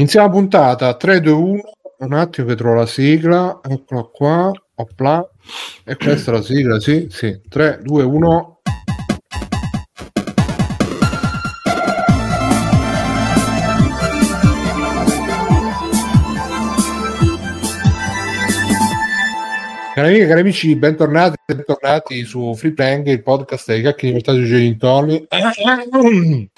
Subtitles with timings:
[0.00, 1.60] Iniziamo puntata 3, 2, 1.
[1.98, 3.58] Un attimo che trovo la sigla.
[3.68, 4.48] Eccola qua.
[4.76, 5.28] Opla.
[5.82, 7.40] E questa è la sigla, sì, sì.
[7.48, 8.60] 3, 2, 1.
[19.94, 25.26] Cari amiche, cari amici, bentornati, bentornati su Free Playing, il podcast dei cacchi diventati genitori.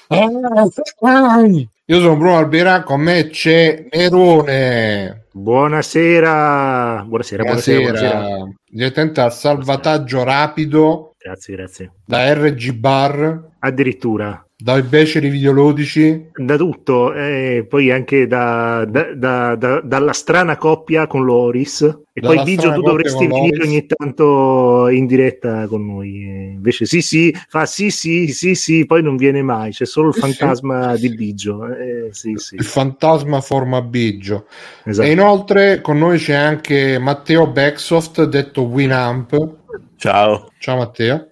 [1.91, 5.27] Io sono Bruno Albera, con me c'è Nerone.
[5.33, 7.03] Buonasera.
[7.05, 7.81] Buonasera, buonasera.
[7.81, 8.49] buonasera.
[8.65, 11.17] Direttamente al salvataggio rapido.
[11.19, 11.93] Grazie, grazie.
[12.07, 13.55] Da RG Bar.
[13.59, 21.07] Addirittura dai beceri videoludici da tutto e poi anche da, da, da, dalla strana coppia
[21.07, 21.81] con Loris.
[22.13, 26.51] E dalla poi Bigio tu dovresti venire ogni tanto in diretta con noi.
[26.53, 29.71] Invece sì sì fa sì sì sì sì poi non viene mai.
[29.71, 31.09] C'è solo il sì, fantasma sì.
[31.09, 32.57] di Bigio eh, sì, sì.
[32.57, 34.47] il fantasma forma Bigio.
[34.85, 35.09] Esatto.
[35.09, 39.59] e inoltre con noi c'è anche Matteo Backsoft detto Winamp
[40.01, 41.29] ciao ciao Matteo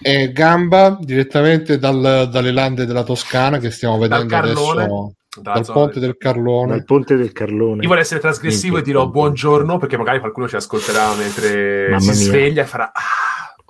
[0.00, 6.16] e Gamba direttamente dal, dalle lande della Toscana che stiamo vedendo adesso dal ponte del
[6.16, 6.70] Carlone.
[6.70, 7.82] Dal ponte del Carlone.
[7.82, 12.06] Io vorrei essere trasgressivo e dirò buongiorno perché magari qualcuno ci ascolterà mentre Mamma si
[12.06, 12.28] mia.
[12.28, 13.02] sveglia e farà ah,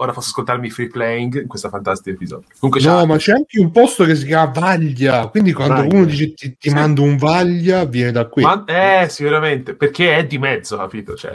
[0.01, 2.47] ora posso ascoltarmi free playing in questo fantastico episodio.
[2.59, 5.95] Comunque no, ma c'è anche un posto che si chiama Vaglia, quindi quando Vaglia.
[5.95, 6.75] uno dice ti, ti sì.
[6.75, 8.43] mando un Vaglia, viene da qui.
[8.43, 11.17] Ma, eh, sicuramente, perché è di mezzo, capito?
[11.17, 11.31] Cioè,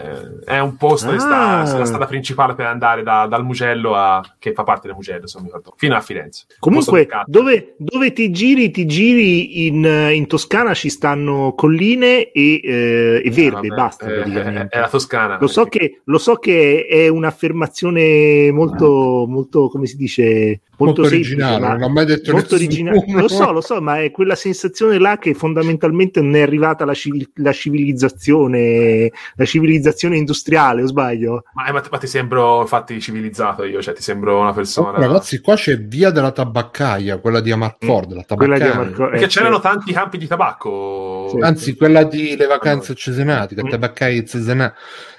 [0.46, 1.14] è un posto ah.
[1.14, 4.96] che sta la strada principale per andare da, dal Mugello a, che fa parte del
[4.96, 6.46] Mugello, se non mi ricordo, fino a Firenze.
[6.60, 13.22] Comunque, dove, dove, ti giri, ti giri in, in, Toscana ci stanno colline e, eh,
[13.24, 14.06] e verde, eh, vabbè, basta.
[14.08, 15.38] Eh, è, è la Toscana.
[15.40, 21.16] Lo so, che, lo so che è un'affermazione molto, molto come si dice, molto, molto
[21.16, 21.52] originale.
[21.52, 23.04] Semplice, non ho mai detto molto originale.
[23.08, 26.94] Lo so, lo so, ma è quella sensazione là che fondamentalmente non è arrivata la,
[26.94, 31.44] civil- la civilizzazione, la civilizzazione industriale, o sbaglio?
[31.54, 34.90] Ma, ma, ma, ti sembro infatti civilizzato io, cioè ti sembro una persona.
[34.90, 38.16] Oh, ragazzi, qua c'è via della tabaccaia, quella di Amarcord, mm.
[38.16, 38.74] la tabaccaia.
[38.74, 39.62] Amarcord, Perché eh, c'erano sì.
[39.62, 41.28] tanti campi di tabacco.
[41.30, 41.76] Sì, Anzi, sì.
[41.76, 43.00] quella di le vacanze allora.
[43.00, 43.70] cesenati, la mm.
[43.70, 44.76] tabaccaia cesenati.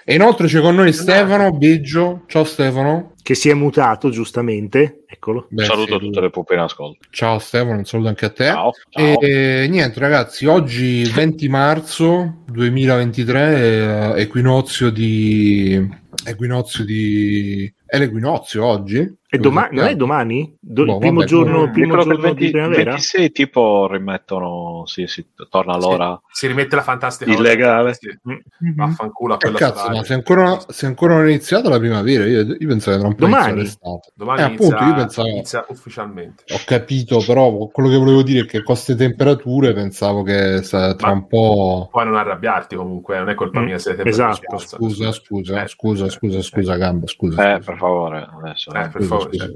[0.07, 2.25] E inoltre c'è con noi Stefano Biggio.
[2.27, 5.05] Ciao Stefano che si è mutato giustamente.
[5.07, 5.47] Eccolo.
[5.49, 7.07] Beh, saluto sì, tutte le pupe in ascolto.
[7.09, 8.45] Ciao Stefano, un saluto anche a te.
[8.45, 9.19] Ciao, ciao.
[9.19, 16.03] E niente ragazzi, oggi 20 marzo 2023, equinozio di...
[16.27, 17.73] Equinozio di...
[17.87, 19.11] È l'equinozio oggi?
[19.35, 20.57] E domani, non è domani?
[20.61, 22.91] Do- boh, primo vabbè, giorno, primo giorno 20, di primavera?
[22.93, 26.21] 26 tipo rimettono, sì, sì, torna l'ora.
[26.29, 27.95] Sì, si rimette la fantastica illegale.
[27.95, 28.07] Sì.
[28.29, 28.77] Mm-hmm.
[28.77, 32.43] Vaffanculo a quella cazzo, ma se ancora, se ancora non è iniziata la primavera, io,
[32.43, 33.57] io pensavo che tra un po' domani.
[33.57, 34.13] l'estate.
[34.15, 36.45] Domani eh, inizia, appunto, io pensavo, inizia ufficialmente.
[36.55, 40.97] Ho capito, però quello che volevo dire è che con queste temperature pensavo che tra
[41.01, 41.89] ma un po'...
[41.91, 43.65] Poi non arrabbiarti comunque, non è colpa mm.
[43.65, 47.55] mia se le Esatto, scusa, scusa, eh, scusa, scusa, scusa, Gamba, scusa.
[47.55, 48.73] Eh, per favore, adesso.
[48.73, 49.49] Eh, per favore cioè,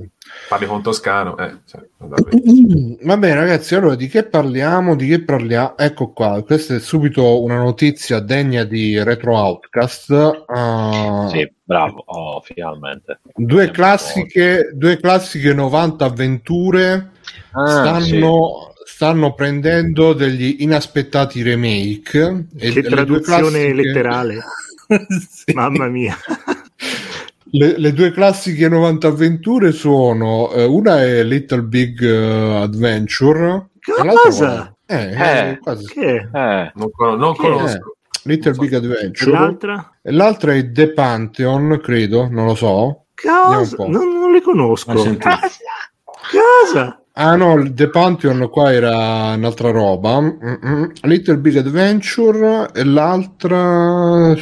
[0.49, 1.37] parli con Toscano.
[1.39, 1.83] Eh, cioè,
[3.03, 3.75] Va bene, ragazzi.
[3.75, 4.97] Allora di che parliamo?
[4.97, 5.77] Di che parliamo?
[5.77, 6.43] Ecco qua.
[6.43, 10.11] Questa è subito una notizia degna di Retro Outcast.
[10.47, 13.21] Uh, sì, bravo, oh, finalmente.
[13.35, 17.11] Due classiche, due classiche 90 avventure
[17.53, 18.03] ah, stanno.
[18.03, 22.47] Sì stanno prendendo degli inaspettati remake.
[22.57, 23.75] Che traduzione classiche...
[23.75, 24.39] letterale.
[25.31, 25.53] sì.
[25.53, 26.17] Mamma mia.
[27.51, 34.75] Le, le, due classiche 90 avventure sono uh, una è Little Big uh, Adventure cosa?
[34.87, 35.87] Eh, eh, eh, quasi.
[35.87, 36.29] Che?
[36.33, 38.61] Eh, non, non che conosco Little so.
[38.61, 39.93] Big Adventure e l'altra?
[40.03, 43.77] e l'altra è The Pantheon credo non lo so cosa?
[43.87, 45.17] Non, non, le conosco cosa?
[47.21, 50.21] Ah no, The Pantheon qua era un'altra roba.
[50.21, 50.93] Mm-mm.
[51.03, 54.37] Little Big Adventure e l'altra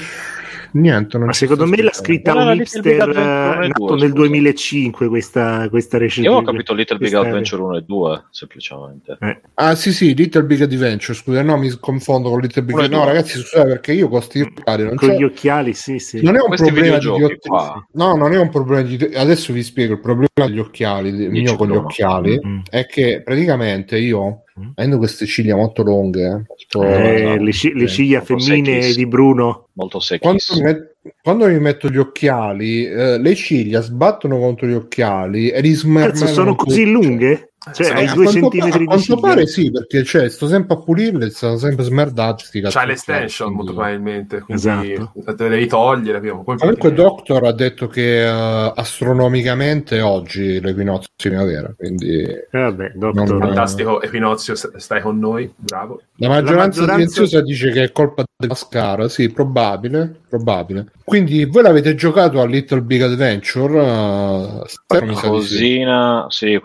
[0.76, 6.36] Niente, Ma secondo me l'ha scritta un hipster eh, nato nel 2005 questa, questa recensione.
[6.36, 9.16] Io ho capito Little Big Adventure 1 e 2, semplicemente.
[9.20, 9.40] Eh.
[9.54, 13.04] Ah sì sì, Little Big Adventure, scusa, no mi confondo con Little Big Adventure.
[13.04, 15.16] No ragazzi, scusate perché io con questi occhiali non Con c'è...
[15.16, 16.22] gli occhiali, sì sì.
[16.22, 17.86] Non è un Questi problema di ottica.
[17.92, 18.96] No, non è un problema di...
[19.14, 22.60] Adesso vi spiego, il problema degli occhiali, il mio con gli occhiali, mm-hmm.
[22.68, 24.70] è che praticamente io Mm.
[24.74, 30.00] avendo queste ciglia molto lunghe, molto, eh, le, c- le, ciglia femminili di Bruno, molto
[30.00, 30.26] secche.
[30.26, 35.60] Quando, met- quando, mi metto gli occhiali, eh, le ciglia sbattono contro gli occhiali e
[35.60, 36.26] li smermellano.
[36.26, 37.45] sono così lunghe?
[37.72, 40.78] Cioè, hai due centimetri pa- di A quanto pare sì, perché cioè, sto sempre a
[40.78, 42.60] pulirle, stanno sempre smerdati.
[42.62, 45.34] C'hai l'estension, molto probabilmente, quindi esatto.
[45.34, 46.20] devi togliere.
[46.20, 52.20] Poi Comunque, Doctor ha detto che uh, astronomicamente oggi l'equinozio è primavera, quindi...
[52.22, 53.28] Eh, vabbè, Doctor...
[53.28, 53.40] Non...
[53.40, 56.02] Fantastico, equinozio, stai con noi, bravo.
[56.16, 57.14] La maggioranza, La maggioranza...
[57.24, 60.92] silenziosa dice che è colpa della Mascara, sì, probabile, probabile.
[61.04, 63.80] Quindi voi l'avete giocato a Little Big Adventure?
[63.80, 66.52] Uh, qualcosina, sì.
[66.52, 66.60] sì,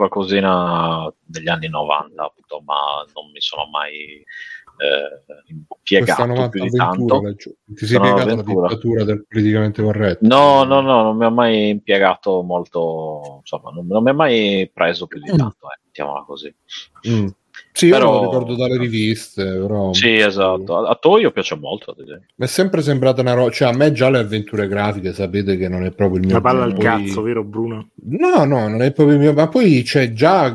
[1.24, 4.24] degli anni 90, appunto, ma non mi sono mai
[4.78, 7.22] eh, impiegato più di tanto.
[7.66, 10.28] Ti sei piegato la dittatura del politicamente corretto?
[10.28, 14.70] No, no, no, non mi ha mai impiegato molto, insomma, non, non mi ha mai
[14.74, 15.38] preso più di mm.
[15.38, 16.54] tanto, eh, mettiamola così.
[17.08, 17.28] Mm.
[17.74, 18.16] Sì, però...
[18.16, 19.44] io lo ricordo dalle riviste.
[19.44, 19.94] Però...
[19.94, 20.86] Sì, esatto.
[20.86, 21.96] A, Toyo piace molto.
[21.98, 23.50] Mi è sempre sembrata una roba.
[23.50, 26.36] Cioè, a me già le avventure grafiche sapete che non è proprio il mio.
[26.36, 26.84] La palla al poi...
[26.84, 27.90] cazzo, vero, Bruno?
[28.04, 29.34] No, no, non è proprio il mio.
[29.34, 30.52] Ma poi c'è già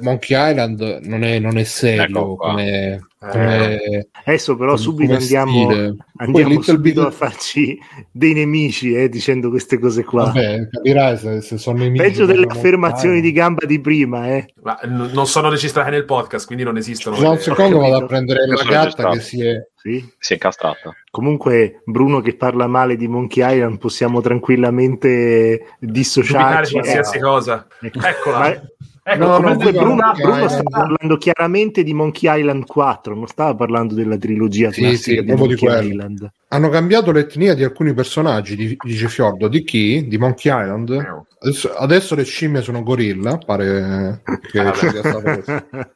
[0.00, 5.68] Monkey Island non è, non è serio ecco come eh, adesso però subito andiamo,
[6.16, 7.10] andiamo subito Big...
[7.10, 7.78] a farci
[8.10, 10.24] dei nemici eh, dicendo queste cose qua.
[10.24, 12.02] Vabbè, capirai se, se sono nemici.
[12.02, 14.28] Peggio delle affermazioni di gamba di prima.
[14.28, 14.54] Eh.
[14.62, 17.18] Ma n- non sono registrate nel podcast, quindi non esistono.
[17.18, 19.66] No, un secondo vado a prendere la gatta che si è...
[19.74, 20.06] Sì?
[20.18, 20.94] Si è incastrata.
[21.10, 26.72] Comunque, Bruno che parla male di Monkey Island, possiamo tranquillamente dissociarci.
[26.72, 27.20] qualsiasi eh.
[27.20, 27.66] cosa.
[27.80, 28.38] Eccola.
[28.38, 28.62] Ma
[29.02, 33.94] Ecco, no, comunque Bruno, Bruno stava parlando chiaramente di Monkey Island 4, non stava parlando
[33.94, 36.30] della trilogia sì, sì, di Monkey di Island.
[36.48, 39.48] Hanno cambiato l'etnia di alcuni personaggi, dice Fiordo.
[39.48, 40.06] Di chi?
[40.06, 41.24] Di Monkey Island?
[41.42, 44.20] Adesso, adesso le scimmie sono gorilla, pare
[44.50, 45.42] che ah, sia stato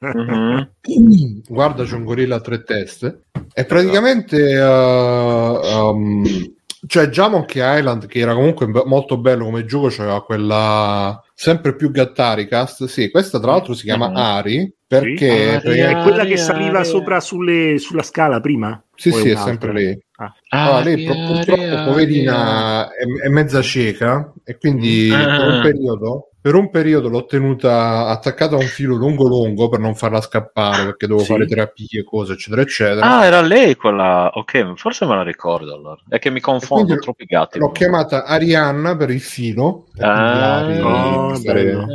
[0.06, 1.40] mm-hmm.
[1.46, 3.24] Guarda, c'è un gorilla a tre teste.
[3.52, 4.58] E praticamente...
[4.58, 6.53] Uh, um,
[6.86, 11.90] cioè già Monkey Island che era comunque molto bello come gioco c'aveva quella sempre più
[11.90, 14.16] Gattaricast sì questa tra l'altro si chiama mm-hmm.
[14.16, 15.66] Ari perché, sì?
[15.68, 16.88] Ari, è quella che saliva Ari.
[16.88, 20.32] sopra sulle, sulla scala prima sì sì è sempre lei ah.
[20.48, 25.36] allora, lei purtroppo poverina è, è, mezza cieca e quindi ah.
[25.38, 29.80] per un periodo per un periodo l'ho tenuta attaccata a un filo lungo lungo per
[29.80, 31.32] non farla scappare perché dovevo sì.
[31.32, 33.16] fare terapie, cose eccetera eccetera.
[33.16, 34.30] Ah, era lei quella.
[34.34, 36.02] Ok, forse me la ricordo allora.
[36.06, 37.58] È che mi confondo troppi gatti.
[37.58, 39.86] L'ho chiamata Arianna per il filo.
[39.94, 41.86] Per ah, oh, fare,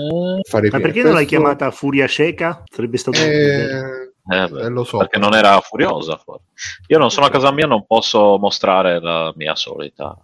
[0.42, 2.63] fare Ma perché non l'hai chiamata Furia Cieca?
[2.66, 3.19] Sarebbe stato.
[3.19, 3.99] Eh,
[4.30, 4.98] eh, beh, lo so.
[4.98, 6.22] Perché non era furiosa.
[6.88, 10.16] Io non sono a casa mia, non posso mostrare la mia solita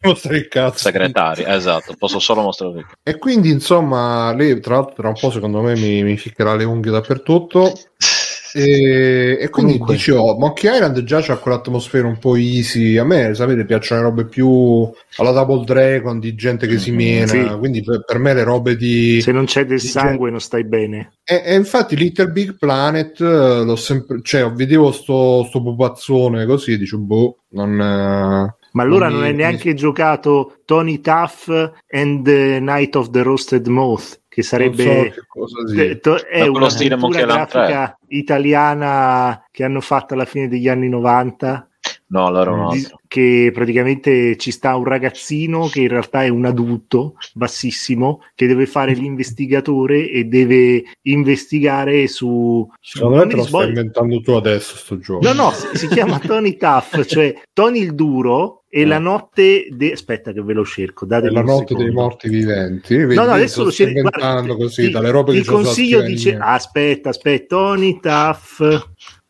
[0.74, 1.54] segretaria.
[1.54, 5.60] Esatto, posso solo mostrare il E quindi, insomma, lei tra l'altro tra un po' secondo
[5.60, 7.72] me mi, mi ficcherà le unghie dappertutto.
[8.52, 9.94] E, e quindi Comunque.
[9.94, 12.96] dicevo, Monkey Island già c'ha quell'atmosfera un po' easy.
[12.96, 17.26] A me, sapete, piacciono le robe più alla Double Dragon di gente che si mena.
[17.26, 17.44] Sì.
[17.58, 19.20] Quindi per, per, me le robe di.
[19.20, 20.30] Se non c'è del sangue, gente...
[20.30, 21.12] non stai bene.
[21.24, 24.20] E, e, infatti, Little Big Planet eh, l'ho sempre.
[24.22, 27.80] Cioè, vedevo sto, sto pupazzone così, dicevo, boh, non.
[27.80, 31.48] Eh, ma allora non hai neanche giocato Tony Tuff
[31.90, 37.98] and the Night of the Roasted Moth, che sarebbe so che to- è una grafica
[38.08, 41.70] italiana che hanno fatto alla fine degli anni 90
[42.10, 43.00] No, allora altro.
[43.06, 48.66] Che praticamente ci sta un ragazzino che in realtà è un adulto bassissimo che deve
[48.66, 52.68] fare l'investigatore e deve investigare su.
[52.80, 55.24] Secondo me te lo stai inventando tu adesso sto gioco.
[55.24, 58.84] No, no, si, si chiama Tony Tuff, cioè Tony il duro e eh.
[58.86, 59.92] la notte de...
[59.92, 63.72] aspetta che ve lo cerco la notte dei morti viventi Vedi, no no adesso lo
[63.72, 68.60] cerco inventando così ti, dalle robe il che consiglio dice aspetta aspetta Tony Tuff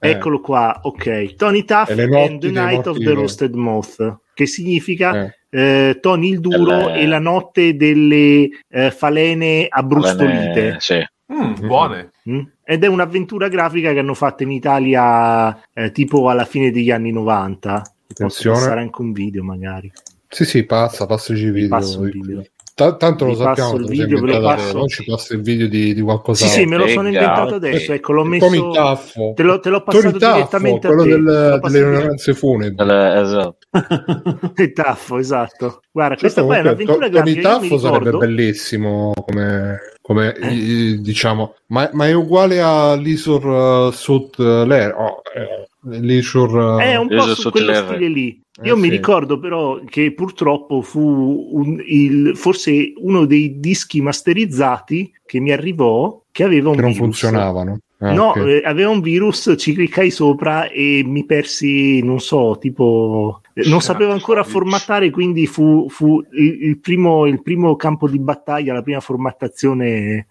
[0.02, 0.12] eh.
[0.12, 1.34] Eccolo qua, ok.
[1.34, 5.40] Tony Tuff and the Night of the Roasted Moth, che significa eh.
[5.50, 10.52] Eh, Tony il duro e la notte delle eh, falene abbrustolite.
[10.52, 10.76] Falene...
[10.78, 11.04] Sì.
[11.32, 12.10] Mm, buone.
[12.28, 12.40] Mm.
[12.64, 17.12] Ed è un'avventura grafica che hanno fatto in Italia eh, tipo alla fine degli anni
[17.12, 17.82] 90.
[18.14, 19.90] Posso passare anche un video magari.
[20.28, 21.68] Sì, sì, passa, passaci i video.
[21.68, 22.44] Passo video.
[22.80, 24.78] T- tanto lo sappiamo, il video, ve lo passo.
[24.78, 26.46] non ci passa il video di, di qualcosa.
[26.46, 27.92] Sì, sì, me lo sono inventato adesso.
[27.92, 29.32] Ecco, l'ho messo.
[29.34, 32.86] Te, lo, te l'ho passato Tony direttamente Taffo, quello del, delle onoranze funebri.
[32.88, 33.58] Esatto.
[34.56, 35.80] il Taffo, esatto.
[35.90, 40.98] Guarda, questa qua è un'avventura Tony Taffo sarebbe bellissimo come, come eh.
[41.00, 44.94] diciamo, ma, ma, è uguale a l'Isor uh, Sut uh, Lair.
[44.96, 48.42] Oh, eh, Leisure, è un po' su quello stile lì.
[48.60, 48.90] Eh, Io eh, mi sì.
[48.90, 56.22] ricordo però che purtroppo fu un, il, forse uno dei dischi masterizzati che mi arrivò
[56.30, 57.06] che aveva un che non virus.
[57.06, 57.78] funzionavano.
[58.02, 58.60] Ah, no, okay.
[58.60, 64.12] eh, aveva un virus, ci cliccai sopra e mi persi, non so, tipo, non sapevo
[64.12, 69.00] ancora formattare, quindi fu, fu il, il, primo, il, primo, campo di battaglia, la prima
[69.00, 70.28] formattazione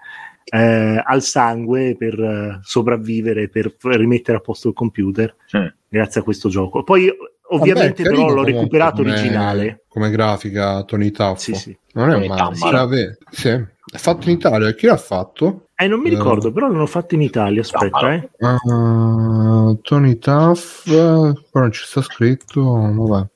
[0.49, 5.65] eh, al sangue per uh, sopravvivere, per rimettere a posto il computer, mm.
[5.87, 6.83] grazie a questo gioco.
[6.83, 7.09] Poi
[7.51, 9.83] ovviamente Vabbè, però l'ho recuperato come, originale.
[9.87, 11.39] Come grafica Tony Taffo.
[11.39, 11.77] Sì, sì.
[11.93, 13.17] Non è male.
[13.29, 14.73] Sì, è fatto in Italia.
[14.73, 15.67] Chi l'ha fatto?
[15.75, 17.61] Eh, non mi ricordo, uh, però l'hanno fatto in Italia.
[17.61, 18.29] Aspetta, eh.
[18.37, 22.61] Uh, Tony Taff, però non ci sta scritto.
[22.61, 23.27] Vabbè.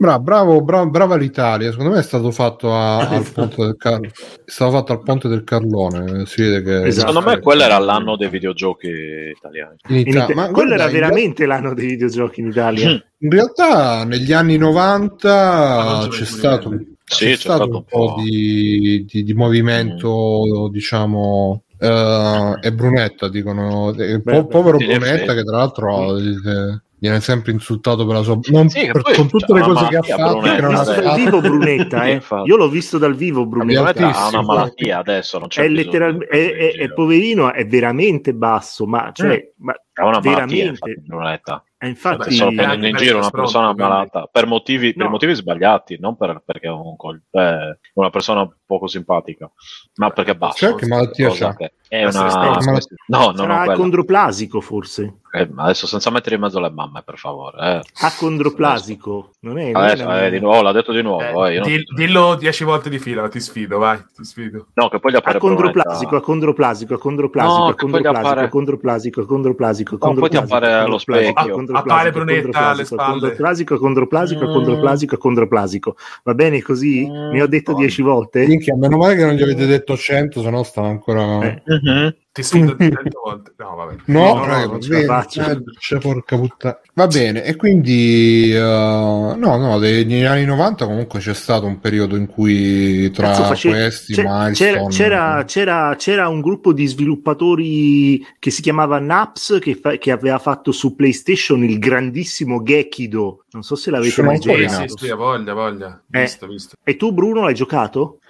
[0.00, 1.72] Bravo, bravo, bravo, brava l'Italia.
[1.72, 4.10] Secondo me è stato fatto a, al ponte del Car- è
[4.44, 6.24] stato fatto al ponte del Carlone.
[6.26, 7.08] Si vede che esatto.
[7.08, 8.88] Secondo me quello era l'anno dei videogiochi
[9.36, 9.76] italiani.
[9.88, 11.62] In Ita- in Ita- ma quello era veramente realtà...
[11.62, 12.90] l'anno dei videogiochi in Italia.
[12.90, 18.22] In realtà negli anni 90 c'è stato, sì, c'è, c'è stato, stato un po', po
[18.22, 20.70] di, di, di, movimento, mm.
[20.70, 21.62] diciamo.
[21.80, 28.04] Uh, e Brunetta dicono, Beh, po- povero Brunetta che tra l'altro mm viene sempre insultato
[28.06, 30.74] per la sua non sì, per, con tutte le cose che ha fatto che non
[30.74, 31.00] ha fatto.
[31.00, 32.22] Dal vivo Brunetta eh.
[32.44, 33.94] io l'ho visto dal vivo Brunetta.
[33.94, 38.86] Ha una malattia adesso non c'è è letteralmente è, è, è, poverino è veramente basso
[38.86, 39.64] ma cioè mm.
[39.64, 43.72] ma ha una veramente Brunetta e eh, infatti, Vabbè, sto prendendo in giro una persona
[43.72, 45.04] malata per motivi, no.
[45.04, 46.96] per motivi, sbagliati, non per, perché è un,
[47.30, 49.48] è una persona poco simpatica,
[49.94, 50.66] ma perché basta.
[50.66, 51.56] Cioè, che malattia c'ha?
[51.86, 52.58] È una...
[53.06, 55.20] No, non Sarà condroplasico forse.
[55.30, 57.76] Eh, adesso senza mettere in mezzo le mamme, per favore.
[57.76, 57.82] Eh.
[58.00, 59.70] Acondroplasico, non è?
[59.72, 61.46] Adesso, non è eh, di nuovo, l'ha detto di nuovo.
[61.46, 64.68] Eh, dill- dillo dieci volte di fila, ti sfido, vai, ti sfido.
[64.74, 70.36] No, che poi gli appare acondroplasico, acondroplasico, acondroplasico, no, acondroplasico, acondroplasico, acondroplasico, no, poi ti
[70.36, 71.64] appare allo specchio.
[71.72, 73.16] Appare Brunetta alle spalle.
[73.16, 75.96] Acondroplasico, acondroplasico, acondroplasico, acondroplasico.
[76.24, 77.08] Va bene così?
[77.08, 78.46] Mi ho detto dieci volte?
[78.46, 81.40] Minchia, meno male che non gli avete detto cento, se no stanno ancora...
[81.42, 81.62] Eh.
[81.66, 82.14] Uh-huh.
[82.38, 83.52] Ti sfido cento volte.
[83.56, 83.96] No, vabbè.
[84.06, 85.42] No, no, no, ce la faccio.
[85.42, 86.78] Eh, porca puttana.
[86.94, 92.14] Va bene, e quindi uh, no, no, negli anni 90 comunque c'è stato un periodo
[92.14, 93.68] in cui tra face...
[93.68, 99.96] questi c'era, c'era, c'era, c'era, un gruppo di sviluppatori che si chiamava Naps che, fa...
[99.96, 103.44] che, aveva fatto su PlayStation il grandissimo Gekido.
[103.50, 104.96] Non so se l'avete mai giocato.
[104.96, 106.02] Sì, sì, voglia, voglia.
[106.10, 106.76] Eh, visto, visto.
[106.84, 108.20] E tu, Bruno, l'hai giocato?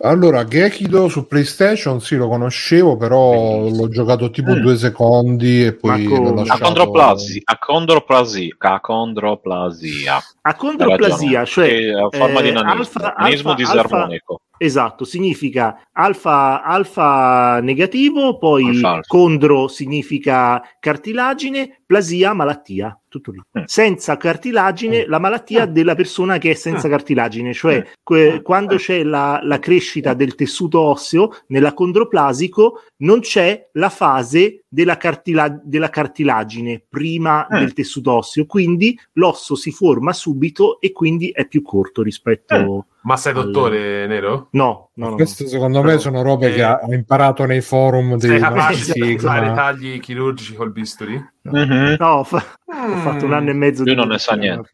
[0.00, 3.82] Allora, Gekido su PlayStation sì lo conoscevo, però Bellissimo.
[3.82, 4.60] l'ho giocato tipo mm.
[4.60, 6.62] due secondi e poi l'ho lasciato...
[6.62, 10.22] Acondroplasia, acondroplasia, acondroplasia.
[10.42, 14.32] Acondroplasia, cioè è forma eh, di nanismo, alfa, nanismo alfa, disarmonico.
[14.32, 23.40] Alfa, Esatto, significa alfa, alfa negativo, poi alfa, condro significa cartilagine, plasia malattia, tutto lì.
[23.58, 23.62] Mm.
[23.64, 25.08] Senza cartilagine, mm.
[25.08, 25.70] la malattia mm.
[25.70, 30.80] della persona che è senza cartilagine, cioè que- quando c'è la, la, crescita del tessuto
[30.80, 38.98] osseo, nell'acondroplasico non c'è la fase della, cartila- della cartilagine prima del tessuto osseo, quindi
[39.12, 44.08] l'osso si forma subito e quindi è più corto rispetto ma sei dottore al...
[44.08, 44.48] nero?
[44.52, 45.50] No, no, no Queste no.
[45.50, 46.54] secondo me sono robe eh...
[46.54, 51.14] che ha imparato nei forum dei sei capace di fare tagli chirurgici col bisturi?
[51.42, 51.94] No, mm-hmm.
[51.98, 52.44] no ho, fa-
[52.74, 52.92] mm.
[52.92, 54.70] ho, fatto un anno e mezzo Lui di non ne sa niente.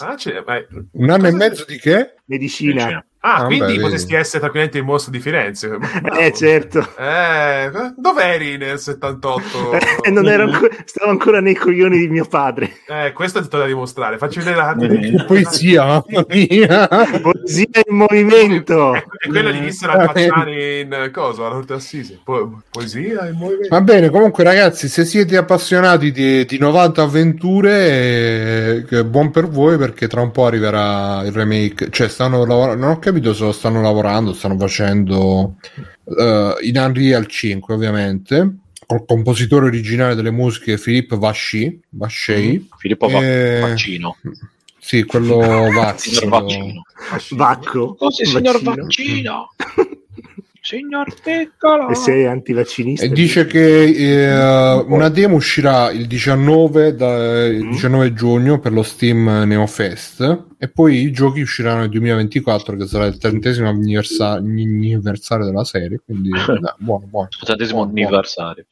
[0.00, 0.16] Ah,
[0.92, 2.16] un anno e mezzo di che?
[2.24, 2.74] Medicina.
[2.74, 3.06] Medicina.
[3.26, 4.20] Ah, ah quindi beh, potresti vedi.
[4.20, 5.78] essere tranquillamente il mostro di Firenze.
[6.16, 6.78] Eh, certo.
[6.98, 9.72] Eh, dov'eri nel 78?
[10.02, 12.78] eh, non ero ancora, stavo ancora nei coglioni di mio padre.
[12.86, 14.16] Eh, questo ti da dimostrare.
[14.16, 14.74] Facci vedere la...
[14.78, 16.88] Che poesia, mamma mia.
[17.20, 18.94] poesia in movimento.
[18.94, 21.46] È, è quella di Missero al Pacciani in cosa?
[21.46, 21.64] Alla.
[22.24, 23.68] Po- poesia in movimento.
[23.68, 29.76] Va bene, comunque ragazzi, se siete appassionati di, di 90 avventure, eh, buon per voi
[29.76, 31.90] perché tra un po' arriverà il remake.
[31.90, 35.56] Cioè, stanno lavorando, non ho capito capito se lo stanno lavorando, stanno facendo
[36.04, 38.56] uh, in Unreal 5 ovviamente
[38.86, 42.58] col compositore originale delle musiche Philippe Vachi, Vaccei.
[42.58, 43.58] Mm, Filippo e...
[43.60, 44.16] Vaccino.
[44.78, 45.38] Sì, quello
[45.72, 46.82] Vaccino.
[47.30, 47.94] Vacco.
[47.94, 49.50] Così, signor Vaccino.
[50.66, 51.90] Signor Piccolo!
[51.90, 53.04] E sei antivaccinista?
[53.04, 58.14] E dice che eh, una demo uscirà il 19, da, il 19 mm.
[58.16, 63.06] giugno per lo Steam Neo Fest e poi i giochi usciranno nel 2024 che sarà
[63.06, 67.28] il trentesimo anniversario, anniversario della serie quindi eh, buono, buono.
[67.30, 68.66] Il trentesimo anniversario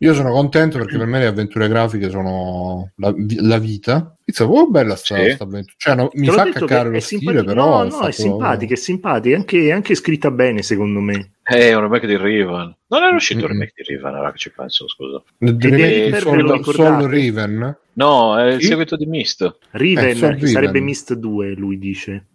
[0.00, 4.16] io sono contento perché per me le avventure grafiche sono la, la vita.
[4.22, 5.30] Pizza, oh, bella sta, sì.
[5.32, 5.74] sta avventura.
[5.76, 7.82] Cioè, no, mi fa caccare lo stile, però.
[7.82, 11.32] No, no, è, simpatica, è simpatica, anche, anche scritta bene, secondo me.
[11.42, 12.76] Eh, un remake di Riven.
[12.86, 13.48] Non era uscito mm-hmm.
[13.48, 15.22] il remake di Riven, ora che ci penso, scusa.
[15.38, 17.78] Il remake di Soul, Soul Riven?
[17.94, 18.66] No, è il sì?
[18.66, 19.58] seguito di Mist.
[19.72, 22.26] Riven, eh, sarebbe Mist 2, lui dice.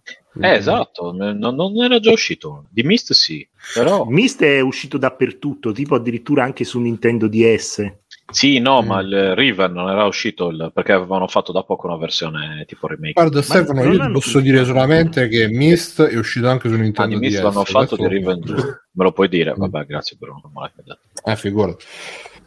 [0.41, 2.65] Eh, esatto, non, non, era già uscito.
[2.69, 4.05] Di Mist sì, però...
[4.05, 7.91] Mist è uscito dappertutto, tipo addirittura anche su Nintendo DS.
[8.31, 8.85] Sì, no, mm.
[8.85, 12.87] ma il Riven non era uscito il, perché avevano fatto da poco una versione tipo
[12.87, 13.13] remake.
[13.13, 17.19] Guarda, Stefano, io ti posso dire solamente che Mist è uscito anche su Nintendo ah,
[17.19, 17.43] Mist DS.
[17.43, 18.55] l'hanno fatto di Riven 2.
[18.91, 19.51] Me lo puoi dire?
[19.51, 19.59] Mm.
[19.59, 21.83] Vabbè, grazie per non me l'hai Eh, figurati.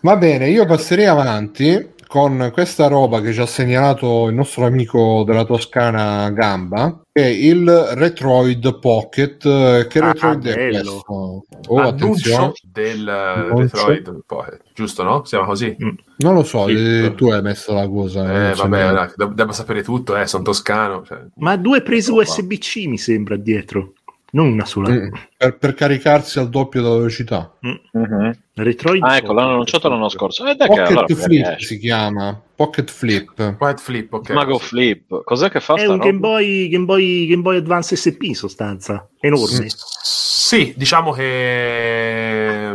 [0.01, 5.25] Va bene, io passerei avanti con questa roba che ci ha segnalato il nostro amico
[5.27, 9.87] della Toscana Gamba, che è il Retroid Pocket.
[9.87, 11.45] Che ah, Retroid è questo?
[11.69, 12.53] Oh, attenzione.
[12.63, 13.87] del Annuncio.
[13.87, 15.25] Retroid Pocket, giusto no?
[15.25, 15.77] Si chiama così?
[15.83, 15.89] Mm.
[16.19, 18.51] Non lo so, eh, tu hai messo la cosa.
[18.51, 21.05] Eh, vabbè, dai, devo sapere tutto, eh, sono toscano.
[21.05, 21.19] Cioè.
[21.37, 23.93] Ma due prese USB-C mi sembra dietro
[24.37, 24.91] non una sola.
[24.91, 27.53] Mm, per, per, caricarsi al doppio della velocità.
[27.67, 27.99] Mm.
[27.99, 28.31] Mm-hmm.
[28.53, 30.47] Retroid ah, ecco, l'hanno annunciato l'anno scorso.
[30.47, 32.39] Eh, Pocket allora, Flip si chiama.
[32.55, 33.57] Pocket Flip.
[33.57, 34.31] Pocket Flip, ok.
[34.31, 35.25] Mago Flip.
[35.25, 35.75] Cos'è che fa?
[35.75, 39.09] È un Game Boy, Game, Boy, Game Boy Advance SP in sostanza.
[39.21, 39.69] Enorme.
[39.69, 42.73] Sì, diciamo che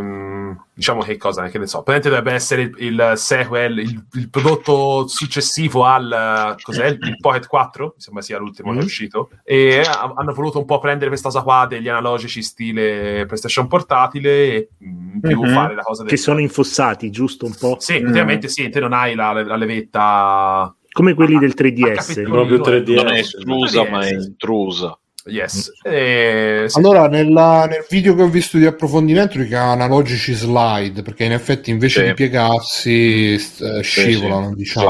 [0.72, 5.06] diciamo che cosa, che ne so, praticamente dovrebbe essere il, il sequel, il, il, prodotto
[5.06, 8.78] successivo al cos'è, il Pocket 4, mi sembra sia l'ultimo mm-hmm.
[8.78, 8.88] che è mm.
[8.88, 14.30] uscito, e hanno voluto un po' prendere questa cosa qua degli analogici stile PlayStation portatile
[14.30, 15.54] e in più mm-hmm.
[15.54, 16.10] fare la cosa del...
[16.10, 17.76] Che sono infossati, giusto un po'?
[17.78, 18.50] Sì, effettivamente mm.
[18.50, 20.74] sì, te non hai la, la levetta...
[20.90, 22.22] Come quelli del 3DS.
[22.24, 22.94] Proprio 3DS.
[22.94, 24.98] Non è esclusa, ma è intrusa.
[25.26, 25.70] Yes.
[25.88, 25.92] Mm.
[25.92, 26.78] Eh, sì.
[26.78, 31.32] Allora, nella, nel video che ho visto di approfondimento che ha analogici slide, perché in
[31.32, 32.06] effetti invece sì.
[32.06, 34.86] di piegarsi st- sì, scivolano, diciamo.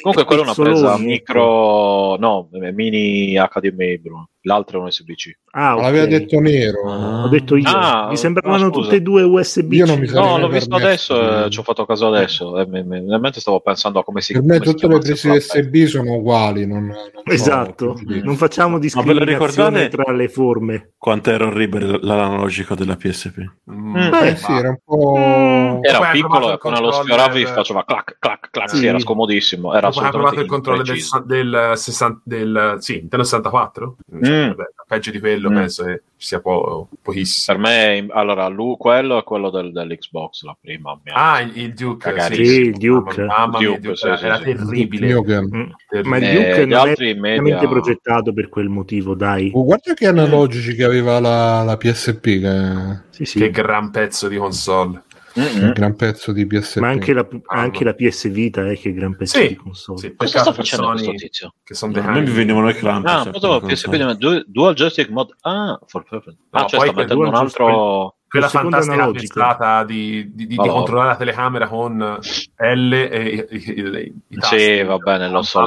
[0.00, 5.36] Comunque quella è una presa micro, no, mini HDMI, Bruno l'altro è un USB-C.
[5.50, 5.84] Ah, okay.
[5.84, 6.90] l'aveva detto nero.
[6.90, 7.24] Ah.
[7.24, 7.68] Ho detto io.
[7.68, 9.74] Ah, mi sembravano tutte e due USB-C.
[9.74, 12.58] Io non mi no, l'ho visto adesso, eh, ci ho fatto caso adesso.
[12.58, 16.66] Eh, mentre stavo pensando a come si Per me tutte le prese USB sono uguali.
[16.66, 20.92] Non, non esatto, so, non facciamo discriminazione tra le forme.
[20.96, 23.38] Quanto era orribile l'analogico della PSP?
[23.70, 23.96] Mm.
[23.96, 25.16] Eh, eh sì, era un po'...
[25.18, 25.65] Mm.
[25.80, 28.76] Era piccolo e quando lo sfioravi faceva clac, clac, clac, sì.
[28.78, 29.74] sì era scomodissimo.
[29.74, 33.96] Era Poi provato il controllo del, del, 60, del, sì, Nintendo 64?
[34.14, 34.18] Mm.
[34.26, 34.48] Mm.
[34.48, 35.54] Vabbè, peggio di quello mm.
[35.54, 37.58] penso che ci sia po- pochissimo.
[37.58, 40.98] Per me, allora, lui, quello è quello del, dell'Xbox, la prima.
[41.12, 43.22] Ah, il, il Duke, sì, il Duke.
[43.24, 45.14] Mamma, mia, Duke, Duke, era, sì, terribile.
[45.14, 45.70] Mm.
[46.04, 49.50] Ma il eh, Duke eh, non è veramente progettato per quel motivo, dai.
[49.54, 52.20] Oh, guarda che analogici che aveva la, la PSP.
[52.20, 53.00] Che...
[53.10, 53.38] Sì, sì.
[53.38, 55.02] Che gran pezzo di console.
[55.38, 55.62] Mm-hmm.
[55.64, 56.78] Un gran pezzo di PSP.
[56.78, 59.98] Ma anche la, anche la PS Vita è che gran pezzo sì, di console.
[59.98, 61.54] Sì, Cosa sta facendo questo tizio?
[61.62, 63.06] Che sono no, a me mi venivano i clamp.
[63.06, 65.34] Ah, certo, PSP dual joystick mod.
[65.42, 66.38] Ah, for perfect.
[66.50, 71.10] Ah, no, cioè sta mettendo un altro quella fantastica pensata di, di, di, di, controllare
[71.10, 72.18] la telecamera con
[72.56, 74.58] L e i, i, i tasti.
[74.58, 75.64] Sì, va bene, lo so.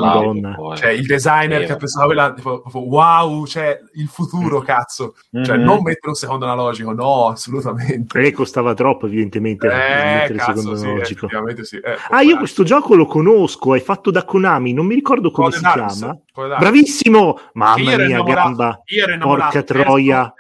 [0.76, 4.64] Cioè, il designer sì, che pensava quella, tipo, wow, cioè, il futuro, mm.
[4.64, 5.16] cazzo.
[5.32, 5.66] Cioè, mm-hmm.
[5.66, 8.20] non mettere un secondo analogico, no, assolutamente.
[8.20, 11.28] E costava troppo, evidentemente, eh, mettere il secondo sì, analogico.
[11.62, 15.32] Sì, eh, ah, io questo gioco lo conosco, è fatto da Konami, non mi ricordo
[15.32, 16.18] come si chiama.
[16.34, 17.40] Bravissimo!
[17.54, 18.82] Mamma mia, gamba.
[19.20, 20.34] Porca troia.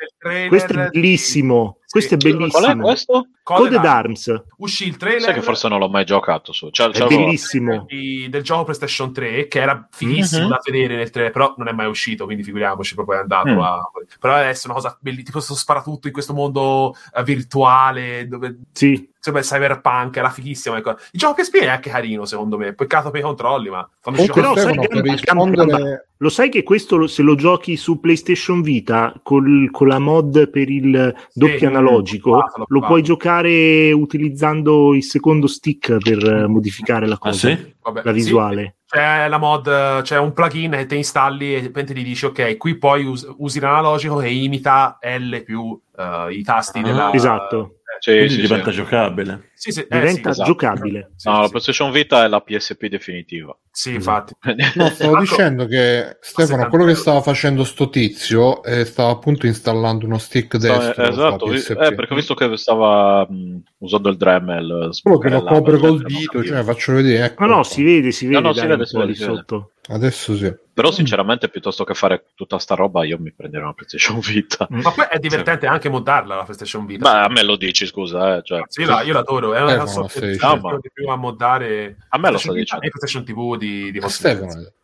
[0.49, 1.79] Questo è bellissimo.
[1.89, 2.49] Questo è bellissimo.
[2.49, 3.28] Qual è questo?
[3.41, 4.43] Code, Code d'Arms.
[4.58, 5.21] Uscì il trailer.
[5.21, 6.69] Sai che forse non l'ho mai giocato su.
[6.69, 7.86] Cioè, è bellissimo.
[7.88, 10.49] Di, del gioco PlayStation 3 che era fighissimo mm-hmm.
[10.52, 13.60] da vedere nel trailer, però non è mai uscito, quindi figuriamoci, proprio è andato mm.
[13.60, 13.82] a...
[14.19, 18.60] Però adesso è una cosa bellissima, tipo sto sparatutto in questo mondo uh, virtuale dove...
[18.71, 20.75] Sì insomma, cyberpunk era fighissimo.
[20.75, 20.91] Ecco.
[21.12, 22.73] Il gioco PSP è anche carino, secondo me.
[22.73, 26.10] Peccato per i controlli, ma quando ci però sai che, rispondere...
[26.17, 30.69] lo sai che questo se lo giochi su PlayStation Vita col, con la mod per
[30.69, 37.18] il doppio sì, analogico, l'ho lo puoi giocare utilizzando il secondo stick per modificare la
[37.18, 37.74] cosa, ah, sì?
[37.82, 38.63] Vabbè, la visuale.
[38.63, 42.58] Sì c'è la mod, c'è un plugin che ti installi e poi ti dici ok,
[42.58, 47.13] qui poi us- usi l'analogico che imita L più uh, i tasti ah, della...
[47.13, 47.79] Esatto.
[47.99, 48.77] Sì, sì, diventa sì.
[48.77, 49.49] giocabile.
[49.53, 50.49] Sì, sì, diventa eh, sì, esatto.
[50.49, 51.12] giocabile.
[51.23, 53.57] no, la PlayStation Vita è la PSP definitiva.
[53.71, 54.33] Sì, infatti.
[54.75, 60.05] No, stavo dicendo che Stefano, quello che stava facendo sto tizio eh, stava appunto installando
[60.05, 61.03] uno stick destro.
[61.03, 64.89] Esatto, eh, perché ho visto che stava mh, usando il Dremel.
[65.01, 67.25] Quello che lo copre col dito, cioè faccio vedere.
[67.25, 68.39] Ecco no, no, si vede, si vede.
[68.39, 69.35] No, no, si vede, si vede, si vede.
[69.35, 69.71] sotto.
[69.89, 70.53] Adesso sì.
[70.80, 74.65] Però sinceramente piuttosto che fare tutta sta roba io mi prenderò una PlayStation Vita.
[74.70, 75.74] Ma poi è divertente sì.
[75.74, 77.04] anche moddarla la PlayStation Vita.
[77.04, 78.38] Ma a me lo dici scusa.
[78.38, 78.62] Eh, cioè.
[78.70, 79.54] Sì, la, io l'adoro.
[79.54, 82.86] È una eh, so che di più a moddare a me lo sto dicendo.
[82.86, 84.00] E PlayStation TV di, di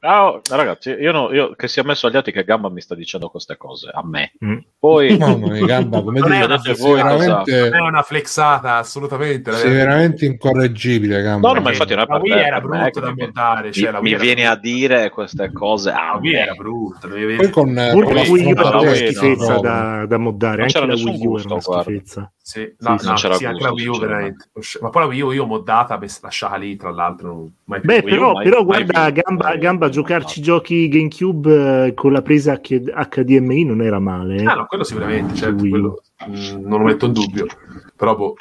[0.01, 3.29] ah, ragazzi, io, no, io, che sia messo agli altri che Gamba mi sta dicendo
[3.29, 4.33] queste cose, a me.
[4.43, 4.57] Mm.
[4.77, 5.17] Poi...
[5.17, 7.69] Mamma mia, Gamba, come non, è una, voi, veramente...
[7.69, 9.53] non è una flexata, assolutamente.
[9.53, 11.47] Sei veramente incorreggibile, Gamba.
[11.47, 13.71] No, no ma infatti non è per la Wii era brutto da montare.
[13.71, 15.91] Cioè, mi, mi viene a dire queste cose cose.
[15.91, 17.07] Ah, Wii era brutta.
[17.07, 20.57] Poi con, la Wii U era una schifezza da, da moddare.
[20.57, 22.31] Non anche la Wii U era una schifezza.
[22.41, 24.49] Sì, no, sì, no, sì, anche la Wii U veramente.
[24.81, 27.49] Ma poi la Wii U io moddata, lasciata lì, tra l'altro.
[27.65, 31.93] Mai Beh, però, mai, però mai guarda, più, gamba, gamba a giocarci giochi GameCube eh,
[31.93, 34.37] con la presa HDMI non era male.
[34.37, 34.45] Eh?
[34.45, 37.47] Ah, no, quello sicuramente, certo, quello, mh, mm, non lo metto in dubbio.
[37.95, 38.35] Però, boh,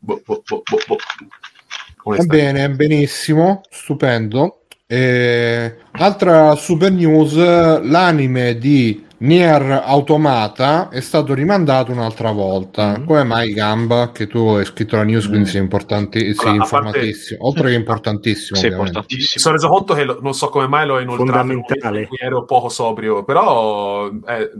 [0.00, 0.78] boh, boh, boh, boh.
[0.86, 0.96] boh.
[2.16, 4.63] Va bene, benissimo, stupendo.
[4.94, 5.76] E...
[5.92, 12.98] Altra super news, l'anime di Nier Automata è stato rimandato un'altra volta.
[12.98, 13.06] Mm.
[13.06, 14.10] Come mai Gamba?
[14.12, 15.52] Che tu hai scritto la news, quindi mm.
[15.52, 17.38] sei, importanti- sei allora, informatissimo.
[17.38, 17.58] Parte...
[17.58, 19.32] Oltre che importantissimo, sì, importantissimo.
[19.34, 21.30] Mi sono reso conto che lo, non so come mai l'ho inoltrato.
[21.30, 22.08] Fondamentale.
[22.20, 24.50] Ero poco sobrio, però eh,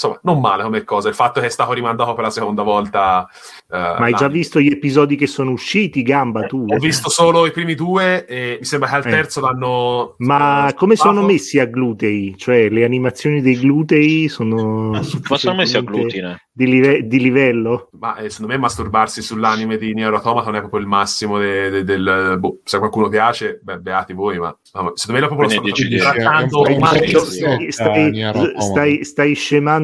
[0.00, 1.08] insomma, non male come cosa.
[1.08, 3.28] Il fatto che è stato rimandato per la seconda volta.
[3.68, 6.46] Uh, Ma hai già visto gli episodi che sono usciti, Gamba?
[6.46, 6.64] Tu?
[6.66, 9.10] Ho visto solo i primi due e mi sembra che al eh.
[9.10, 9.42] terzo eh.
[9.42, 10.14] l'hanno.
[10.18, 12.34] Ma come sono messi a glutei?
[12.36, 14.90] Cioè, le animazioni dei glutei sono.
[15.28, 17.88] Ma sono messi a glutine di, live- di livello?
[17.92, 21.70] Ma eh, secondo me masturbarsi sull'anime di Nier Automata non è proprio il massimo de-
[21.70, 22.36] de- del...
[22.38, 26.64] Boh, se a qualcuno piace, beh, beati voi, ma, secondo me la popolo sta trattando
[26.64, 29.34] stai, stai, stai, stai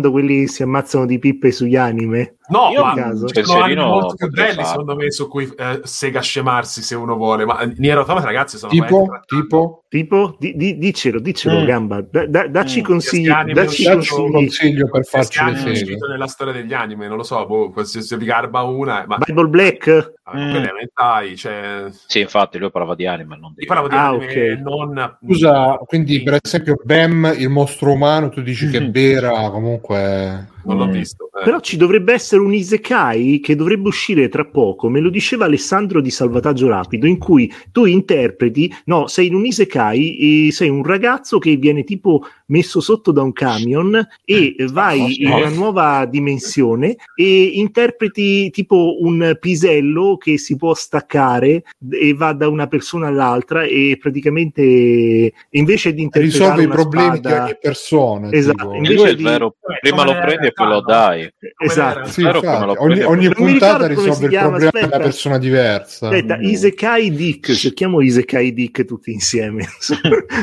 [0.06, 2.35] scemando quelli si ammazzano di pippe sugli anime?
[2.48, 3.26] No, Io ma caso.
[3.42, 7.44] sono anime molto più belli secondo me su cui eh, sega scemarsi se uno vuole,
[7.44, 11.64] ma Nier Automata ragazzi sono tipo, tipo, tipo di, di, dicelo, dicelo mm.
[11.64, 12.84] Gamba, da, da, dacci mm.
[12.84, 14.32] consigli, dacci consigli.
[14.32, 15.96] consiglio per farci le seghe.
[16.08, 20.14] nella storia degli anime, non lo so, boh, se vi garba una, ma Bible Black
[20.28, 20.56] Ah, mm.
[20.56, 21.84] elementari, cioè...
[22.06, 23.64] Sì, infatti lui parlava di anime, non di...
[23.64, 24.60] Parlava di ah, anime, okay.
[24.60, 25.18] non...
[25.22, 30.54] Scusa, quindi per esempio Bam, il mostro umano, tu dici che Bera comunque...
[30.66, 30.90] Non l'ho mm.
[30.90, 31.30] visto.
[31.38, 31.44] Eh.
[31.44, 36.00] Però ci dovrebbe essere un Isekai che dovrebbe uscire tra poco, me lo diceva Alessandro
[36.00, 40.82] di Salvataggio Rapido, in cui tu interpreti, no, sei in un Isekai e sei un
[40.82, 46.96] ragazzo che viene tipo messo sotto da un camion e vai in una nuova dimensione
[47.14, 53.64] e interpreti tipo un pisello che si può staccare e va da una persona all'altra
[53.64, 59.22] e praticamente invece di interpretare risolve i problemi spada, di ogni persona esatto invece di,
[59.22, 61.30] vero, prima lo prendi e poi lo dai.
[61.58, 66.08] esatto sì, ogni, ogni puntata risolve il problema di una persona diversa.
[66.08, 66.42] Aspetta mm.
[66.42, 69.94] Isekai Dick cerchiamo Isekai Dick tutti insieme su,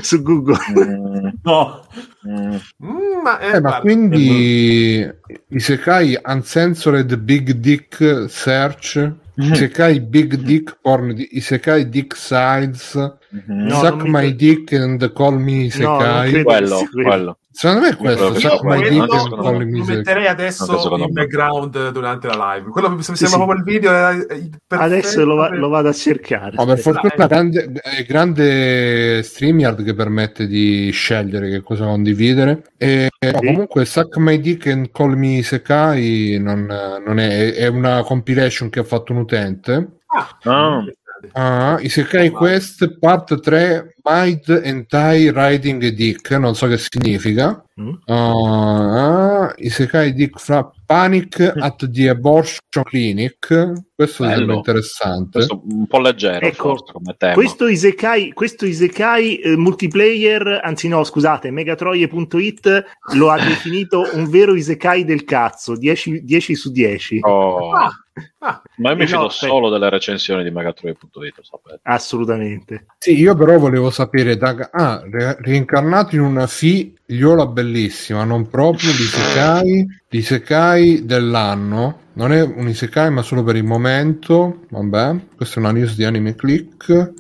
[0.02, 0.58] su Google.
[0.70, 1.28] Mm.
[1.42, 1.88] no.
[2.28, 2.56] Mm.
[3.24, 5.12] ma, eh, eh, ma quindi
[5.48, 8.98] Isekai Uncensored Big Dick Search?
[9.42, 9.54] Mm-hmm.
[9.54, 12.94] Isekai Big Dick Porn Isekai Dick Sides?
[13.34, 13.68] Mm-hmm.
[13.68, 14.36] no, Suck My mi...
[14.36, 16.32] Dick and Call Me Isekai.
[16.32, 17.38] no, quello, quello.
[17.54, 18.36] Secondo me è questo.
[18.36, 22.72] Io, io lo, lo metterei adesso in background durante la live.
[22.72, 23.92] Quello mi sembra sì, proprio il video.
[23.92, 26.56] È, adesso lo, va, lo, vado a cercare.
[26.56, 32.64] No, per fortuna è grande, è grande StreamYard che permette di scegliere che cosa condividere.
[32.76, 33.32] E, sì.
[33.32, 36.66] no, comunque, Suck My Dick and Call Me Sekai non,
[37.06, 40.00] non è, è, una compilation che ha fatto un utente.
[40.08, 40.38] Ah.
[40.44, 40.84] ah.
[41.32, 47.64] Ah, Isekai Quest Part 3 Might Entai Riding Dick, non so che significa.
[47.80, 47.94] Mm.
[48.06, 53.74] Uh, Isekai Dick fra Panic at the Abortion Clinic.
[53.96, 54.36] Questo Bello.
[54.36, 55.32] sembra interessante.
[55.32, 57.34] Questo un po' leggero ecco, forse, come tema.
[57.34, 64.54] Questo Isekai, questo Isekai eh, multiplayer, anzi no, scusate, megatroie.it lo ha definito un vero
[64.54, 67.20] Isekai del cazzo, 10, 10 su 10.
[67.22, 67.72] Oh.
[67.72, 67.92] Ah.
[68.40, 71.80] Ah, ma io mi fido no, solo delle recensioni di megatroie.it, sapete.
[71.84, 72.86] Assolutamente.
[73.00, 74.70] Sì, io però volevo sapere, da...
[74.70, 82.00] ah, re- reincarnato in una figliola bellissima, non proprio l'isekai, l'isekai dell'anno.
[82.16, 84.66] Non è un isekai, ma solo per il momento.
[84.70, 87.14] Vabbè, questa è una news di Anime Click.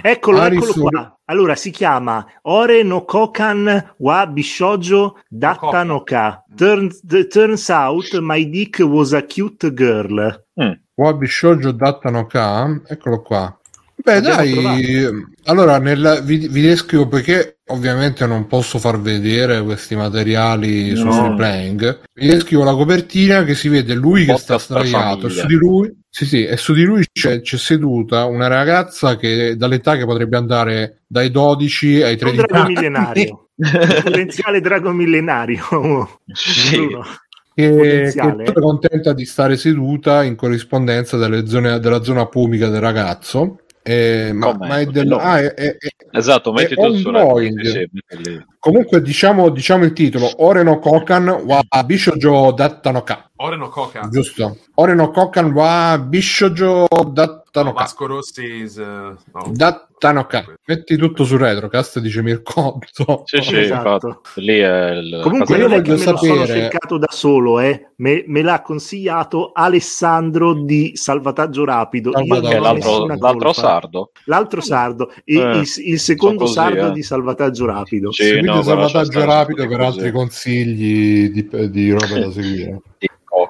[0.00, 0.70] Eccolo, Arisu...
[0.70, 1.18] eccolo qua.
[1.30, 6.42] Allora si chiama Ore no Kokan wa Bishojo Datta no Ka.
[6.56, 10.46] Turns, turns out my dick was a cute girl.
[10.58, 10.72] Mm.
[10.94, 12.80] Wa Bishojo Datta no Ka.
[12.86, 13.57] Eccolo qua.
[14.00, 15.28] Beh, dai, trovato.
[15.44, 20.96] allora nella, vi, vi, descrivo perché ovviamente non posso far vedere questi materiali no.
[20.96, 22.00] su Free Playing.
[22.14, 25.92] Vi descrivo la copertina che si vede lui che sta sdraiato e su di lui,
[26.08, 30.36] sì, sì, e su di lui c'è, c'è, seduta una ragazza che dall'età che potrebbe
[30.36, 32.38] andare dai 12 ai 13 anni.
[32.38, 33.48] Un drago millenario,
[34.02, 36.20] potenziale drago millenario.
[36.32, 36.88] Sì.
[37.52, 43.62] Che, che, è contenta di stare seduta in corrispondenza zone, della zona pumica del ragazzo
[43.88, 45.10] eh, ma, ma, è del...
[45.14, 45.76] Ah, è, è,
[46.12, 47.90] esatto, metti tu sì,
[48.58, 54.58] Comunque diciamo, diciamo, il titolo Oreno Kokan wa Bishojo Datta no Ka Oreno Kokan Giusto.
[54.74, 57.80] Oreno Kokan wa Bishojo Datta Tanoka.
[57.80, 59.50] Vasco Rossi is, uh, no.
[59.52, 60.44] da Tanoka.
[60.66, 63.22] Metti tutto su Retrocast, dice Mircotto.
[63.24, 64.20] Sì, sì, esatto.
[64.36, 65.20] Lì è il...
[65.22, 66.32] Comunque io voglio sapere...
[66.34, 67.92] sono cercato da solo, eh.
[67.96, 72.12] me, me, l'ha consigliato Alessandro di Salvataggio Rapido.
[72.20, 74.10] Io l'altro, l'altro sardo.
[74.24, 75.12] L'altro sardo.
[75.24, 76.92] Il, eh, il, il secondo così, sardo eh.
[76.92, 78.12] di Salvataggio Rapido.
[78.12, 79.88] Sì, no, Salvataggio Rapido per così.
[79.88, 82.80] altri consigli di, di roba da seguire.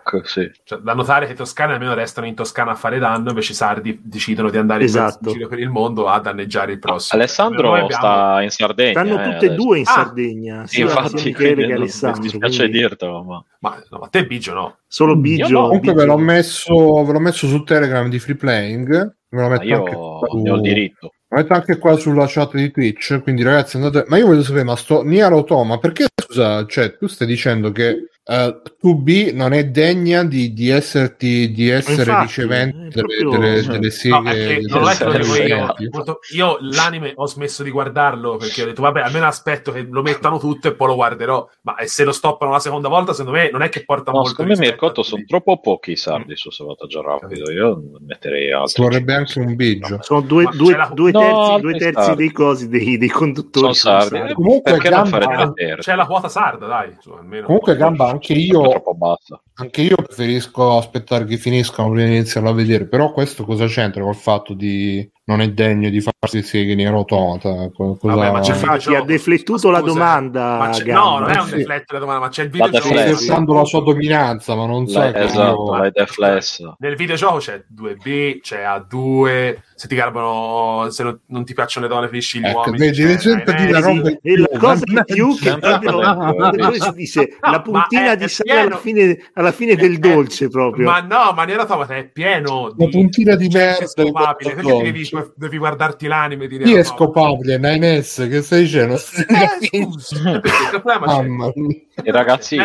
[0.09, 0.51] Koch, sì.
[0.65, 3.55] Cioè, da notare che i toscani almeno restano in Toscana a fare danno, invece i
[3.55, 5.29] sardi decidono di andare esatto.
[5.29, 7.21] in giro per il mondo a danneggiare il prossimo.
[7.21, 7.91] Alessandro abbiamo...
[7.91, 8.91] sta in Sardegna.
[8.93, 10.67] Stanno eh, tutte e due in ah, Sardegna.
[10.67, 12.23] Sì, infatti, Michele che Alessandro.
[12.23, 12.79] Mi spiace quindi...
[12.79, 13.45] dirtelo, ma...
[13.61, 14.77] Ma, no, a te Bigio no.
[14.87, 15.49] Solo Bigio.
[15.49, 15.67] No.
[15.67, 15.95] Comunque Bigio.
[15.95, 19.17] Ve, l'ho messo, ve l'ho messo su Telegram di Free Playing.
[19.29, 20.37] Me lo metto io anche su...
[20.39, 21.13] ne ho il diritto.
[21.29, 23.21] Lo metto anche qua sulla chat di Twitch.
[23.23, 24.07] Quindi, ragazzi, andate.
[24.09, 28.09] Ma io voglio sapere, ma sto Nier Automa, perché scusa, cioè, tu stai dicendo che
[28.29, 33.67] uh, eh, 2B non è degna di, di, esserti, di essere Infatti, ricevente delle, delle,
[33.67, 34.61] delle seghe.
[34.67, 35.75] No, non è che lo dico io.
[36.35, 40.39] Io l'anime ho smesso di guardarlo perché ho detto, vabbè, almeno aspetto che lo mettano
[40.39, 41.49] tutto e poi lo guarderò.
[41.63, 44.31] Ma se lo stoppano la seconda volta, secondo me non è che porta no, molto.
[44.31, 46.37] Secondo me Mircotto sono troppo pochi i sardi mm.
[46.37, 47.51] su Salvataggio Rapido.
[47.51, 48.85] Io metterei altro.
[48.85, 49.97] Vorrebbe anche un biggio.
[49.97, 50.91] No, sono due, due, la...
[50.93, 53.75] due terzi, no, due terzi dei cosi dei, dei conduttori.
[53.75, 54.19] Sono sardi.
[54.19, 54.35] sardi.
[54.35, 55.19] Comunque, gamba...
[55.19, 56.95] non fare C'è la quota sarda, dai.
[57.01, 57.47] Su, almeno.
[57.47, 58.83] Comunque, gamba anche io.
[59.55, 62.87] Anche io preferisco aspettare che finiscano prima di iniziarlo a vedere.
[62.87, 67.71] Però questo cosa c'entra col fatto di non è degno di farsi seghe in automata.
[67.75, 67.99] Cosa...
[68.01, 70.71] Vabbè, ma c'è Infatti ha deflettuto la domanda.
[70.87, 71.57] no, non è un sì.
[71.57, 73.17] deflettere la domanda, ma c'è il videogioco.
[73.17, 75.03] Sta la sua dominanza, ma non so.
[75.03, 76.77] Esatto, io...
[76.79, 81.93] Nel videogioco c'è 2B, c'è A2, se ti garbano, se non, non ti piacciono le
[81.93, 82.79] donne, finisci gli ecco, uomini.
[82.79, 87.37] Vedi, devi sempre dire la roba e la cosa di più che proprio si dice
[87.49, 90.87] la puntina di sale alla fine, alla fine del dolce proprio.
[90.87, 92.83] Ma no, ma nella automata è pieno di...
[92.83, 93.87] La puntina di merda.
[93.87, 96.65] Scopabile, perché devi, devi, guardarti l'anime e dire...
[96.65, 97.59] Chi è scopabile?
[97.59, 98.95] 9S, che stai dicendo?
[98.95, 98.99] Eh,
[99.67, 102.65] scusa, il problema Il ragazzino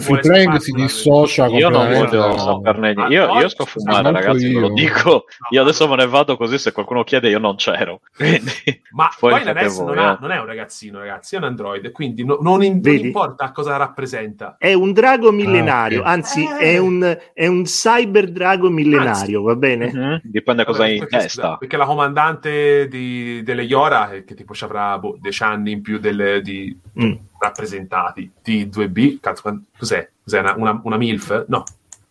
[0.00, 4.52] Free Playing si dissocia io non voglio saperne niente io, io sto a fumare ragazzi
[4.52, 8.00] ve lo dico io adesso me ne vado così se qualcuno chiede io non c'ero
[8.14, 8.50] quindi
[8.90, 10.18] ma poi, NS non, eh.
[10.20, 13.76] non, è un ragazzino ragazzi è un android quindi no, non, in, non, importa cosa
[13.76, 14.56] rappresenta.
[14.58, 16.72] È un drago millenario ah, anzi eh.
[16.72, 19.92] è, un, è un cyber drago millenario anzi, va bene?
[19.92, 20.16] Mm-hmm.
[20.22, 24.98] dipende cosa hai in testa perché la comandante di, delle Iora che tipo ci avrà
[24.98, 29.20] boh, 10 anni in più delle, di, mm rappresentati di 2B.
[29.20, 30.08] Cazzo, cos'è?
[30.22, 31.46] Cos'è una, una, una MILF?
[31.48, 31.64] No,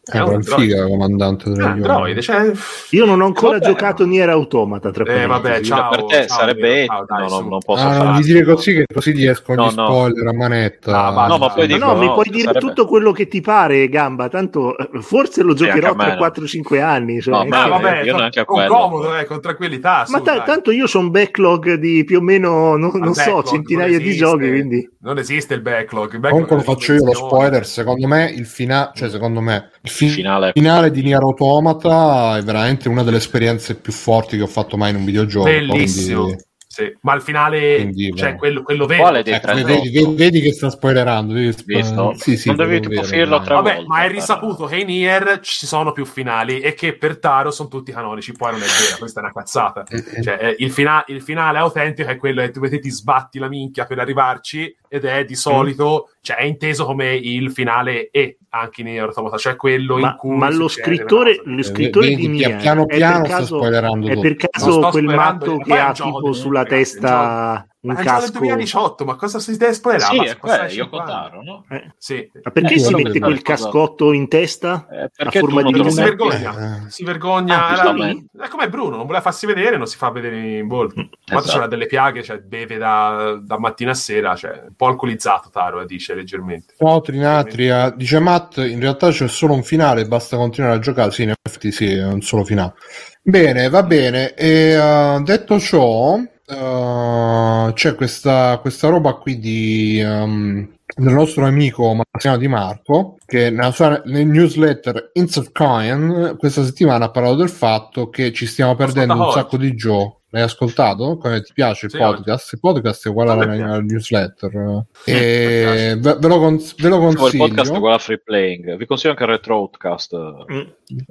[0.06, 2.52] è un figa comandante della ah, Android, cioè...
[2.92, 4.92] Io non ho ancora vabbè, giocato Nier Automata.
[4.92, 8.22] Tra eh, vabbè, ciao, per te ciao, sarebbe ciao, dai, no, non, posso ah, non
[8.22, 10.30] dire così che così gli escono no, gli spoiler no.
[10.30, 11.06] a manetta.
[11.08, 12.60] Ah, no, ma poi dico, no, mi puoi dire sarebbe...
[12.60, 14.30] tutto quello che ti pare, Gamba.
[14.30, 17.22] Tanto eh, forse lo giocherò tra 4-5 anni.
[17.22, 20.06] Cioè, no, ma vabbè, io neanche con comodo, eh, con tranquillità.
[20.10, 23.98] Ma t- tanto io ho un backlog di più o meno, non, non so, centinaia
[23.98, 24.50] di giochi.
[24.50, 26.20] Quindi non esiste il backlog.
[26.30, 27.66] Comunque lo faccio io lo spoiler.
[27.66, 32.90] Secondo me il finale, cioè secondo me il finale finale di Nier Automata è veramente
[32.90, 35.46] una delle esperienze più forti che ho fatto mai in un videogioco.
[35.46, 36.24] Bellissimo.
[36.24, 36.44] Quindi
[36.76, 39.16] sì, ma al finale Quindi, cioè quello, quello vero.
[39.16, 41.34] Ecco, vedi, vedi, vedi, che sta spoilerando.
[41.34, 42.14] Visto?
[42.18, 43.88] Sì, sì, non devi tipo finirlo tre Vabbè, volte.
[43.88, 47.70] ma è risaputo che in Nier ci sono più finali e che per Taro sono
[47.70, 48.34] tutti canonici.
[48.34, 49.86] Poi non è vero, questa è una cazzata.
[49.88, 50.22] Eh, eh.
[50.22, 53.86] Cioè, eh, il, fina- il, finale autentico è quello che tu ti sbatti la minchia
[53.86, 56.15] per arrivarci ed è di solito, mm.
[56.26, 60.16] Cioè è inteso come il finale E anche in Nier Automata, cioè quello ma, in
[60.18, 64.20] cui ma lo scrittore, lo scrittore eh, di Nier piano piano è per caso, è
[64.20, 68.28] per caso quel matto che ha tipo sulla testa un ma casco.
[68.28, 70.18] È 2018, ma cosa si deve spoilerare?
[70.18, 71.66] Sì, è quello, io contaro, no?
[71.70, 71.94] Eh.
[71.98, 72.30] Sì.
[72.44, 74.88] Ma perché eh, si mette quel cascotto in testa?
[74.90, 75.90] Eh, perché a forma di luna?
[75.90, 76.86] Si vergogna.
[76.86, 76.90] Eh.
[76.90, 77.68] Si vergogna.
[77.68, 77.96] Ah,
[78.44, 81.00] è come Bruno, non voleva farsi vedere, non si fa vedere in volto.
[81.00, 81.52] Mm, Quando esatto.
[81.52, 85.82] c'era delle piaghe, cioè beve da, da, mattina a sera, cioè un po' alcolizzato Taro,
[85.82, 86.74] eh, dice leggermente.
[86.80, 91.12] No, Trinatria, dice Matt, in realtà c'è solo un finale, basta continuare a giocare.
[91.12, 92.74] Sì, in effetti sì, è un solo finale.
[93.22, 94.34] Bene, va bene.
[94.36, 101.94] E uh, detto ciò, uh, c'è questa, questa roba qui di, um, del nostro amico
[101.94, 107.36] Massimo Di Marco che nella sua nel newsletter Ints of Coin questa settimana ha parlato
[107.36, 111.18] del fatto che ci stiamo perdendo un sacco di giochi L'hai ascoltato?
[111.18, 112.52] Come ti piace il sì, podcast?
[112.52, 114.84] Il podcast è uguale alla, alla newsletter.
[115.06, 117.46] E ve, ve, lo cons- ve lo consiglio.
[117.46, 118.76] Il podcast è uguale a Free Playing.
[118.76, 120.14] Vi consiglio anche il Retro Outcast.
[120.52, 120.62] Mm.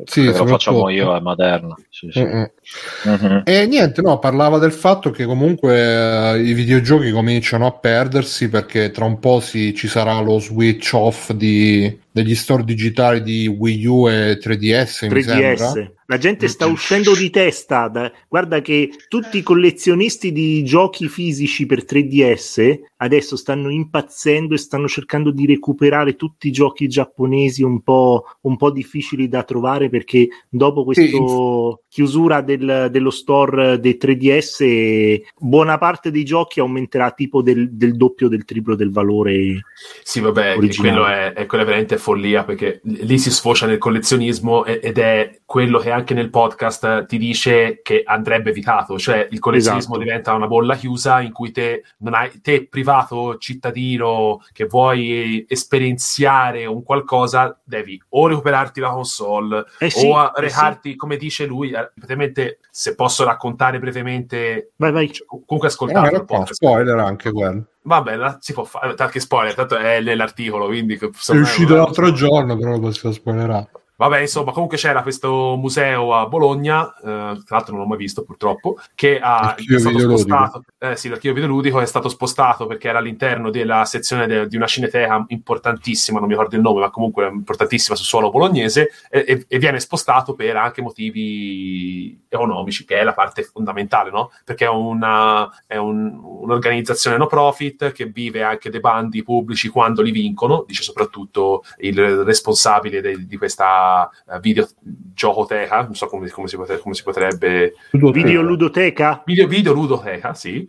[0.04, 1.74] Sì, lo facciamo io a Maderna.
[1.88, 2.22] Sì, sì.
[2.22, 3.40] Mm-hmm.
[3.44, 8.90] E niente, no, parlava del fatto che comunque uh, i videogiochi cominciano a perdersi perché
[8.90, 13.86] tra un po' si, ci sarà lo switch off di degli store digitali di Wii
[13.86, 15.90] U e 3DS, 3DS.
[16.06, 17.88] La gente sta uscendo di testa.
[17.88, 18.12] Da...
[18.28, 24.88] Guarda che tutti i collezionisti di giochi fisici per 3DS adesso stanno impazzendo e stanno
[24.88, 30.28] cercando di recuperare tutti i giochi giapponesi un po', un po difficili da trovare perché
[30.48, 31.76] dopo questa sì.
[31.88, 38.28] chiusura del, dello store dei 3DS buona parte dei giochi aumenterà tipo del, del doppio,
[38.28, 39.60] del triplo del valore.
[40.02, 44.64] Sì, vabbè, quello è, è, quello è veramente follia perché lì si sfocia nel collezionismo
[44.64, 49.94] ed è quello che anche nel podcast ti dice che andrebbe evitato, cioè il collezionismo
[49.94, 49.98] esatto.
[49.98, 52.92] diventa una bolla chiusa in cui te, non hai, te privato
[53.38, 60.88] cittadino che vuoi esperienziare un qualcosa, devi o recuperarti la console eh sì, o recarti,
[60.88, 60.96] eh sì.
[60.96, 65.12] come dice lui, eh, praticamente se posso raccontare brevemente, vai, vai.
[65.12, 67.66] Cioè, comunque ascoltate eh, un spoiler anche quello.
[67.82, 70.96] Vabbè, si può fare, tanto che spoiler, tanto è nell'articolo, quindi...
[70.96, 73.68] È uscito l'altro giorno, però lo possiamo spoilerare.
[73.96, 78.24] Vabbè, insomma, comunque c'era questo museo a Bologna, eh, tra l'altro non l'ho mai visto
[78.24, 82.98] purtroppo, che ha, è stato spostato, eh, sì, l'archivio videoludico è stato spostato perché era
[82.98, 87.28] all'interno della sezione de, di una cineteca importantissima, non mi ricordo il nome, ma comunque
[87.28, 93.14] importantissima sul suolo bolognese, e, e, viene spostato per anche motivi economici, che è la
[93.14, 94.32] parte fondamentale, no?
[94.44, 100.02] Perché è, una, è un, un'organizzazione no profit che vive anche dei bandi pubblici quando
[100.02, 103.82] li vincono, dice soprattutto il responsabile de, di questa
[104.26, 107.74] uh, videogiocoteca, non so come, come, si, potrebbe, come si potrebbe...
[107.90, 109.22] Videoludoteca?
[109.24, 110.68] Video, videoludoteca, sì.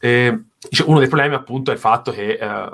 [0.00, 0.42] Eh,
[0.86, 2.70] uno dei problemi appunto è il fatto che, eh,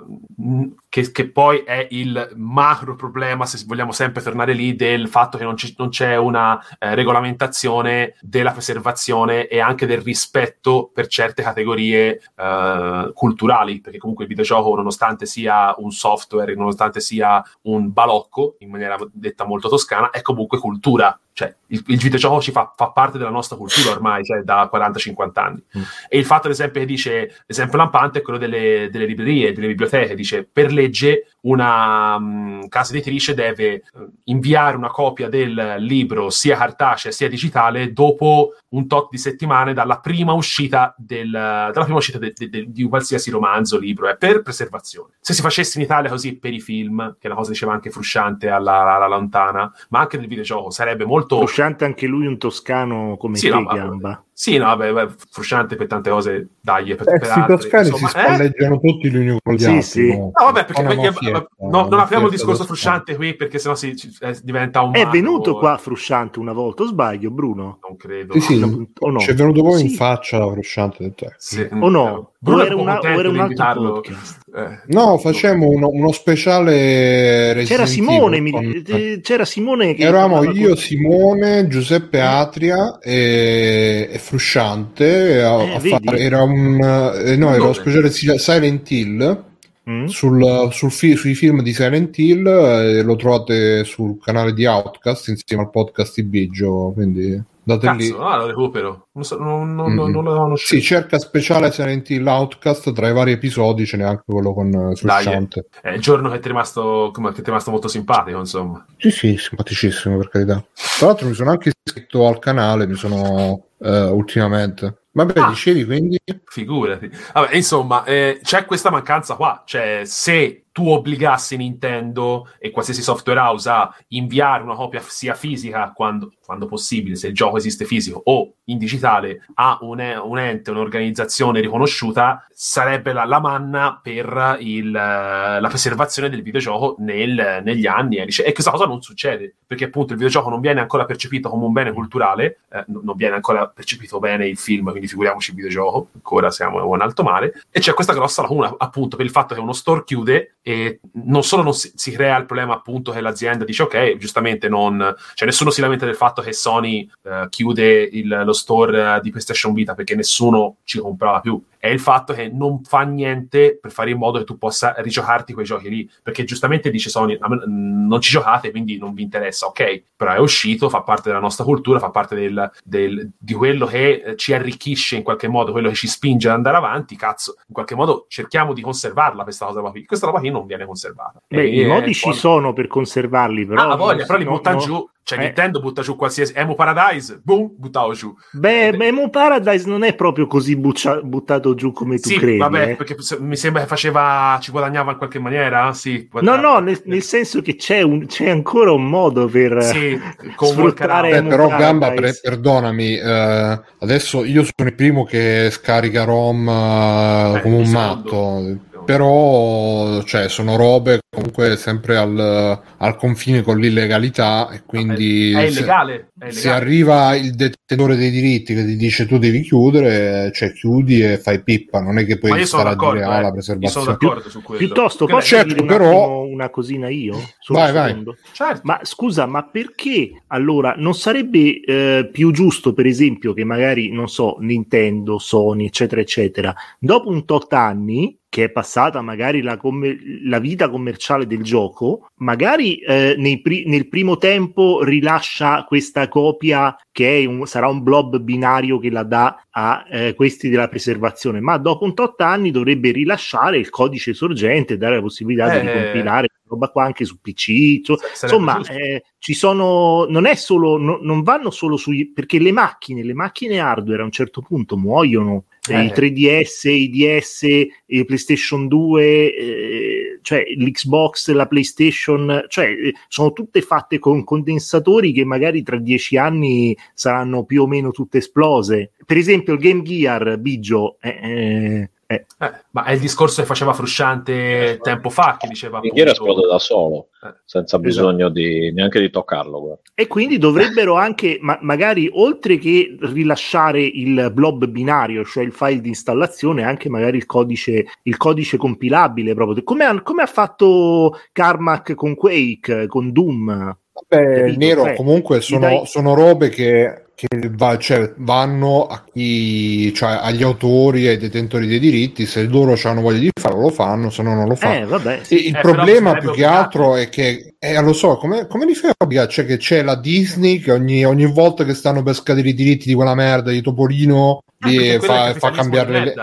[0.89, 5.45] che, che, poi è il macro problema, se vogliamo sempre tornare lì, del fatto che
[5.45, 11.43] non, c- non c'è una eh, regolamentazione della preservazione e anche del rispetto per certe
[11.43, 18.57] categorie eh, culturali, perché comunque il videogioco, nonostante sia un software, nonostante sia un balocco,
[18.59, 22.91] in maniera detta molto toscana, è comunque cultura cioè il, il videogioco ci fa, fa,
[22.91, 25.63] parte della nostra cultura ormai, cioè da 40-50 anni.
[25.79, 25.83] Mm.
[26.09, 29.69] E il fatto, ad esempio, che dice, l'esempio lampante è quello delle, delle librerie, delle
[29.69, 36.31] biblioteche, dice per legge una um, casa editrice deve uh, inviare una copia del libro
[36.31, 41.97] sia cartacea sia digitale dopo un tot di settimane dalla prima uscita, del, dalla prima
[41.97, 45.15] uscita de, de, de, di qualsiasi romanzo, libro, è per preservazione.
[45.21, 47.91] Se si facesse in Italia così per i film, che è una cosa diceva anche
[47.91, 51.39] Frusciante alla, alla lontana, ma anche nel videogioco, sarebbe molto...
[51.39, 54.23] Frusciante anche lui un toscano come sì, te, no, Gamba.
[54.39, 58.09] Sì, no, vabbè, vabbè, frusciante per tante cose, dai, per, eh, per altri, toscani insomma,
[58.09, 58.21] si eh?
[58.21, 58.81] spalleggiano eh?
[58.87, 59.83] tutti l'uni con gli sì, altri.
[59.83, 60.17] Sì.
[60.17, 64.39] No, vabbè, perché, perché no, non apriamo il discorso frusciante qui perché sennò si, eh,
[64.43, 64.95] diventa un...
[64.95, 67.79] È venuto qua frusciante una volta, o sbaglio, Bruno?
[67.83, 68.35] Non credo.
[68.35, 68.89] Sì, sì, no.
[68.99, 69.19] o no?
[69.19, 71.13] Ci è venuto poi in faccia la frusciante.
[71.37, 71.67] Sì.
[71.71, 72.33] O no?
[72.41, 74.43] Bruno era, una, o era un altro podcast?
[74.55, 78.53] Eh, no, facciamo uno, uno speciale C'era Simone, mi...
[78.53, 79.21] con...
[79.23, 80.77] c'era Simone che Eravamo io, con...
[80.77, 87.65] Simone, Giuseppe Atria e, e Frusciante a, eh, a fare, era un eh, no, era
[87.65, 89.47] uno speciale Silent Hill
[89.89, 90.05] mm.
[90.07, 95.29] sul, sul fi- sui film di Silent Hill eh, lo trovate sul canale di Outcast
[95.29, 98.15] insieme al podcast di Biggio quindi Date Cazzo, lì.
[98.19, 99.09] Ah, lo recupero.
[99.13, 100.11] Non, so, non, non, mm-hmm.
[100.11, 100.81] non lo conoscevo.
[100.81, 102.95] Sì, cerca speciale Silent Hill Outcast.
[102.95, 105.67] Tra i vari episodi ce n'è anche quello con uh, Frusciante.
[105.83, 108.87] È il giorno che ti, è rimasto, che ti è rimasto molto simpatico, insomma.
[108.97, 110.65] Sì, sì, simpaticissimo, per carità.
[110.97, 115.03] Tra l'altro mi sono anche iscritto al canale, mi sono uh, ultimamente.
[115.25, 116.17] Vabbè, ah, dicevi quindi?
[116.45, 117.11] Figurati.
[117.33, 119.65] Vabbè, insomma, eh, c'è questa mancanza qua.
[119.67, 125.91] Cioè, se tu obbligassi Nintendo e qualsiasi software house a inviare una copia sia fisica
[125.93, 130.71] quando, quando possibile, se il gioco esiste fisico, o in digitale a un, un ente,
[130.71, 138.19] un'organizzazione riconosciuta, sarebbe la, la manna per il, la preservazione del videogioco nel, negli anni.
[138.19, 138.29] Eh.
[138.45, 141.73] E questa cosa non succede, perché appunto il videogioco non viene ancora percepito come un
[141.73, 146.53] bene culturale, eh, non viene ancora percepito bene il film, quindi figuriamoci il videogioco, ancora
[146.53, 149.73] siamo un alto mare, e c'è questa grossa lacuna appunto per il fatto che uno
[149.73, 153.85] store chiude e non solo non si, si, crea il problema appunto che l'azienda dice
[153.85, 158.53] ok, giustamente non, cioè nessuno si lamenta del fatto che Sony eh, chiude il, lo
[158.53, 163.03] store di PlayStation Vita perché nessuno ci comprava più è il fatto che non fa
[163.03, 166.11] niente per fare in modo che tu possa rigiocarti quei giochi lì.
[166.23, 169.67] Perché giustamente dice Sony, non ci giocate, quindi non vi interessa.
[169.67, 173.87] Ok, però è uscito, fa parte della nostra cultura, fa parte del, del, di quello
[173.87, 177.17] che eh, ci arricchisce in qualche modo, quello che ci spinge ad andare avanti.
[177.17, 180.05] Cazzo, in qualche modo cerchiamo di conservarla questa cosa qui.
[180.05, 181.41] Questa roba qui non viene conservata.
[181.47, 183.91] Beh, e, i modi ci sono per conservarli, però...
[183.91, 184.83] Ah, voglia, però li buttano no.
[184.83, 185.43] giù Cioè, eh.
[185.43, 188.35] Nintendo butta giù qualsiasi Emo Paradise, boom, buttavo giù.
[188.53, 192.57] Beh, eh, Emo Paradise non è proprio così buccia- buttato giù come tu sì, credi.
[192.57, 192.97] Vabbè, eh.
[192.97, 195.93] perché mi sembra che faceva, ci guadagnava in qualche maniera.
[195.93, 200.19] Sì, no, no, nel, nel senso che c'è, un, c'è, ancora un modo per sì,
[200.57, 201.43] sfruttare.
[201.43, 207.61] Beh, però, Gamba, per, perdonami, eh, adesso io sono il primo che scarica ROM eh,
[207.61, 214.83] come un matto però cioè, sono robe comunque sempre al, al, confine con l'illegalità e
[214.85, 216.28] quindi è, illegale.
[216.49, 221.39] Se arriva il detentore dei diritti che ti dice tu devi chiudere cioè chiudi e
[221.39, 223.43] fai pippa non è che puoi stare a dire ah, eh.
[223.43, 226.45] la preservazione sono d'accordo su quello piuttosto posso certo, dire un però...
[226.45, 227.37] una cosina io
[227.69, 228.25] vai, vai.
[228.53, 228.81] Certo.
[228.85, 234.29] ma scusa ma perché allora non sarebbe eh, più giusto per esempio che magari non
[234.29, 240.17] so Nintendo Sony eccetera eccetera dopo un tot anni che è passata magari la, com-
[240.45, 247.45] la vita commerciale del gioco, magari eh, pri- nel primo tempo rilascia questa copia che
[247.47, 252.05] un, sarà un blob binario che la dà a eh, questi della preservazione, ma dopo
[252.05, 256.89] un tot anni dovrebbe rilasciare il codice sorgente, dare la possibilità eh, di compilare roba
[256.89, 258.03] qua anche su PC.
[258.03, 262.73] Cioè, insomma, eh, ci sono, non è solo, no, non vanno solo sui, perché le
[262.73, 266.05] macchine, le macchine hardware a un certo punto muoiono eh.
[266.05, 267.63] i 3DS, i DS,
[268.07, 275.31] i PlayStation 2, eh, cioè l'Xbox, la PlayStation, cioè eh, sono tutte fatte con condensatori
[275.33, 279.11] che magari tra dieci anni saranno più o meno tutte esplose.
[279.27, 282.45] Per esempio il Game Gear Biggio eh, eh eh.
[282.59, 286.01] Eh, ma è il discorso che faceva Frusciante tempo fa, che diceva...
[286.03, 287.55] Il Gear esplode da solo, eh.
[287.65, 288.03] senza esatto.
[288.03, 289.81] bisogno di, neanche di toccarlo.
[289.81, 290.03] Guarda.
[290.15, 296.03] E quindi dovrebbero anche, ma, magari, oltre che rilasciare il blob binario, cioè il file
[296.03, 299.83] di installazione, anche magari il codice, il codice compilabile proprio.
[299.83, 303.97] Come ha, come ha fatto Carmack con Quake, con Doom?
[304.29, 306.03] Beh, Nero, cioè, comunque sono, dai...
[306.05, 311.87] sono robe che che va, cioè, vanno a chi, cioè agli autori e ai detentori
[311.87, 315.17] dei diritti, se loro hanno voglia di farlo lo fanno, se no non lo fanno.
[315.23, 318.95] Eh, il eh, problema più che altro è che, eh, lo so, come, come li
[318.95, 322.71] fai a cioè che c'è la Disney che ogni, ogni volta che stanno per scadere
[322.71, 326.35] i diritti di quella merda di Topolino ah, fa, fa cambiare le,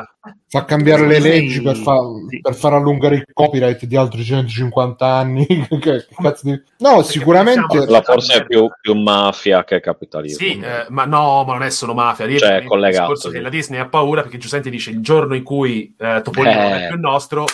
[0.48, 2.40] fa cambiare le leggi per, fa, sì.
[2.42, 5.46] per, far allungare il copyright di altri 150 anni.
[5.80, 6.62] che, cazzo di...
[6.80, 7.86] No, sicuramente.
[7.88, 10.46] La forse è più, più, mafia che capitalismo.
[10.46, 12.26] Sì, eh, ma no, ma non è solo mafia.
[12.26, 13.16] Lì cioè, è collegato.
[13.16, 13.30] Sì.
[13.30, 16.70] Che la Disney ha paura perché Giuseppe dice il giorno in cui eh, Topolino eh.
[16.70, 17.46] non è più nostro.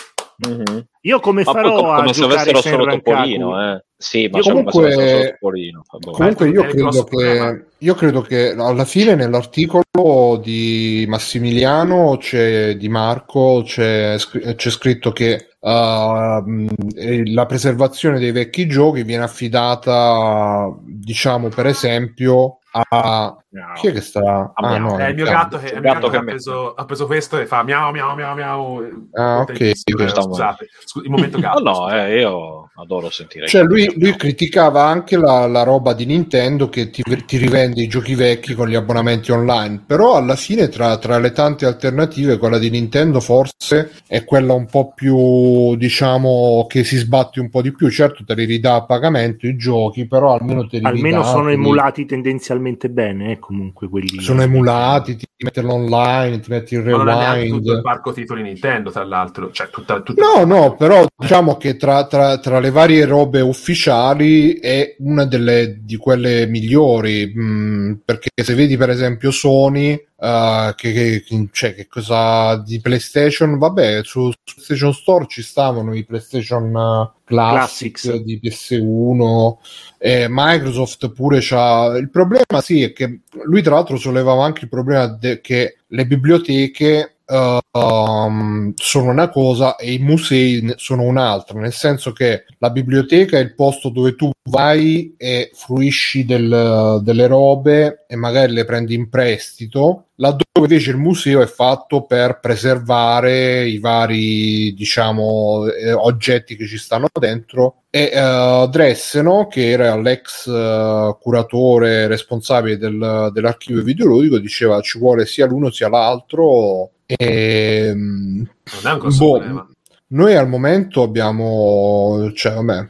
[0.46, 0.78] Mm-hmm.
[1.02, 3.84] Io come ma farò come, come se avessero solo Topolino, eh.
[4.02, 12.16] Sì, ma comunque, comunque io, credo che, io credo che alla fine nell'articolo di Massimiliano
[12.18, 20.74] c'è di Marco c'è, c'è scritto che uh, la preservazione dei vecchi giochi viene affidata
[20.84, 23.74] diciamo per esempio a Miau.
[23.74, 24.52] Chi è che sta?
[24.54, 27.04] Ah, no, è il mio gatto, che, il mio gatto che ha, preso, ha, preso,
[27.04, 29.08] questo e fa miau miau miau miau.
[29.12, 29.72] Ah, ok.
[29.74, 30.68] Scusate,
[31.04, 31.60] il momento gatto.
[31.62, 33.46] no, no eh, io adoro sentire.
[33.46, 37.88] Cioè, lui, lui, criticava anche la, la, roba di Nintendo che ti, ti, rivende i
[37.88, 39.82] giochi vecchi con gli abbonamenti online.
[39.86, 44.64] Però alla fine, tra, tra le tante alternative, quella di Nintendo forse è quella un
[44.64, 47.90] po' più, diciamo, che si sbatti un po' di più.
[47.90, 51.50] Certo, te li ridà a pagamento i giochi, però almeno te li Almeno ridà, sono
[51.50, 53.38] emulati tendenzialmente bene.
[53.42, 57.08] Comunque quelli sono emulati, ti mettono online, ti metti il rewind.
[57.08, 59.50] Non è tutto il parco titoli Nintendo, tra l'altro.
[59.50, 64.60] Cioè, tutta, tutta no, no, però diciamo che tra, tra, tra, le varie robe ufficiali
[64.60, 70.72] è una delle, di quelle migliori, mh, mm, perché se vedi per esempio Sony Uh,
[70.76, 73.58] che, che, cioè, che, cosa di PlayStation?
[73.58, 79.54] Vabbè, su, su PlayStation Store ci stavano i PlayStation uh, Classics, Classics, di PS1,
[79.98, 81.96] e Microsoft pure c'ha.
[81.96, 86.06] Il problema, sì, è che lui, tra l'altro, sollevava anche il problema de- che le
[86.06, 92.70] biblioteche uh, um, sono una cosa e i musei sono un'altra, nel senso che la
[92.70, 98.64] biblioteca è il posto dove tu vai e fruisci del, delle robe e magari le
[98.64, 105.92] prendi in prestito, laddove invece il museo è fatto per preservare i vari, diciamo, eh,
[105.92, 107.82] oggetti che ci stanno dentro.
[107.90, 115.26] E uh, Dresseno, che era l'ex uh, curatore responsabile del, dell'archivio videoludico, diceva ci vuole
[115.26, 116.92] sia l'uno sia l'altro.
[117.04, 118.48] E, non
[118.84, 119.68] è un grosso boh, problema.
[120.08, 122.88] Noi al momento abbiamo, cioè, vabbè,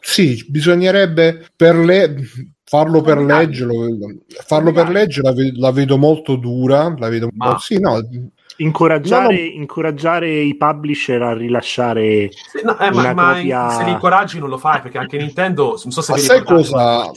[0.00, 2.14] sì, bisognerebbe per le
[2.68, 3.86] farlo per legge, lo,
[4.44, 7.98] farlo per legge la, la, vedo molto dura, la vedo po', sì, no,
[8.58, 9.60] incoraggiare, no, no.
[9.60, 13.70] incoraggiare, i publisher a rilasciare sì, no, eh, ma, ma copia...
[13.70, 17.10] se li incoraggi non lo fai perché anche Nintendo non so se ma sai cosa?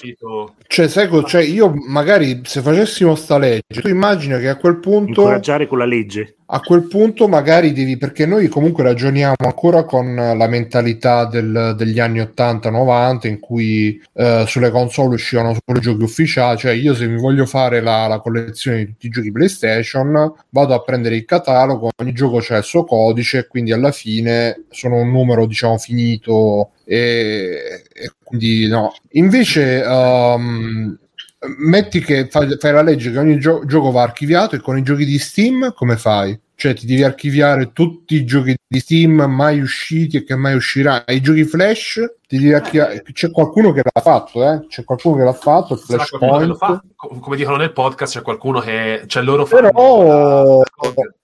[0.67, 4.79] cioè sai cosa cioè io magari se facessimo sta legge tu immagina che a quel
[4.79, 9.85] punto incoraggiare con la legge a quel punto magari devi, perché noi comunque ragioniamo ancora
[9.85, 15.81] con la mentalità del, degli anni 80-90 in cui eh, sulle console uscivano solo i
[15.81, 19.31] giochi ufficiali, cioè io se mi voglio fare la, la, collezione di tutti i giochi
[19.31, 24.65] PlayStation vado a prendere il catalogo, ogni gioco c'è il suo codice, quindi alla fine
[24.69, 28.93] sono un numero diciamo finito e, e quindi no.
[29.11, 30.97] Invece um,
[31.57, 34.83] metti che fai, fai, la legge che ogni gio- gioco va archiviato e con i
[34.83, 36.39] giochi di Steam come fai?
[36.55, 41.03] Cioè ti devi archiviare tutti i giochi di Steam mai usciti e che mai uscirà.
[41.07, 41.99] I giochi Flash
[42.35, 43.03] eh.
[43.11, 44.65] c'è qualcuno che l'ha fatto, eh?
[44.67, 45.73] c'è qualcuno che l'ha fatto.
[45.73, 46.57] Il Flashpoint.
[46.57, 46.81] Fa.
[46.95, 50.63] Come dicono nel podcast, c'è qualcuno che c'è loro Però...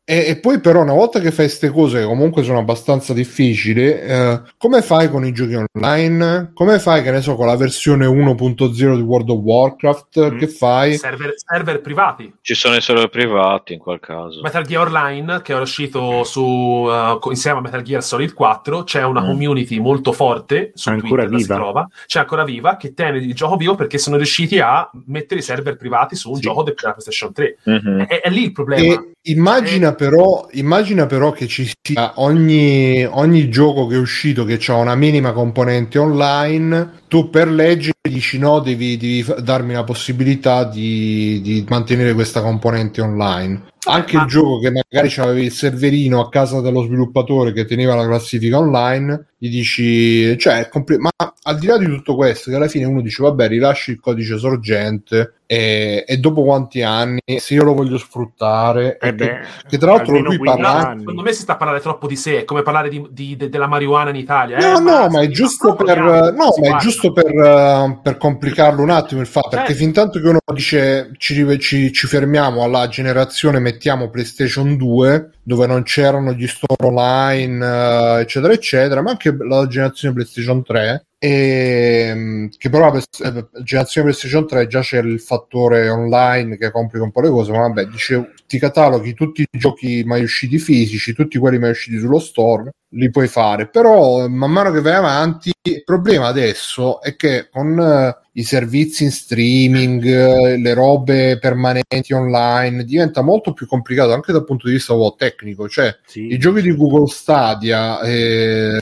[0.09, 3.91] E, e, poi, però, una volta che fai queste cose, che comunque sono abbastanza difficili,
[3.91, 6.51] eh, come fai con i giochi online?
[6.53, 10.31] Come fai, che ne so, con la versione 1.0 di World of Warcraft?
[10.31, 10.37] Mm.
[10.37, 10.95] Che fai?
[10.95, 12.33] Server, server, privati.
[12.39, 14.39] Ci sono i server privati in quel caso.
[14.39, 19.03] Metal Gear Online, che è uscito su, uh, insieme a Metal Gear Solid 4, c'è
[19.03, 19.25] una mm.
[19.25, 21.55] community molto forte su ancora Twitter viva.
[21.55, 25.43] Trova, c'è ancora viva che tiene il gioco vivo perché sono riusciti a mettere i
[25.43, 26.41] server privati su un sì.
[26.41, 27.57] gioco della PlayStation 3.
[27.69, 27.99] Mm-hmm.
[28.01, 28.93] È, è, lì il problema.
[28.93, 29.93] E immagina.
[29.93, 34.95] Però, immagina però che ci sia ogni, ogni gioco che è uscito che ha una
[34.95, 41.65] minima componente online, tu per legge dici no, devi, devi darmi la possibilità di, di
[41.67, 44.23] mantenere questa componente online anche ma...
[44.23, 48.57] il gioco che magari c'avevi il serverino a casa dello sviluppatore che teneva la classifica
[48.57, 51.09] online, gli dici, cioè, compl- ma
[51.43, 54.37] al di là di tutto questo, che alla fine uno dice, vabbè, rilasci il codice
[54.37, 59.93] sorgente e, e dopo quanti anni, se io lo voglio sfruttare, eh beh, che, tra
[59.93, 60.93] l'altro lui parla...
[60.99, 63.65] Secondo me si sta parlando troppo di sé, è come parlare di, di, de, della
[63.65, 64.57] marijuana in Italia.
[64.57, 68.17] No, eh, no, ma, ma è giusto per, no, ma è giusto per, uh, per,
[68.17, 69.65] complicarlo un attimo il fatto, certo.
[69.65, 75.31] perché fin tanto che uno dice ci, ci, ci fermiamo alla generazione mettiamo PlayStation 2
[75.43, 81.06] dove non c'erano gli store online uh, eccetera eccetera ma anche la generazione PlayStation 3
[81.19, 86.71] e, ehm, che però la eh, generazione PlayStation 3 già c'è il fattore online che
[86.71, 90.59] complica un po' le cose ma vabbè dice ti cataloghi tutti i giochi mai usciti
[90.59, 94.93] fisici tutti quelli mai usciti sullo store li puoi fare però man mano che vai
[94.93, 101.37] avanti il problema adesso è che con uh, i servizi in streaming, uh, le robe
[101.39, 105.67] permanenti online, diventa molto più complicato anche dal punto di vista oh, tecnico.
[105.67, 106.31] Cioè, sì.
[106.31, 108.79] i giochi di Google Stadia, eh,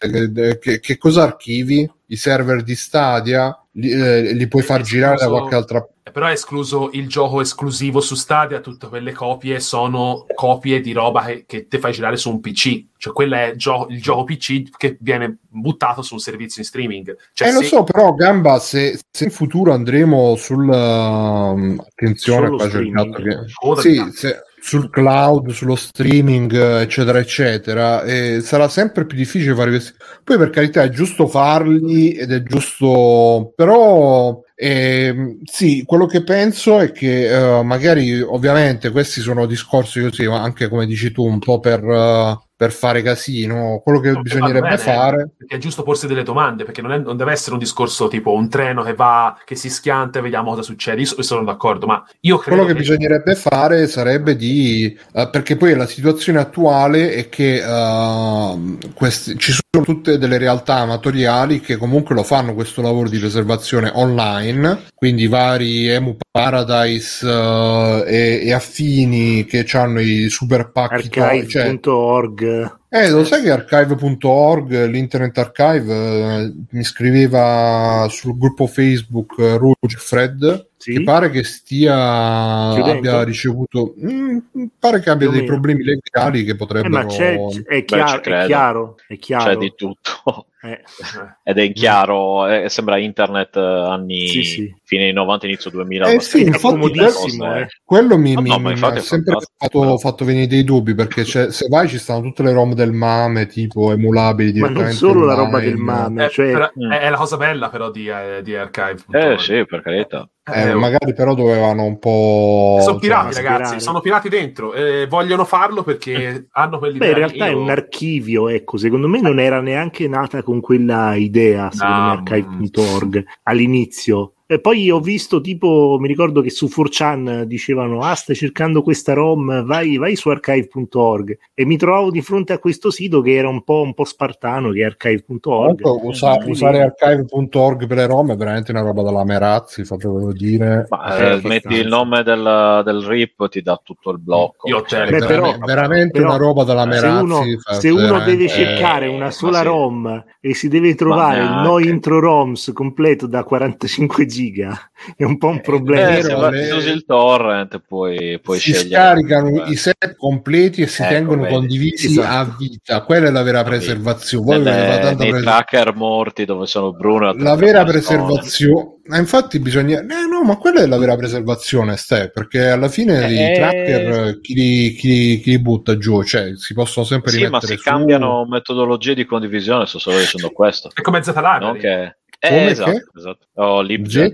[0.59, 1.89] che, che, cosa archivi?
[2.08, 6.28] I server di Stadia li, eh, li puoi far girare da qualche altra parte però
[6.28, 11.43] è escluso il gioco esclusivo su Stadia, tutte quelle copie sono copie di roba che,
[11.45, 14.95] che ti fai girare su un PC, cioè quello è gio- il gioco PC che
[15.01, 17.18] viene buttato su un servizio in streaming.
[17.34, 17.58] Cioè, eh, se...
[17.58, 20.66] lo so, però Gamba, se, se in futuro andremo sul...
[20.66, 23.82] Uh, attenzione, qua c'è il gatto che...
[23.82, 26.51] Sì, se, sul cloud, sullo streaming,
[26.82, 29.93] eccetera, eccetera, e sarà sempre più difficile fare questi.
[30.24, 36.80] Poi, per carità, è giusto farli ed è giusto, però eh, sì, quello che penso
[36.80, 41.38] è che uh, magari, ovviamente, questi sono discorsi così, ma anche come dici tu, un
[41.38, 41.84] po' per.
[41.84, 45.32] Uh, per fare casino, quello che no, bisognerebbe bene, fare.
[45.45, 48.47] È giusto porsi delle domande, perché non, è, non, deve essere un discorso tipo un
[48.47, 51.01] treno che va, che si schianta e vediamo cosa succede.
[51.01, 52.62] Io sono d'accordo, ma io credo.
[52.62, 52.88] Quello che, che...
[52.88, 54.97] bisognerebbe fare sarebbe di.
[55.12, 60.76] Uh, perché poi la situazione attuale è che uh, questi, ci sono tutte delle realtà
[60.76, 68.03] amatoriali che comunque lo fanno questo lavoro di preservazione online, quindi vari Emu Paradise uh,
[68.06, 71.20] e, e, affini che hanno i super pacchi.
[71.20, 72.43] Archive.org.
[72.89, 79.97] Eh, lo sai che archive.org, l'internet archive, eh, mi scriveva sul gruppo Facebook eh, Rouge
[79.97, 80.93] Fred sì?
[80.93, 82.91] che pare che stia Chiudendo.
[82.91, 87.06] abbia ricevuto mh, mm, pare che abbia Più dei problemi legali che potrebbero eh, ma
[87.06, 90.84] c'è, è, chiaro, Beh, è, chiaro, è chiaro c'è di tutto eh.
[91.43, 94.76] ed è chiaro eh, sembra internet eh, anni sì, sì.
[94.86, 97.67] Fine 90 inizio 2000 eh sì, infatti, comodissimo eh.
[97.83, 101.49] quello mi, no, mi, no, mi ha sempre fatto, fatto, venire dei dubbi perché se
[101.69, 105.27] vai ci stanno tutte le rom del mame tipo emulabili ma non solo online.
[105.27, 106.51] la roba del mame eh, cioè...
[106.51, 108.09] è, la cosa bella però di,
[108.43, 112.77] di Archive eh sì per carità eh, eh, magari però dovevano un po'.
[112.79, 113.63] Sono pirati, cioè, ragazzi.
[113.63, 113.79] Pirati.
[113.79, 114.73] Sono pirati dentro.
[114.73, 116.99] Eh, vogliono farlo perché hanno quelli.
[116.99, 117.51] Beh, in realtà io...
[117.51, 118.47] è un archivio.
[118.49, 121.71] Ecco, secondo me non era neanche nata con quella idea.
[121.71, 127.43] Secondo no, me, archive.org all'inizio E poi ho visto tipo, mi ricordo che su 4chan
[127.45, 132.53] dicevano, ah stai cercando questa ROM, vai, vai su archive.org e mi trovo di fronte
[132.53, 135.81] a questo sito che era un po', un po spartano, che è archive.org.
[136.03, 136.51] Usa, Quindi...
[136.51, 140.85] Usare archive.org per le ROM è veramente una roba della Merazzi, fatevo dire.
[140.89, 144.69] Ma, eh, metti il nome del, del, RIP, ti dà tutto il blocco.
[144.69, 147.01] Io cioè, Beh, però, veramente però, una roba della Merazzi.
[147.01, 147.43] Se uno,
[147.79, 149.63] se uno deve cercare una sola sì.
[149.65, 155.38] ROM e si deve trovare il no intro ROMs completo da 45 giga è un
[155.38, 156.17] po' un problema.
[156.17, 156.71] Eh, se le...
[156.71, 159.03] usi il torrent puoi, puoi si scegliere.
[159.03, 161.53] scaricano i set completi e si ecco, tengono vedi.
[161.53, 162.51] condivisi esatto.
[162.51, 163.03] a vita.
[163.03, 164.57] Quella è la vera preservazione.
[164.57, 167.33] Nelle, nei pres- tracker morti dove sono Bruno.
[167.33, 168.93] La vera preservazione.
[169.07, 169.99] Ma infatti bisogna...
[169.99, 173.51] Eh, no, ma quella è la vera preservazione, Ste, perché alla fine eh...
[173.51, 176.23] i tracker chi li, chi, chi li, butta giù?
[176.23, 177.89] Cioè, si possono sempre sì, rimettere Sì, ma si su...
[177.89, 180.89] cambiano metodologie di condivisione, sto solo dicendo questo.
[180.91, 181.63] È come Zlibrary.
[181.63, 182.17] Non che...
[182.49, 183.47] Eh, esatto, esatto.
[183.53, 184.33] Oh, libgen.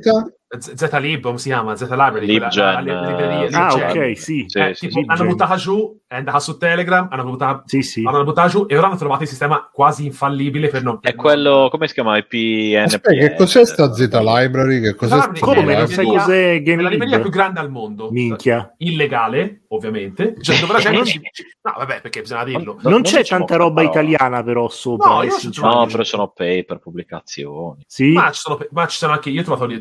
[0.57, 1.75] Z-Lib, come si chiama?
[1.75, 2.49] Libgen.
[2.49, 4.45] Quella, uh, ah, ok, sì.
[4.47, 7.81] sì, eh, sì tipo, sì hanno buttata giù, è andata su Telegram, hanno buttata, sì,
[7.83, 8.03] sì.
[8.05, 10.97] hanno buttata giù e ora hanno trovato il sistema quasi infallibile per non...
[10.99, 12.17] È quello, come si chiama?
[12.17, 12.83] IPNP?
[12.83, 14.81] Aspetta, che cos'è sta Z-Library?
[14.81, 15.73] Che cos'è sta come?
[15.73, 18.11] Non sai cos'è Game È la libreria più grande al mondo.
[18.11, 18.73] Minchia.
[18.79, 20.35] Illegale, ovviamente.
[20.41, 21.21] Cioè, dove la gente...
[21.61, 22.77] No, vabbè, perché bisogna dirlo.
[22.81, 25.07] Non, non c'è tanta roba italiana però sopra.
[25.11, 27.85] No, no però sono paper, pubblicazioni.
[27.87, 28.11] Sì?
[28.11, 29.29] Ma ci sono, ma ci sono anche...
[29.29, 29.71] Io ho trovato...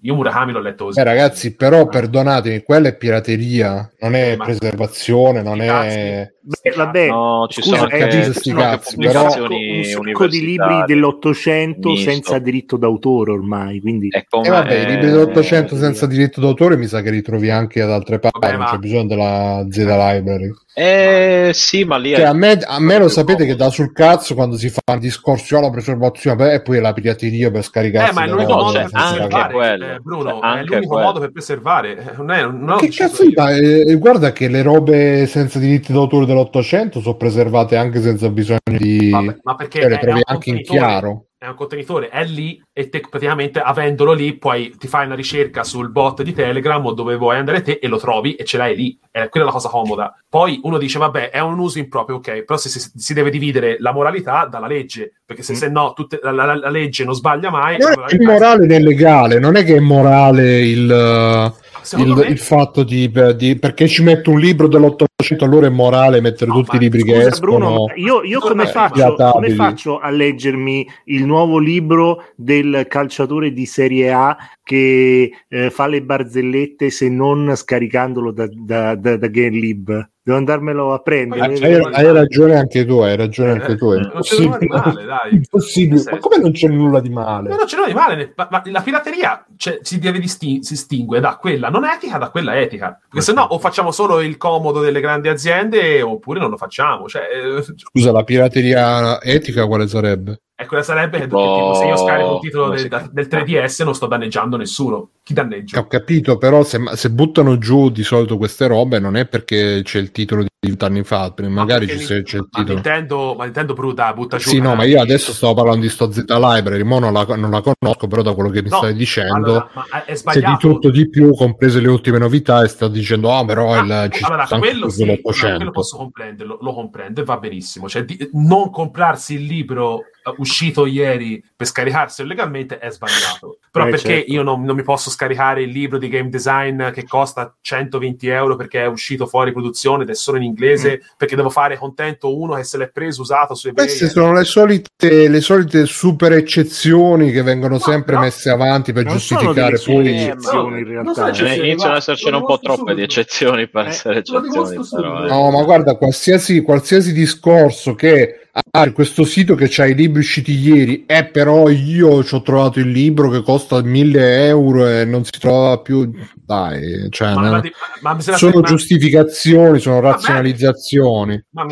[0.00, 0.98] Io Murakami l'ho letto così.
[0.98, 5.74] Eh, ragazzi, però perdonatemi, quella è pirateria, non è eh, preservazione, non è...
[5.84, 9.82] Yeah, yeah, Beh, vabbè, no, ci scusa, sono anche, eh, ci sono cazzi, però un
[9.82, 12.08] sacco di libri dell'Ottocento misto.
[12.08, 14.10] senza diritto d'autore ormai, quindi...
[14.10, 17.82] E eh, vabbè, i libri dell'Ottocento senza diritto d'autore mi sa che li trovi anche
[17.82, 20.52] ad altre parti, vabbè, non c'è bisogno della Z Library.
[20.78, 22.14] Eh sì, ma lì...
[22.14, 23.56] Cioè, a me, a me lo sapete comodo.
[23.56, 27.50] che dà sul cazzo quando si fa un discorso alla preservazione e poi la pirateria
[27.50, 28.10] per scaricare.
[28.10, 31.02] Eh, ma è l'unico modo per preservare, eh, Bruno, cioè, è l'unico quello.
[31.06, 31.96] modo per preservare.
[31.96, 37.00] Eh, non è, non che cazzo eh, guarda che le robe senza diritti d'autore dell'Ottocento
[37.00, 39.10] sono preservate anche senza bisogno di...
[39.10, 42.88] Vabbè, ma perché cioè, le trovi anche in chiaro è un contenitore, è lì e
[42.88, 47.16] te praticamente avendolo lì poi ti fai una ricerca sul bot di Telegram o dove
[47.16, 48.98] vuoi andare te e lo trovi e ce l'hai lì.
[49.10, 50.14] È quella la cosa comoda.
[50.28, 53.76] Poi uno dice, vabbè, è un uso improprio, ok, però se si, si deve dividere
[53.80, 55.56] la moralità dalla legge, perché se, mm.
[55.56, 57.76] se no tutte, la, la, la, legge non sbaglia mai.
[57.78, 61.54] Non è immorale né legale, non è che è morale il
[61.94, 62.26] il, me...
[62.26, 66.60] il, fatto di, di, perché ci metto un libro dell'Ottocento allora è morale mettere no,
[66.60, 70.86] tutti i libri scusa, che escono Bruno, io, io come, faccio, come, faccio, a leggermi
[71.04, 77.54] il nuovo libro del calciatore di Serie A che eh, fa le barzellette se non
[77.56, 81.40] scaricandolo da, da, da, da GameLib devo andarmelo a prendere.
[81.40, 83.92] Hai, hai, ragione anche tu, hai ragione anche tu.
[83.92, 85.34] È non c'è nulla di male, dai.
[85.34, 86.02] Impossibile.
[86.10, 87.48] Ma come non c'è nulla di male?
[87.48, 88.32] Ma non c'è nulla di male.
[88.34, 92.30] Ma, ma la pirateria cioè, si deve disting- si distingue da quella non etica da
[92.30, 92.98] quella etica.
[93.00, 97.08] Perché se no o facciamo solo il comodo delle grandi aziende oppure non lo facciamo.
[97.08, 97.62] Cioè, eh...
[97.62, 100.42] Scusa, la pirateria etica quale sarebbe?
[100.54, 104.06] E quella sarebbe che, tipo, se io scarico un titolo del, del, 3DS non sto
[104.06, 105.10] danneggiando nessuno.
[105.26, 105.80] Chi danneggia?
[105.80, 109.98] Ho capito, però se, se, buttano giù di solito queste robe non è perché c'è
[109.98, 112.48] il titolo di vent'anni fa, magari ci, mi, c'è il titolo.
[112.52, 114.50] Ma Nintendo, ma Nintendo Bruta butta giù.
[114.50, 117.50] Sì, no, ma io adesso stavo parlando di sto Z Library, mo non la, non
[117.50, 121.08] la conosco, però da quello che mi no, stai dicendo, allora, c'è di tutto di
[121.08, 124.88] più, comprese le ultime novità, e sta dicendo, ah, però ah, il, ci allora, quello,
[124.88, 127.88] sì, no, quello posso comprenderlo, lo comprendo e va benissimo.
[127.88, 130.02] Cioè, di, non comprarsi il libro
[130.36, 133.58] uscito ieri per scaricarselo legalmente è sbagliato.
[133.70, 134.32] Però eh, perché certo.
[134.32, 138.56] io non, non, mi posso scaricare il libro di game design che costa 120 euro
[138.56, 141.06] perché è uscito fuori produzione ed è solo in inglese, mm.
[141.16, 143.86] perché devo fare contento uno che se l'è preso usato su eBay.
[143.86, 148.20] Queste sono le solite, le solite super eccezioni che vengono no, sempre no.
[148.20, 150.08] messe avanti per giustificare poi...
[150.08, 151.32] Eccezioni, in realtà.
[151.32, 154.86] Cioè, iniziano ad essercene un po' troppe di eccezioni per eh, essere eccezioni.
[154.90, 155.28] Però, eh.
[155.28, 160.52] No, ma guarda, qualsiasi, qualsiasi discorso che ah, questo sito che c'ha i libri usciti
[160.52, 165.24] ieri, eh, però io ci ho trovato il libro che costa 1000 euro e non
[165.24, 166.10] si trova più.
[166.46, 167.62] Dai, cioè, ma, ma,
[168.00, 171.44] ma, sono giustificazioni, sono razionalizzazioni.
[171.50, 171.66] Ma,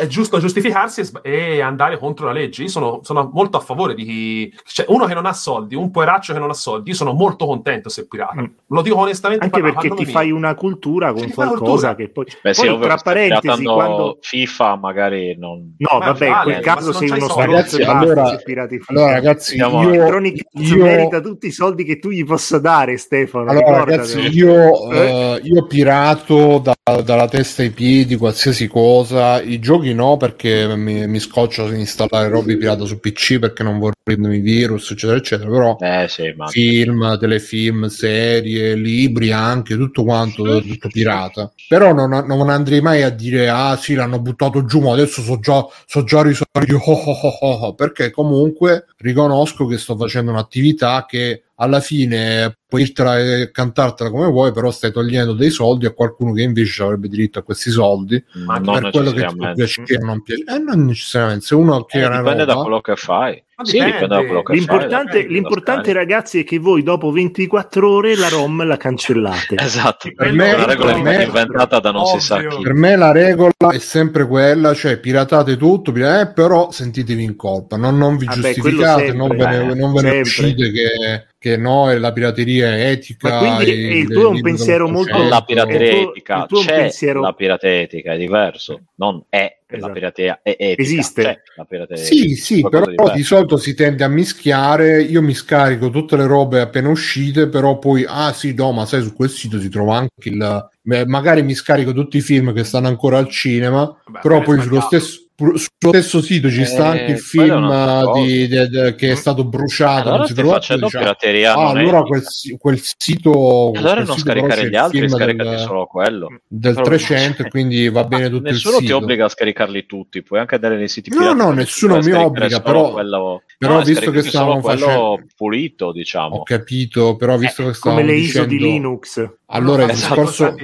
[0.00, 2.62] è giusto giustificarsi e andare contro la legge.
[2.62, 4.54] Io sono, sono molto a favore di chi.
[4.64, 7.46] Cioè, uno che non ha soldi, un poveraccio che non ha soldi, io sono molto
[7.46, 8.42] contento se pirata.
[8.42, 8.46] Mm.
[8.66, 9.44] Lo dico onestamente.
[9.44, 10.12] Anche perché ti mia.
[10.12, 11.94] fai una cultura con qualcosa cultura.
[11.94, 12.24] che poi.
[12.24, 14.18] Beh, poi sì, tra parentesi, quando.
[14.20, 15.76] FIFA magari non.
[15.78, 18.38] No, vabbè, in quel caso sei uno ragazzi, allora,
[18.86, 20.82] allora, ragazzi, io, Electronic io...
[20.82, 23.50] merita tutti i soldi che tu gli possa dare, Stefano.
[23.50, 25.34] Allora, ragazzi, io, eh?
[25.34, 29.40] uh, io pirato da dalla testa ai piedi, qualsiasi cosa.
[29.40, 33.78] I giochi no, perché mi, mi scoccio di installare robe pirata su PC perché non
[33.78, 35.48] vorrei prendermi virus, eccetera, eccetera.
[35.48, 41.52] Però eh, sì, film, telefilm, serie, libri anche, tutto quanto, tutto pirata.
[41.68, 45.38] Però non, non andrei mai a dire, ah sì, l'hanno buttato giù, ma adesso so
[45.38, 46.50] già, so già risolto,
[46.84, 46.90] oh,
[47.40, 53.50] oh, oh, perché comunque riconosco che sto facendo un'attività che alla fine puoi irtela e
[53.50, 57.42] cantartela come vuoi, però stai togliendo dei soldi a qualcuno che invece avrebbe diritto a
[57.42, 58.22] questi soldi.
[58.46, 60.44] Ma per quello che ti piace o non piace.
[60.48, 61.44] Eh, non necessariamente.
[61.44, 63.44] Se uno che eh, dipende roba, da quello che fai.
[63.62, 69.54] Sì, l'importante, fai, l'importante ragazzi è che voi dopo 24 ore la ROM la cancellate.
[69.60, 72.18] esatto, per me, la regola per me, inventata da non ovvio.
[72.18, 72.62] si sa chi.
[72.62, 77.76] Per me la regola è sempre quella, cioè piratate tutto, eh, però sentitevi in colpa,
[77.76, 81.26] non, non vi Vabbè, giustificate, sempre, non ve ne, eh, non ve ne uscite che
[81.42, 83.40] che no, è la pirateria è etica.
[83.40, 85.28] Ma quindi il, il tuo è un pensiero molto...
[85.28, 87.20] La pirateria etica, c'è pensiero...
[87.20, 89.86] la pirateria etica, è diverso, non è esatto.
[89.88, 90.82] la pirateria è etica.
[90.82, 91.42] Esiste.
[91.56, 95.90] La pirateria sì, sì, però di, di, solito si tende a mischiare, io mi scarico
[95.90, 99.58] tutte le robe appena uscite, però poi, ah sì, no, ma sai, su quel sito
[99.58, 100.70] si trova anche il...
[101.06, 104.80] Magari mi scarico tutti i film che stanno ancora al cinema, Vabbè, però poi sullo
[104.80, 109.14] stesso sullo stesso sito ci sta anche il eh, film di, di, di, che è
[109.14, 110.08] stato bruciato.
[110.08, 111.54] Allora non si trova facendo diciamo, pirateria.
[111.54, 112.22] Ah, allora quel,
[112.58, 113.70] quel, sito.
[113.74, 116.40] Allora quel non sito scaricare gli altri, scaricati del, solo quello.
[116.46, 118.96] Del però 300, quindi va bene tutto nessuno il sito.
[118.96, 122.60] ti obbliga a scaricarli tutti, puoi anche andare nei siti No, no, nessuno mi obbliga,
[122.60, 122.92] però.
[122.92, 123.42] Quello...
[123.58, 125.24] Però no, visto che stavamo facendo.
[125.36, 126.36] pulito, diciamo.
[126.36, 128.00] Ho capito, però visto che stavamo.
[128.00, 129.30] Come le ISO di Linux.
[129.52, 130.54] Allora, il discorso.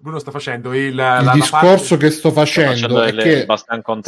[0.00, 3.46] Bruno sta facendo il, il discorso che sto facendo è che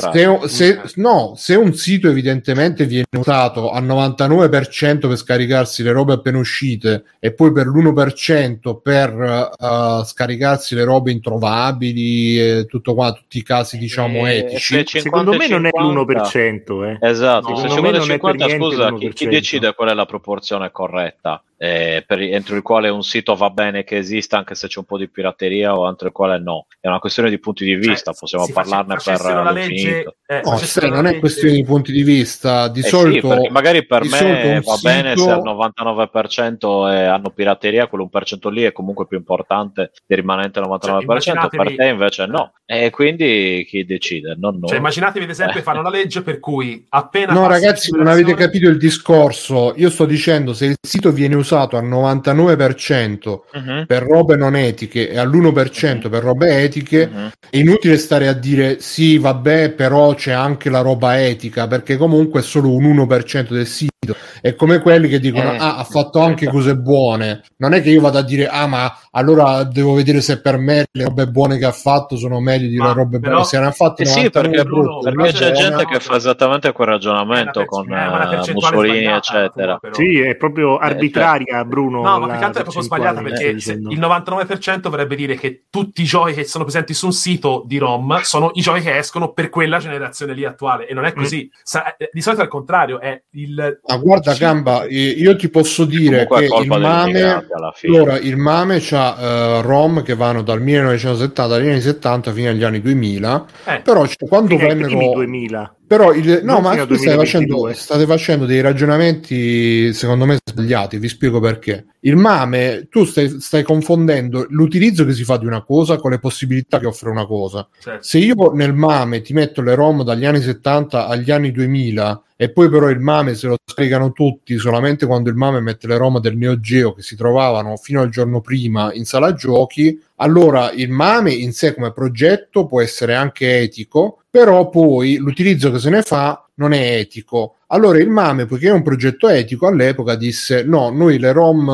[0.09, 6.15] se, se, no, se un sito evidentemente viene usato al 99% per scaricarsi le robe
[6.15, 13.13] appena uscite e poi per l'1% per uh, scaricarsi le robe introvabili e tutto qua,
[13.13, 16.85] tutti i casi diciamo eh, etici, secondo me non è l'1%.
[16.85, 17.09] Eh.
[17.09, 21.43] Esatto, no, se 50 50, scusa, chi, chi decide qual è la proporzione corretta?
[21.65, 24.85] Eh, per, entro il quale un sito va bene che esista anche se c'è un
[24.85, 26.67] po' di pirateria o entro il quale no.
[26.79, 30.17] È una questione di punti di vista, cioè, possiamo parlarne per l'infinito.
[30.27, 33.41] Eh, no, se non è questione di punti di vista, di eh solito...
[33.41, 34.89] Sì, magari per me va sito...
[34.89, 40.61] bene se al 99% è, hanno pirateria, quell'1% lì è comunque più importante del rimanente
[40.61, 42.53] 99%, cioè, per te invece no.
[42.67, 44.37] E quindi chi decide?
[44.39, 44.69] Non noi.
[44.69, 45.63] Cioè, immaginatevi ad esempio eh.
[45.65, 47.33] fanno una legge per cui appena...
[47.33, 49.73] No ragazzi, non avete capito il discorso.
[49.77, 53.87] Io sto dicendo se il sito viene usato usato al 99% uh-huh.
[53.87, 56.09] per robe non etiche e all'1% uh-huh.
[56.11, 57.31] per robe etiche, uh-huh.
[57.51, 62.41] è inutile stare a dire sì, vabbè, però c'è anche la roba etica, perché comunque
[62.41, 63.94] è solo un 1% del sito.
[64.41, 67.43] È come quelli che dicono, eh, ah, ha fatto anche cose buone.
[67.57, 70.87] Non è che io vado a dire, ah, ma allora devo vedere se per me
[70.91, 73.47] le robe buone che ha fatto sono meglio di le robe però, buone.
[73.47, 76.89] Se ne ha fatte eh sì, perché, Bruno, perché c'è gente che fa esattamente quel
[76.89, 79.79] ragionamento con uh, Mussolini, eccetera.
[79.79, 79.95] Però.
[79.95, 82.03] Sì, è proprio eh, arbitraria, eh, Bruno.
[82.03, 86.03] No, ma più che altro è proprio sbagliata perché il 99% vorrebbe dire che tutti
[86.03, 89.33] i giochi che sono presenti su un sito di ROM sono i giochi che escono
[89.33, 91.17] per quella generazione lì attuale e non è mm.
[91.17, 91.49] così.
[91.51, 91.59] Mm.
[91.63, 94.41] Sa- di solito è il contrario, è il Ah, guarda, sì.
[94.41, 97.47] Gamba, io ti posso dire che il MAME,
[97.83, 102.65] allora, il MAME c'ha uh, ROM che vanno dal 1970 agli anni 70 fino agli
[102.65, 103.81] anni 2000, eh.
[103.81, 105.13] però quando vennero...
[105.15, 105.75] 2000.
[105.87, 111.09] Però il, no, ma tu stai facendo, state facendo dei ragionamenti secondo me sbagliati, vi
[111.09, 111.85] spiego perché.
[112.01, 116.19] Il MAME, tu stai, stai, confondendo l'utilizzo che si fa di una cosa con le
[116.19, 117.69] possibilità che offre una cosa.
[117.79, 118.03] Certo.
[118.03, 122.51] Se io nel MAME ti metto le ROM dagli anni 70 agli anni 2000 e
[122.51, 126.19] poi però il MAME se lo scaricano tutti solamente quando il MAME mette le ROM
[126.21, 130.91] del Neo Geo che si trovavano fino al giorno prima in sala giochi, allora il
[130.91, 136.03] MAME in sé come progetto può essere anche etico, però poi l'utilizzo che se ne
[136.03, 137.59] fa non è etico.
[137.75, 141.67] Allora il MAME, poiché è un progetto etico, all'epoca disse no, noi le ROM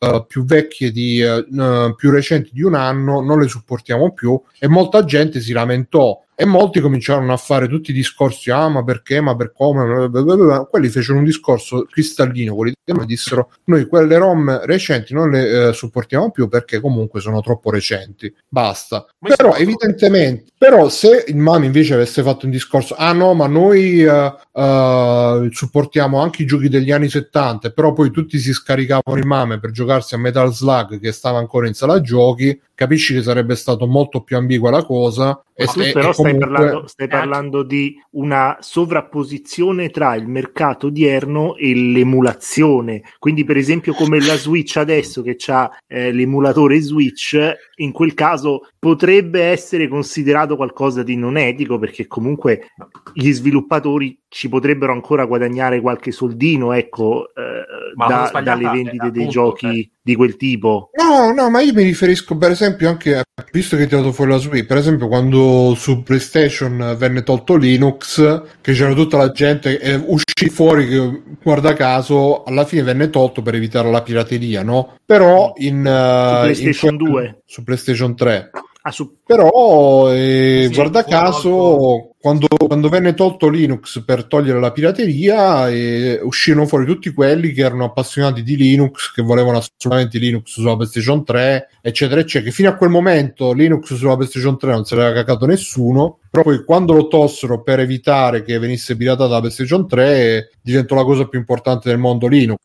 [0.00, 4.40] uh, più vecchie di uh, più recenti di un anno non le supportiamo più.
[4.58, 6.18] E molta gente si lamentò.
[6.34, 10.64] E molti cominciarono a fare tutti i discorsi, ah ma perché, ma per come, blablabla.
[10.64, 15.72] quelli fecero un discorso cristallino, quelli e dissero noi quelle ROM recenti non le eh,
[15.72, 19.06] supportiamo più perché comunque sono troppo recenti, basta.
[19.20, 23.46] Ma però evidentemente, però se il MAMI invece avesse fatto un discorso, ah no ma
[23.46, 29.18] noi uh, uh, supportiamo anche i giochi degli anni 70, però poi tutti si scaricavano
[29.18, 33.22] il MAME per giocarsi a Metal Slug che stava ancora in sala giochi, capisci che
[33.22, 35.42] sarebbe stato molto più ambigua la cosa.
[35.56, 41.54] E, tu però e stai, parlando, stai parlando di una sovrapposizione tra il mercato odierno
[41.56, 43.02] e l'emulazione.
[43.18, 47.38] Quindi, per esempio, come la Switch adesso che ha eh, l'emulatore Switch,
[47.76, 52.68] in quel caso potrebbe essere considerato qualcosa di non etico perché comunque
[53.12, 57.64] gli sviluppatori ci potrebbero ancora guadagnare qualche soldino, ecco, eh,
[57.94, 59.90] da, dalle vendite dei giochi eh.
[60.04, 60.90] Di quel tipo.
[60.92, 64.32] No, no, ma io mi riferisco per esempio anche, visto che ti ho dato fuori
[64.32, 69.80] la Switch, per esempio quando su PlayStation venne tolto Linux, che c'era tutta la gente,
[69.80, 74.98] eh, uscì fuori che, guarda caso, alla fine venne tolto per evitare la pirateria, no?
[75.06, 75.78] Però in...
[75.78, 77.42] Uh, su PlayStation in, 2.
[77.46, 78.50] Su PlayStation 3.
[78.86, 79.16] Ah, su...
[79.24, 86.20] Però, eh, sì, guarda caso, quando, quando, venne tolto Linux per togliere la pirateria, eh,
[86.22, 91.24] uscirono fuori tutti quelli che erano appassionati di Linux, che volevano assolutamente Linux sulla PlayStation
[91.24, 92.50] 3, eccetera, eccetera.
[92.50, 96.18] Che fino a quel momento Linux sulla PlayStation 3 non se l'era cagato nessuno.
[96.30, 101.04] Però poi quando lo tossero per evitare che venisse piratata la PlayStation 3, diventò la
[101.04, 102.58] cosa più importante del mondo Linux.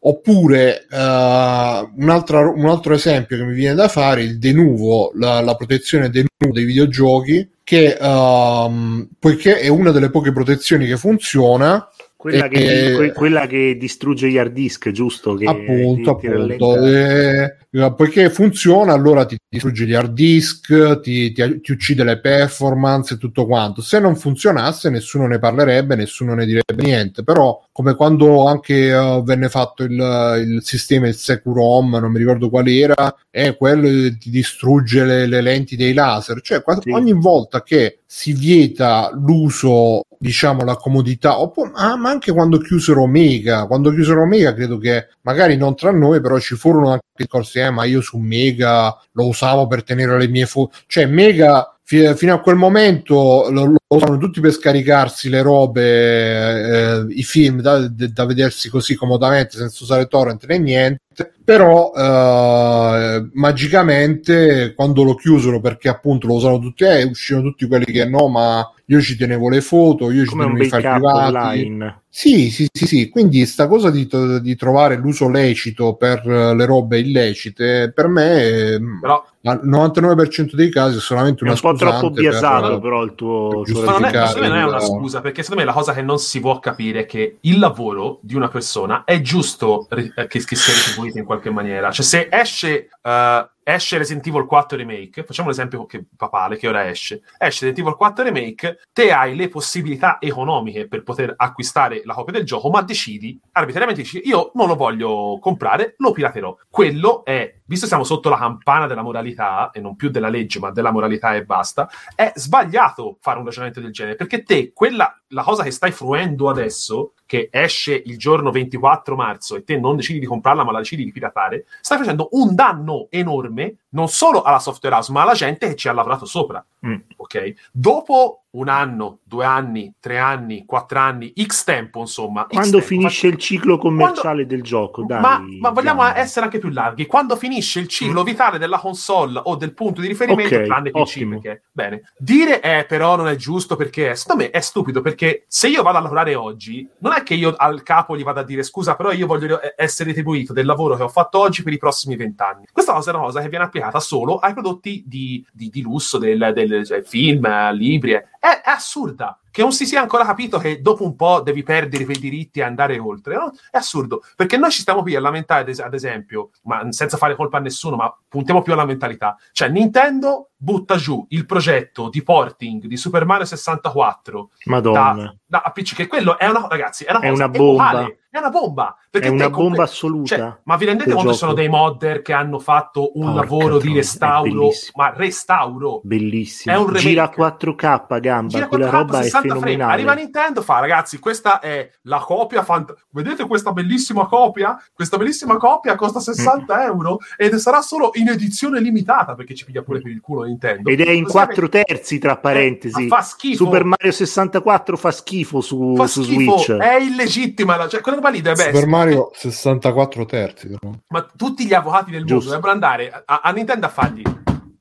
[0.00, 5.40] Oppure uh, un, altro, un, altro esempio che mi viene da fare, il denuvo, la,
[5.40, 11.88] la protezione denuvo dei videogiochi che um, poiché è una delle poche protezioni che funziona
[12.24, 15.34] quella, che, que, quella che distrugge gli hard disk, giusto?
[15.34, 16.72] Che appunto, ti, appunto.
[16.72, 23.12] Ti eh, poiché funziona, allora ti distrugge gli hard disk, ti, ti, uccide le performance
[23.12, 23.82] e tutto quanto.
[23.82, 27.24] Se non funzionasse, nessuno ne parlerebbe, nessuno ne direbbe niente.
[27.24, 32.48] Però, come quando anche uh, venne fatto il, il, sistema, il Securom, non mi ricordo
[32.48, 36.40] qual era, è quello che ti distrugge le, le lenti dei laser.
[36.40, 36.90] Cioè, sì.
[36.90, 43.02] ogni volta che si vieta l'uso, diciamo, la comodità, oppure, ah, ma anche quando chiusero
[43.02, 47.58] Omega, quando chiusero Omega credo che magari non tra noi, però ci furono anche discorsi,
[47.58, 52.32] eh, ma io su Mega lo usavo per tenere le mie foto, cioè Mega fino
[52.32, 57.86] a quel momento lo, lo usano tutti per scaricarsi le robe, eh, i film da,
[57.86, 61.02] da, vedersi così comodamente senza usare torrent né niente.
[61.44, 67.84] Però eh, magicamente quando lo chiusero perché appunto lo usano tutti, eh, uscirono tutti quelli
[67.84, 71.36] che no, ma io ci tenevo le foto, io ci tenevo i file privati.
[71.36, 72.02] Online.
[72.08, 74.08] Sì, sì, sì, sì, quindi sta cosa di,
[74.40, 80.98] di, trovare l'uso lecito per le robe illecite, per me Però al 99% dei casi
[80.98, 81.68] è solamente una scusa.
[81.68, 83.62] È un po' troppo biasato, per, però il tuo.
[83.64, 86.38] Per non è, non è una scusa, perché secondo me la cosa che non si
[86.38, 91.03] può capire è che il lavoro di una persona è giusto che, che sia retribuito
[91.12, 91.90] in qualche maniera.
[91.90, 92.88] Cioè, se esce.
[93.02, 97.78] Uh, esce Resident Evil 4 Remake, facciamo l'esempio che, papale che ora esce, esce Resident
[97.78, 102.68] Evil 4 Remake, te hai le possibilità economiche per poter acquistare la copia del gioco,
[102.68, 106.56] ma decidi, arbitrariamente dici, io non lo voglio comprare, lo piraterò.
[106.68, 110.58] Quello è, visto che siamo sotto la campana della moralità, e non più della legge,
[110.58, 115.18] ma della moralità e basta, è sbagliato fare un ragionamento del genere, perché te, quella,
[115.28, 119.96] la cosa che stai fruendo adesso, che esce il giorno 24 marzo e te non
[119.96, 123.53] decidi di comprarla ma la decidi di piratare, stai facendo un danno enorme
[123.90, 126.64] non solo alla software house ma alla gente che ci ha lavorato sopra.
[126.86, 126.96] Mm.
[127.16, 127.54] Ok?
[127.72, 132.46] Dopo un anno, due anni, tre anni, quattro anni, X tempo, insomma.
[132.46, 134.54] Quando tempo, finisce il ciclo commerciale Quando...
[134.54, 135.20] del gioco, dai.
[135.20, 136.12] Ma, ma vogliamo dai.
[136.16, 137.06] essere anche più larghi.
[137.06, 138.24] Quando finisce il ciclo mm.
[138.24, 141.62] vitale della console o del punto di riferimento, okay, tranne PC, perché...
[141.72, 142.12] Bene.
[142.16, 145.98] Dire eh, però non è giusto perché, secondo me, è stupido perché se io vado
[145.98, 149.12] a lavorare oggi, non è che io al capo gli vado a dire scusa, però
[149.12, 152.66] io voglio essere retribuito del lavoro che ho fatto oggi per i prossimi vent'anni.
[152.72, 156.18] Questa cosa è una cosa che viene applicata solo ai prodotti di, di, di lusso,
[156.18, 160.80] del, del cioè, film, libri, è, è assurda che non si sia ancora capito che
[160.80, 163.36] dopo un po' devi perdere quei diritti e andare oltre.
[163.36, 163.52] No?
[163.70, 167.58] È assurdo, perché noi ci stiamo qui a lamentare, ad esempio, ma senza fare colpa
[167.58, 169.36] a nessuno, ma puntiamo più alla mentalità.
[169.52, 175.36] Cioè, Nintendo butta giù il progetto di porting di Super Mario 64 Madonna.
[175.46, 177.90] Da, da PC, che quello è una, ragazzi, è una, è una bomba.
[177.90, 178.18] Epocale.
[178.34, 178.96] È una bomba.
[179.10, 179.82] È una bomba compre...
[179.82, 180.36] assoluta.
[180.36, 183.78] Cioè, ma vi rendete conto che sono dei modder che hanno fatto un Porca lavoro
[183.78, 184.70] di restauro?
[184.94, 186.00] Ma restauro.
[186.02, 186.74] Bellissimo.
[186.74, 188.48] È un Gira 4K, gamba.
[188.48, 189.43] Gira 4K, quella roba è fenomenale.
[189.48, 189.82] Frame.
[189.82, 192.62] Arriva Nintendo, fa ragazzi, questa è la copia.
[192.62, 194.80] Fant- Vedete questa bellissima copia?
[194.92, 196.80] Questa bellissima copia costa 60 mm.
[196.80, 200.90] euro ed sarà solo in edizione limitata perché ci piglia pure per il culo Nintendo.
[200.90, 203.04] Ed è in 4 terzi, tra parentesi.
[203.04, 203.64] Eh, fa schifo.
[203.64, 206.58] Super Mario 64 fa schifo su, fa su schifo.
[206.58, 206.80] Switch.
[206.80, 207.88] È illegittima.
[207.88, 210.68] Cioè, quella roba lì deve Super Mario 64 terzi.
[210.68, 210.92] Però.
[211.08, 212.34] Ma tutti gli avvocati del Giusto.
[212.34, 214.22] mondo dovrebbero andare a, a Nintendo a fargli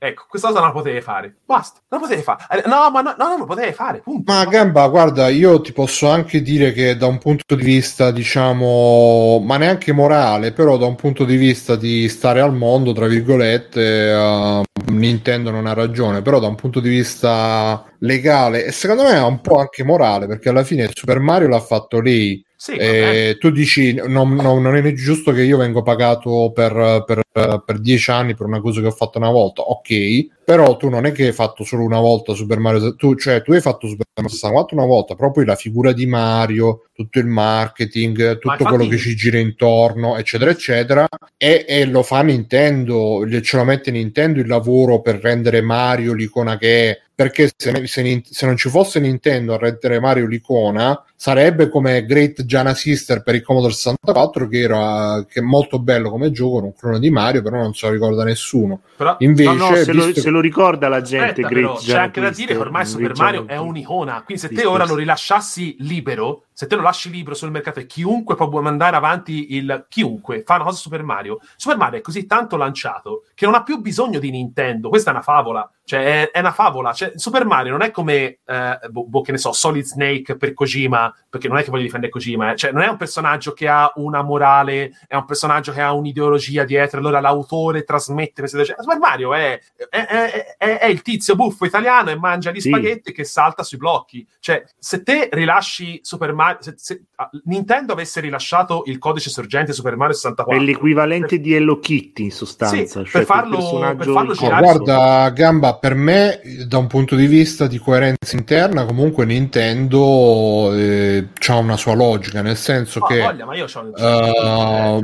[0.06, 1.34] Ecco, questa cosa non la potevi fare.
[1.46, 2.44] Basta, non la potevi fare.
[2.50, 4.00] Eh, no, ma no, no non la potevi fare.
[4.00, 4.30] Punto.
[4.30, 9.40] Ma Gamba, guarda, io ti posso anche dire che da un punto di vista, diciamo,
[9.40, 14.12] ma neanche morale, però da un punto di vista di stare al mondo, tra virgolette,
[14.12, 19.14] uh, Nintendo non ha ragione, però da un punto di vista legale e secondo me
[19.14, 23.36] è un po' anche morale perché alla fine Super Mario l'ha fatto lei sì, eh,
[23.42, 27.22] tu dici non, no, non, è giusto che io vengo pagato per, per,
[27.66, 31.06] per, dieci anni per una cosa che ho fatto una volta, ok, però tu non
[31.06, 34.08] è che hai fatto solo una volta Super Mario, tu, cioè tu hai fatto Super
[34.16, 38.76] Mario 64 una volta, poi la figura di Mario, tutto il marketing, tutto infatti...
[38.76, 43.92] quello che ci gira intorno, eccetera, eccetera, e, e, lo fa Nintendo, ce lo mette
[43.92, 48.70] Nintendo il lavoro per rendere Mario l'icona che è perché se, se, se, non ci
[48.70, 54.48] fosse Nintendo a rendere Mario l'icona sarebbe come Great Giana Sister per il Commodore 64
[54.48, 57.86] che era che è molto bello come gioco un clone di Mario però non se
[57.86, 58.82] lo ricorda nessuno.
[58.98, 62.22] Però, invece no, no, se, lo, se, lo, ricorda la gente Aspetta, però, c'è anche
[62.22, 66.46] da dire che ormai Super Mario è un'icona quindi se te ora lo rilasciassi libero
[66.54, 70.56] se te lo lasci libero sul mercato e chiunque può mandare avanti il chiunque fa
[70.56, 74.20] una cosa Super Mario Super Mario è così tanto lanciato che non ha più bisogno
[74.20, 76.94] di Nintendo questa è una favola cioè, è, è, una favola.
[76.94, 80.54] Cioè, Super Mario non è come, eh, boh, boh, che ne so, Solid Snake per
[80.54, 82.56] Kojima, perché non è che voglio difendere Kojima, eh.
[82.56, 86.64] cioè, non è un personaggio che ha una morale, è un personaggio che ha un'ideologia
[86.64, 92.12] dietro, allora l'autore trasmette queste cioè, Super Mario è, è, è, il tizio buffo italiano
[92.12, 92.70] e mangia gli sì.
[92.70, 94.26] spaghetti che salta sui blocchi.
[94.40, 99.74] Cioè, se te rilasci Super Mario, se, se ah, Nintendo avesse rilasciato il codice sorgente
[99.74, 101.40] Super Mario 64, è l'equivalente per...
[101.40, 102.76] di Hello Kitty in sostanza.
[102.76, 104.62] Sì, cioè, per, farlo, per farlo girare.
[104.62, 111.28] Guarda, Gamba per me, da un punto di vista di coerenza interna, comunque Nintendo eh,
[111.48, 115.02] ha una sua logica, nel senso oh, che voglia, uh,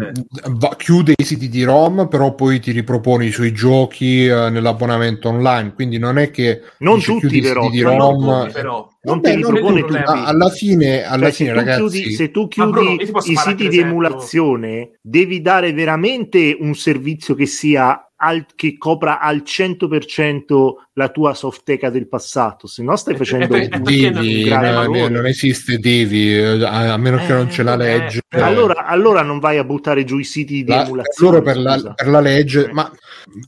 [0.52, 5.30] va, chiude i siti di ROM, però poi ti riproponi i suoi giochi uh, nell'abbonamento
[5.30, 5.74] online.
[5.74, 8.24] Quindi non è che non tutti, però, di ROM.
[8.24, 8.88] Non tutti, però.
[9.02, 10.02] Non Vabbè, ti ripropone tutti.
[10.06, 13.80] Alla fine, alla cioè, fine, se ragazzi, chiudi, se tu chiudi Bruno, i siti di
[13.80, 21.34] emulazione, devi dare veramente un servizio che sia al, che copra al 100% la tua
[21.34, 26.36] softeca del passato, se no stai facendo eh, un, devi, un no, non esiste devi,
[26.36, 28.22] eh, a, meno che non c'è la eh, legge.
[28.30, 31.32] Eh, allora, allora, non vai a buttare giù i siti di la, emulazione.
[31.32, 32.92] Loro per la, per la, legge, ma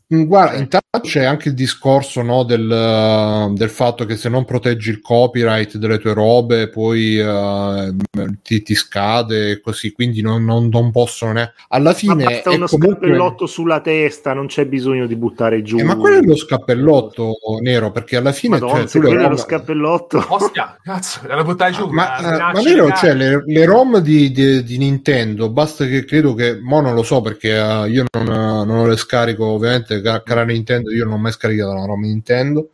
[0.08, 5.02] guarda, intanto c'è anche il discorso no, del, del, fatto che se non proteggi il
[5.02, 7.96] copyright delle tue robe, poi uh,
[8.42, 11.54] ti, ti, scade e così, quindi non, non, non possono ne...
[11.70, 12.24] Alla fine...
[12.24, 13.08] Ma basta uno comunque...
[13.08, 15.78] scappellotto sulla testa, non c'è bisogno di buttare giù...
[15.78, 19.30] Eh, ma quello è lo scappellotto nero perché alla fine Madonna, cioè, tu le rom...
[19.30, 20.26] lo scappellotto.
[20.30, 24.64] Ostia, cazzo, la buttai giù ma, ma, ma nero cioè, le, le, rom di, di,
[24.64, 28.66] di, Nintendo basta che credo che mo non lo so perché uh, io non, uh,
[28.66, 32.72] non le scarico ovviamente cara Nintendo io non ho mai scaricato una rom Nintendo.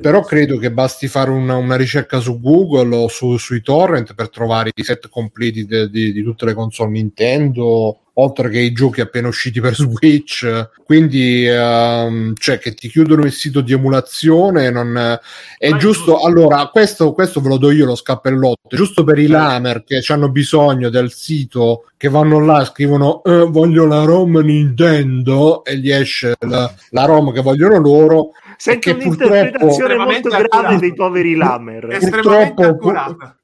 [0.00, 4.30] Però credo che basti fare una, una ricerca su Google o su, sui torrent per
[4.30, 9.28] trovare i set completi di, di tutte le console Nintendo oltre che i giochi appena
[9.28, 10.70] usciti per Switch.
[10.84, 14.70] Quindi, um, cioè, che ti chiudono il sito di emulazione.
[14.70, 15.18] Non,
[15.58, 16.20] è giusto.
[16.20, 18.76] È allora, questo, questo, ve lo do io lo scappellotto.
[18.76, 19.36] Giusto per i certo.
[19.36, 24.38] lamer che hanno bisogno del sito, che vanno là e scrivono eh, voglio la ROM
[24.38, 28.30] Nintendo e gli esce la, la ROM che vogliono loro.
[28.56, 30.76] Senti un'interpretazione molto grave accurata.
[30.78, 31.98] dei poveri lamer.
[31.98, 32.76] Purtroppo,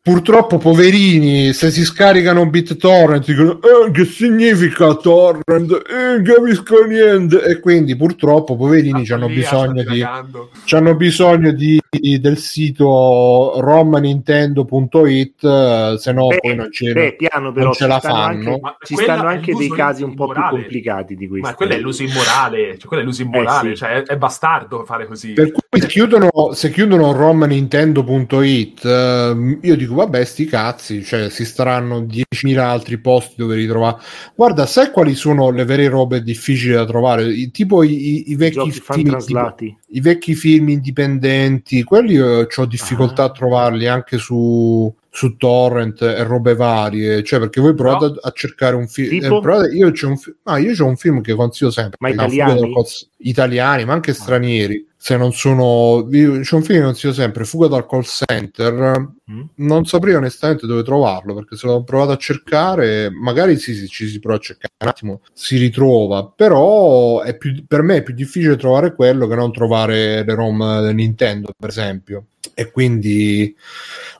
[0.03, 5.83] purtroppo, poverini, se si scaricano BitTorrent dicono eh, che significa torrent?
[5.89, 7.43] Eh, capisco niente.
[7.43, 11.81] E quindi purtroppo poverini hanno bisogno di, hanno bisogno di,
[12.21, 17.87] del sito romnintendo.it eh, se no beh, poi non, ce, beh, piano, però, non ce
[17.87, 18.61] la fanno.
[18.63, 21.49] Anche, ci stanno anche dei casi un po' più complicati di questo.
[21.49, 23.79] Ma quello è l'uso immorale, cioè, quello è l'uso immorale, eh, sì.
[23.79, 25.33] cioè, è, è bastardo fare così.
[25.33, 31.45] Per cui se chiudono, se chiudono romnintendo.it, eh, io dico vabbè sti cazzi, cioè si
[31.45, 33.97] staranno 10.000 altri posti dove ritrovare.
[34.35, 37.33] Guarda, sai quali sono le vere robe difficili da trovare?
[37.33, 39.55] I, tipo i, i vecchi film, tipo,
[39.89, 43.27] i vecchi film indipendenti, quelli eh, ho difficoltà ah.
[43.27, 48.15] a trovarli anche su su torrent e robe varie, cioè perché voi provate no.
[48.21, 51.35] a, cercare un film, eh, io c'ho un, fi- ah, io c'ho un film che
[51.35, 52.73] consiglio sempre, ma italiani?
[52.73, 52.85] Col-
[53.19, 54.15] italiani, ma anche ah.
[54.15, 59.13] stranieri, se non sono, io, c'è un film che consiglio sempre, Fuga dal call center,
[59.31, 59.43] mm.
[59.59, 64.09] non saprei onestamente dove trovarlo, perché se l'ho provato a cercare, magari sì, sì, ci
[64.09, 68.15] si prova a cercare un attimo, si ritrova, però è più, per me è più
[68.15, 72.25] difficile trovare quello che non trovare le ROM Nintendo, per esempio
[72.55, 73.55] e quindi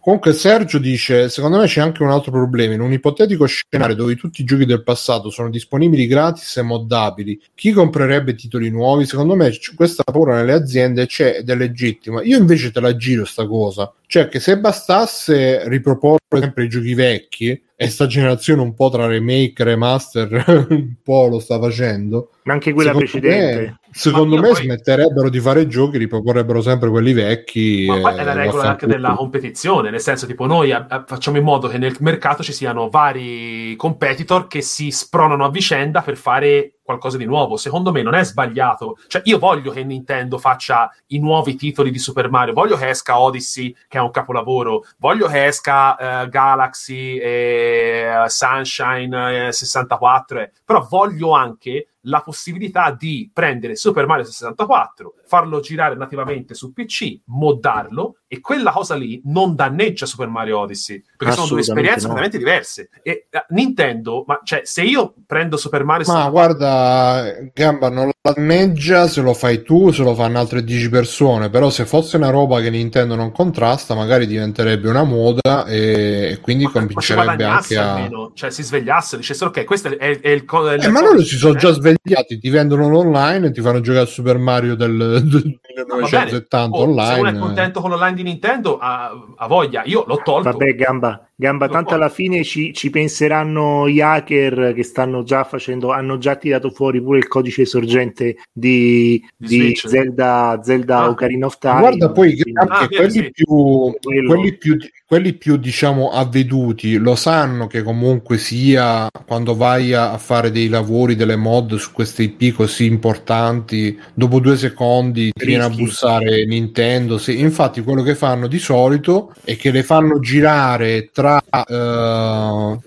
[0.01, 2.75] comunque Sergio dice secondo me c'è anche un altro problema.
[2.75, 7.41] In un ipotetico scenario dove tutti i giochi del passato sono disponibili gratis e moddabili
[7.55, 9.07] chi comprerebbe titoli nuovi?
[9.07, 12.23] Secondo me questa paura nelle aziende c'è ed è legittima.
[12.23, 13.93] Io invece te la giro sta cosa.
[14.07, 19.07] Cioè che se bastasse riproporre sempre i giochi vecchi e sta generazione un po' tra
[19.07, 23.61] remake e remaster un po' lo sta facendo ma anche quella precedente.
[23.61, 24.65] me, Secondo me poi...
[24.65, 27.87] smetterebbero di fare giochi, riproporrebbero sempre quelli vecchi.
[27.87, 31.37] Ma poi è la regola anche della competizione, nel senso tipo noi a, a, facciamo
[31.37, 36.17] in modo che nel mercato ci siano vari competitor che si spronano a vicenda per
[36.17, 37.57] fare qualcosa di nuovo.
[37.57, 38.99] Secondo me non è sbagliato.
[39.07, 43.21] Cioè, io voglio che Nintendo faccia i nuovi titoli di Super Mario, voglio che esca
[43.21, 50.51] Odyssey, che è un capolavoro, voglio che esca uh, Galaxy e uh, Sunshine uh, 64,
[50.65, 57.23] però voglio anche la possibilità di prendere Super Mario 64, farlo girare nativamente su PC,
[57.27, 62.15] moddarlo e quella cosa lì non danneggia Super Mario Odyssey perché sono due esperienze no.
[62.15, 62.89] completamente diverse.
[63.03, 66.31] E uh, Nintendo, ma cioè, se io prendo Super Mario Ma 64...
[66.31, 71.51] guarda, Gamba non lo danneggia se lo fai tu, se lo fanno altre 10 persone,
[71.51, 76.41] però se fosse una roba che Nintendo non contrasta, magari diventerebbe una moda e, e
[76.41, 80.21] quindi ma, comincerebbe ma anche a almeno, cioè si svegliassero, dicessero ok, questo è, è,
[80.21, 83.61] è il, è eh, ma loro si sono già svegliati, ti vendono l'online e ti
[83.61, 87.15] fanno giocare a Super Mario del, del 1970 oh, online.
[87.15, 89.11] Se uno è contento con l'online di Nintendo, ha,
[89.49, 89.83] voglia.
[89.85, 90.51] Io l'ho tolto.
[90.51, 95.93] Vabbè, gamba, gamba tanto alla fine ci, ci, penseranno gli hacker che stanno già facendo,
[95.93, 101.09] hanno già tirato fuori pure il codice sorgente di, di, di Zelda, Zelda ah.
[101.09, 101.81] Ocarina of Time.
[101.81, 103.31] Guarda, poi ah, quelli, sì.
[103.33, 110.13] più, quelli, più, quelli più, diciamo, avveduti lo sanno che comunque sia quando vai a,
[110.13, 115.33] a fare dei lavori, delle mod su queste IP così importanti, dopo due secondi ti
[115.35, 117.19] viene a bussare Nintendo.
[117.19, 117.41] Sì.
[117.41, 121.43] Infatti, quello che fanno di solito è che le fanno girare tra.
[121.51, 122.81] Uh...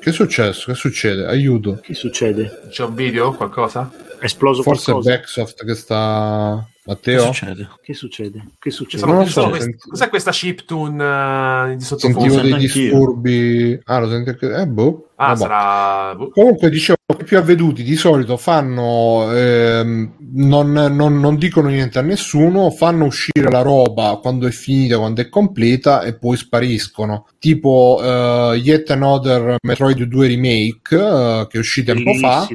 [0.00, 0.72] Che è successo?
[0.72, 1.26] Che succede?
[1.26, 1.78] Aiuto.
[1.82, 2.62] Che succede?
[2.70, 3.34] C'è un video?
[3.34, 3.92] Qualcosa?
[4.18, 5.12] È esploso Forse qualcosa.
[5.12, 6.66] è Backsoft che sta.
[6.84, 7.18] Matteo?
[7.18, 7.68] Che succede?
[7.82, 8.44] Che succede?
[8.58, 9.04] Che succede?
[9.04, 9.88] Non so, questa, senti...
[9.90, 12.20] Cos'è questa chiptune uh, di sottofondo?
[12.20, 13.78] Sentivo dei disturbi.
[13.84, 14.54] Ah, lo senti anche.
[14.54, 15.09] Eh, boh.
[15.22, 16.16] Ah, sarà...
[16.32, 22.02] Comunque dicevo, i più avveduti di solito fanno, ehm, non, non, non, dicono niente a
[22.02, 27.26] nessuno, fanno uscire la roba quando è finita, quando è completa e poi spariscono.
[27.38, 32.48] Tipo uh, Yet Another Metroid 2 Remake uh, che è uscito tempo fa.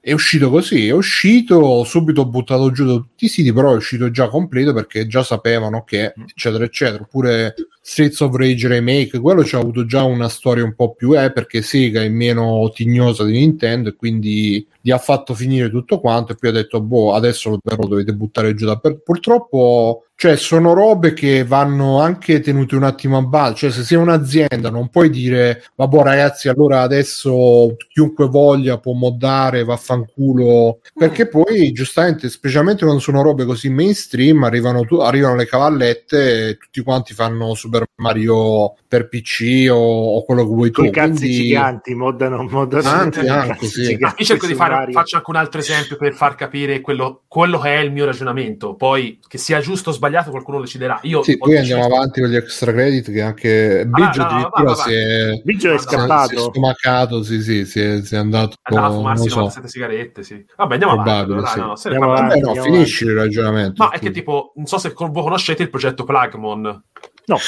[0.00, 4.10] È uscito così, è uscito, subito buttato giù da tutti i siti, però è uscito
[4.12, 7.02] già completo perché già sapevano che, eccetera, eccetera.
[7.02, 7.54] Oppure
[7.84, 11.32] Streets of Rage Remake, quello ci ha avuto già una storia un po' più, eh,
[11.32, 16.32] perché Sega è meno tignosa di Nintendo e quindi gli ha fatto finire tutto quanto
[16.32, 19.00] e poi ha detto, boh, adesso lo, lo dovete buttare giù da per...
[19.00, 23.56] Purtroppo cioè, sono robe che vanno anche tenute un attimo a base.
[23.56, 29.64] Cioè, se sei un'azienda, non puoi dire, vabbè, ragazzi, allora adesso chiunque voglia può moddare,
[29.64, 30.78] vaffanculo.
[30.94, 36.56] Perché poi, giustamente, specialmente quando sono robe così mainstream, arrivano, tu- arrivano le cavallette e
[36.56, 40.82] tutti quanti fanno Super Mario per PC o, o quello che vuoi tu.
[40.82, 41.42] Con cazzi Quindi...
[41.48, 43.82] giganti, moddano, moddano anche, anche sì.
[43.82, 47.58] Giganti, io cerco di fare, faccio anche un altro esempio per far capire quello, quello
[47.58, 48.74] che è il mio ragionamento.
[48.74, 50.98] Poi, che sia giusto o sbagliato qualcuno deciderà.
[51.02, 54.62] Io sì, poi andiamo avanti con gli extra credit che anche Biggio ah, no, addirittura
[54.62, 56.28] va, va, va, si è, Biggio è scappato.
[56.28, 58.56] Si è stomacato, sì, sì, si è, si è andato...
[58.62, 59.36] A fumarsi so.
[59.36, 60.44] 97 sigarette, sì.
[60.56, 61.80] Vabbè, andiamo Probabile, avanti.
[61.80, 61.88] Sì.
[61.88, 63.84] no, andiamo avanti, no, finisci il ragionamento.
[63.84, 66.82] No, è che tipo, non so se voi conoscete il progetto Plagmon.
[67.24, 67.38] No.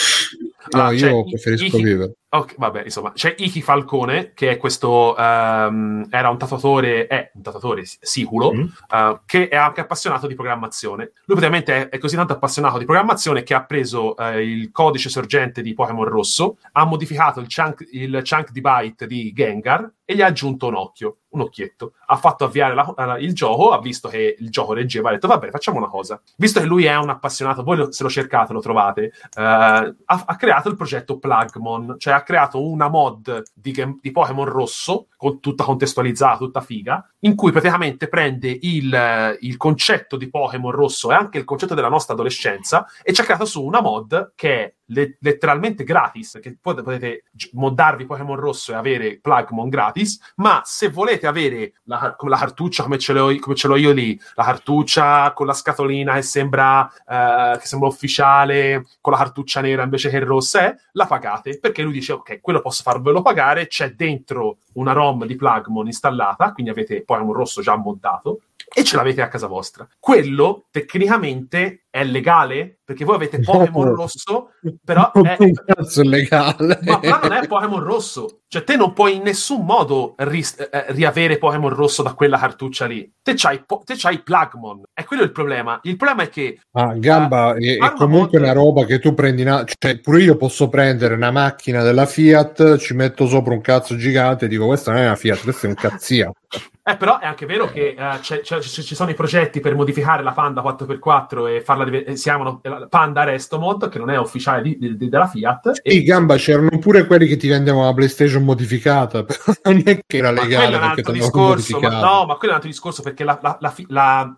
[0.70, 2.14] No, io cioè, preferisco i, vivere.
[2.34, 7.42] Okay, vabbè, insomma, c'è Iki Falcone, che è questo, um, era un tatuatore, è un
[7.42, 8.60] tatuatore siculo, mm.
[8.60, 11.12] uh, che è anche appassionato di programmazione.
[11.26, 15.10] Lui praticamente è, è così tanto appassionato di programmazione che ha preso uh, il codice
[15.10, 20.14] sorgente di Pokémon Rosso, ha modificato il chunk, il chunk di byte di Gengar e
[20.14, 21.94] gli ha aggiunto un occhio, un occhietto.
[22.06, 25.28] Ha fatto avviare la, la, il gioco, ha visto che il gioco reggeva, ha detto
[25.28, 26.20] vabbè facciamo una cosa.
[26.36, 29.94] Visto che lui è un appassionato, voi lo, se lo cercate lo trovate, uh, ha,
[30.04, 35.38] ha, creato il progetto Plugmon, cioè ha creato una mod di, di, Pokémon rosso, con,
[35.38, 41.14] tutta contestualizzata, tutta figa, in cui praticamente prende il, il concetto di Pokémon rosso e
[41.14, 44.74] anche il concetto della nostra adolescenza e ci ha creato su una mod che è
[44.86, 50.88] le, letteralmente gratis, che poi potete moddarvi Pokémon rosso e avere Plugmon gratis, ma se
[50.88, 55.32] volete avere la, la cartuccia come ce, l'ho, come ce, l'ho, io lì, la cartuccia
[55.32, 60.18] con la scatolina che sembra, uh, che sembra ufficiale, con la cartuccia nera invece che
[60.18, 64.92] rossa è, la pagate, perché lui dice ok, quello posso farvelo pagare, c'è dentro una
[64.92, 68.40] ROM di Plugmon installata, quindi avete Pokémon rosso già montato,
[68.72, 69.86] e ce l'avete a casa vostra.
[69.98, 74.50] Quello tecnicamente è legale perché voi avete Pokémon rosso,
[74.84, 76.80] però è, cazzo è legale.
[76.82, 78.40] Ma, ma, non è Pokémon rosso.
[78.48, 82.86] Cioè, te non puoi in nessun modo ri- eh, riavere Pokémon rosso da quella cartuccia
[82.86, 83.10] lì.
[83.22, 84.82] Te c'hai, po- te c'hai Plugmon.
[84.92, 85.78] È quello il problema.
[85.82, 86.58] Il problema è che.
[86.72, 88.56] Ah, gamba, uh, è, è comunque una, mod...
[88.56, 89.42] una roba che tu prendi.
[89.42, 89.64] Una...
[89.64, 94.46] Cioè, pure io posso prendere una macchina della Fiat, ci metto sopra un cazzo gigante
[94.46, 96.32] e dico: Questa non è una Fiat, questa è un cazzia.
[96.86, 100.22] Eh, però è anche vero che uh, c'è, c'è, ci sono i progetti per modificare
[100.22, 102.14] la Panda 4x4 e farla diventare.
[102.16, 102.60] Si chiamano
[102.90, 105.70] Panda Resto Mod, che non è ufficiale di, di, di, della Fiat.
[105.70, 106.02] Sì, e...
[106.02, 110.30] gamba, c'erano pure quelli che ti vendevano la PlayStation modificata, però non è che era
[110.30, 110.46] legale.
[110.50, 111.80] Ma quello è un altro discorso.
[111.80, 114.36] Ma, no, ma quello è un altro discorso perché la, la, la, la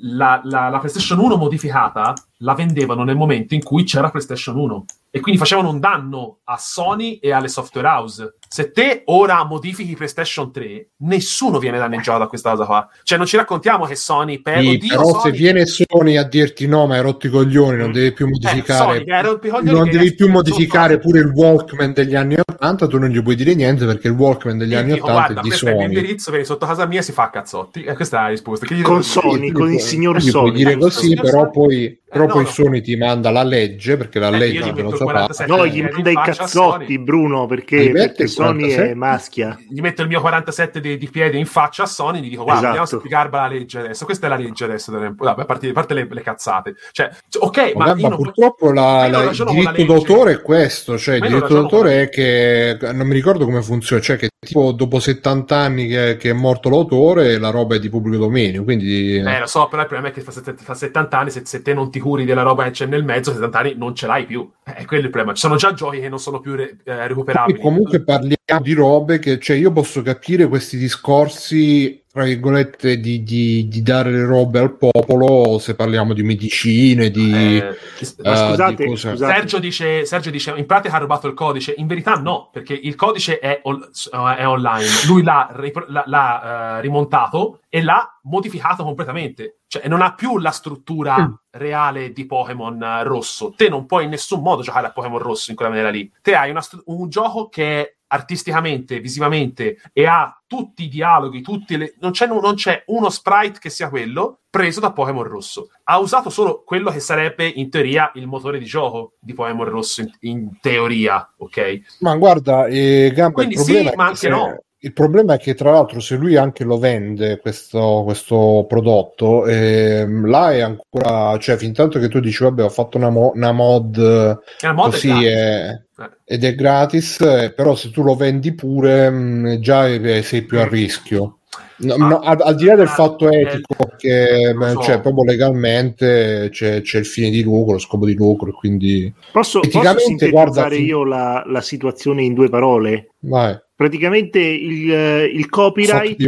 [0.00, 4.84] la, la, la, PlayStation 1 modificata la vendevano nel momento in cui c'era PlayStation 1
[5.10, 8.34] e quindi facevano un danno a Sony e alle software house.
[8.46, 12.88] Se te ora modifichi PlayStation 3, nessuno viene danneggiato da questa cosa qua.
[13.02, 15.20] Cioè, non ci raccontiamo che Sony per sì, però Sony...
[15.22, 17.92] se viene Sony a dirti no, ma hai rotto i coglioni, non mm.
[17.92, 19.02] devi più eh, modificare.
[19.02, 23.22] Eh, Sony, non devi più modificare pure il Walkman degli anni 80, tu non gli
[23.22, 25.72] puoi dire niente perché il Walkman degli e anni dico, 80 guarda, è di Sony.
[25.72, 27.84] È l'indirizzo perché sotto casa mia si fa cazzotti.
[27.84, 28.66] E questa è la risposta.
[28.66, 30.32] Che con Sony, con il signor Sony.
[30.32, 34.28] Puoi dire così, però poi, però eh, poi Sony ti manda la legge perché la
[34.28, 38.94] eh, legge non so 47 no, gli manda i cazzotti, Bruno, perché, perché Sony è
[38.94, 39.58] maschia.
[39.68, 42.44] Gli metto il mio 47 di, di piede in faccia a Sony e gli dico,
[42.44, 42.80] guarda, esatto.
[42.80, 44.04] andiamo a spiegarla la legge adesso.
[44.04, 46.74] Questa è la legge adesso, no, a parte, a parte le, le, cazzate.
[46.92, 51.54] Cioè, ok, ma, ma purtroppo la, la, il diritto d'autore è questo, cioè il diritto
[51.54, 56.16] d'autore è che, non mi ricordo come funziona, cioè che tipo dopo 70 anni che,
[56.16, 59.16] che è morto l'autore la roba è di pubblico dominio, quindi...
[59.16, 61.90] Eh, lo so, però il problema è che fa 70 anni, se, se te non
[61.90, 64.48] ti curi della roba che c'è nel mezzo, 70 anni non ce l'hai più.
[64.62, 65.34] È quello il problema.
[65.34, 67.58] Ci sono già giochi che non sono più re, eh, recuperabili.
[67.58, 73.22] E comunque parliamo di robe che cioè io posso capire questi discorsi tra virgolette di,
[73.22, 78.74] di, di, dare le robe al popolo se parliamo di medicine di, eh, uh, scusate,
[78.74, 79.34] di scusate.
[79.34, 82.96] Sergio, dice, Sergio dice in pratica ha rubato il codice in verità no perché il
[82.96, 83.88] codice è, on,
[84.36, 85.48] è online lui l'ha,
[85.86, 91.32] l'ha, l'ha uh, rimontato e l'ha modificato completamente cioè non ha più la struttura mm.
[91.50, 95.50] reale di Pokémon uh, rosso te non puoi in nessun modo giocare a Pokémon rosso
[95.50, 100.40] in quella maniera lì te hai una, un gioco che è artisticamente, visivamente e ha
[100.46, 101.94] tutti i dialoghi, tutti le...
[102.00, 105.68] non, c'è, non c'è uno sprite che sia quello preso da Pokémon Rosso.
[105.84, 110.00] Ha usato solo quello che sarebbe in teoria il motore di gioco di Pokémon Rosso,
[110.00, 111.98] in, in teoria, ok?
[112.00, 114.28] Ma guarda, eh, Gamba, Quindi sì, ma anche se...
[114.28, 114.62] no.
[114.80, 120.28] Il problema è che, tra l'altro, se lui anche lo vende questo, questo prodotto, ehm,
[120.28, 123.50] là è ancora, cioè, fin tanto che tu dici, vabbè, ho fatto una, mo- una
[123.50, 125.80] mod, una mod così è, è,
[126.24, 129.86] ed è gratis, eh, però se tu lo vendi pure, mh, mm, già
[130.22, 131.38] sei più a rischio.
[131.78, 134.80] No, ah, no, al, al, di là del fatto etico, che so.
[134.82, 139.58] cioè, proprio legalmente c'è, c'è, il fine di lucro, lo scopo di lucro, quindi posso,
[139.60, 143.10] posso sintetizzare guarda, io la, la situazione in due parole?
[143.20, 144.90] Vai praticamente il,
[145.32, 146.20] il copyright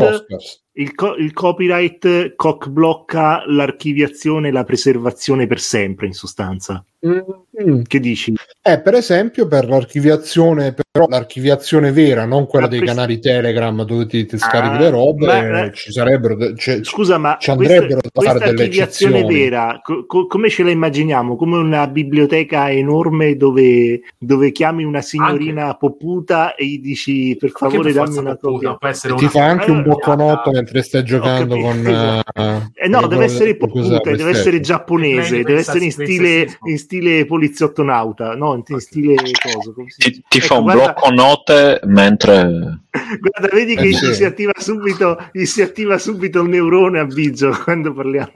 [0.74, 7.82] il, co- il, copyright cock blocca l'archiviazione e la preservazione per sempre in sostanza mm.
[7.88, 8.34] che dici?
[8.62, 14.06] Eh, per esempio per l'archiviazione però l'archiviazione vera non quella dei pres- canali telegram dove
[14.06, 18.00] ti, ti scarichi ah, le robe ma, eh, ci sarebbero cioè, scusa ma ci andrebbero
[18.12, 21.34] questa, da fare delle eccezioni vera co- come ce la immaginiamo?
[21.34, 25.78] come una biblioteca enorme dove, dove chiami una signorina anche.
[25.80, 28.78] poputa e gli dici per favore dammi una copia
[29.16, 33.98] ti fa anche un bocconotto mentre stai giocando con uh, eh, no deve essere poputa
[34.10, 39.74] deve essere giapponese deve essere in stile, in stile poliziotto nauta no in stile coso
[39.96, 42.82] ti, ti ecco, fa un guarda, blocco note mentre
[43.20, 44.14] guarda vedi che eh, sì.
[44.14, 48.32] si attiva subito si attiva subito il neurone a Biggio quando parliamo.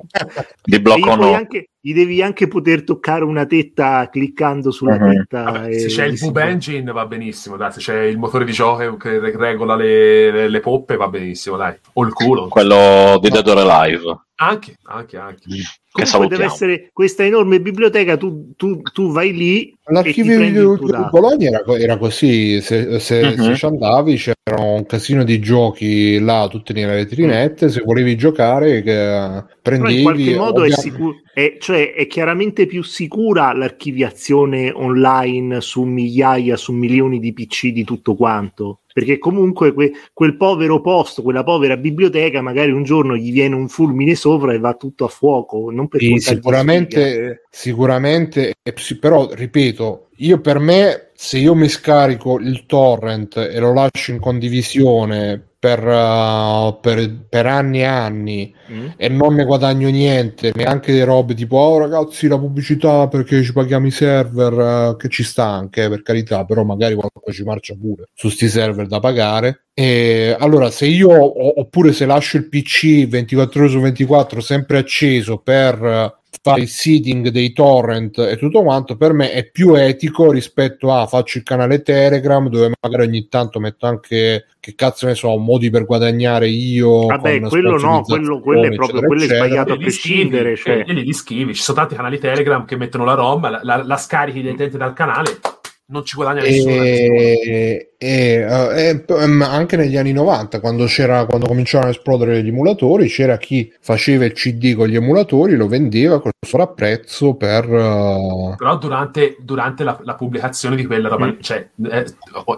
[0.62, 1.34] Di blocco note.
[1.34, 5.10] anche, gli devi anche poter toccare una tetta cliccando sulla uh-huh.
[5.10, 5.42] tetta.
[5.42, 7.72] Vabbè, se c'è il Boob Engine va benissimo, dai.
[7.72, 11.74] se c'è il motore di gioco che regola le, le, le poppe va benissimo, dai.
[11.92, 12.48] O il culo.
[12.48, 14.18] Quello di Dead or Alive.
[14.46, 15.42] Anche, anche, anche.
[15.90, 19.74] Comunque deve essere questa enorme biblioteca, tu, tu, tu vai lì.
[19.84, 23.42] L'archivio di, di Bologna era, era, così, se, se, uh-huh.
[23.42, 28.82] se, ci andavi c'era un casino di giochi là, tutte nelle vetrinette, se volevi giocare
[28.82, 29.62] che prendevi...
[29.62, 30.74] Però in qualche modo ovvia...
[30.74, 37.32] è, sicuro, è, cioè, è chiaramente più sicura l'archiviazione online su migliaia, su milioni di
[37.32, 42.84] PC di tutto quanto perché comunque que- quel povero posto, quella povera biblioteca, magari un
[42.84, 45.68] giorno gli viene un fulmine sopra e va tutto a fuoco.
[45.72, 48.54] Non per sì, sicuramente, sicuramente,
[49.00, 54.20] però ripeto, io per me, se io mi scarico il torrent e lo lascio in
[54.20, 58.86] condivisione per, uh, per, per, anni e anni mm.
[58.98, 63.54] e non ne guadagno niente, neanche delle robe tipo oh ragazzi la pubblicità perché ci
[63.54, 64.52] paghiamo i server,
[64.92, 68.46] uh, che ci sta anche per carità, però magari qualcosa ci marcia pure su sti
[68.46, 69.68] server da pagare.
[69.72, 71.10] E allora se io
[71.58, 77.28] oppure se lascio il PC 24 ore su 24 sempre acceso per fare il seeding
[77.28, 81.82] dei torrent e tutto quanto, per me è più etico rispetto a faccio il canale
[81.82, 87.06] Telegram dove magari ogni tanto metto anche che cazzo ne so, modi per guadagnare io.
[87.06, 90.56] Vabbè, quello no, quello, quello è proprio quello è sbagliato a prescindere.
[90.56, 90.84] Cioè.
[90.86, 94.40] Li scrivi, ci sono tanti canali Telegram che mettono la ROM, la, la, la scarichi
[94.40, 95.38] direttamente dal canale
[95.86, 96.72] non ci guadagna nessuno.
[96.72, 99.04] E, e, uh, e,
[99.42, 104.24] anche negli anni 90, quando, c'era, quando cominciarono a esplodere gli emulatori, c'era chi faceva
[104.24, 107.68] il CD con gli emulatori, lo vendeva con il sovrapprezzo per...
[107.68, 108.54] Uh...
[108.56, 111.26] Però durante, durante la, la, pubblicazione di quella roba...
[111.26, 111.40] Mm.
[111.40, 112.06] Cioè, eh,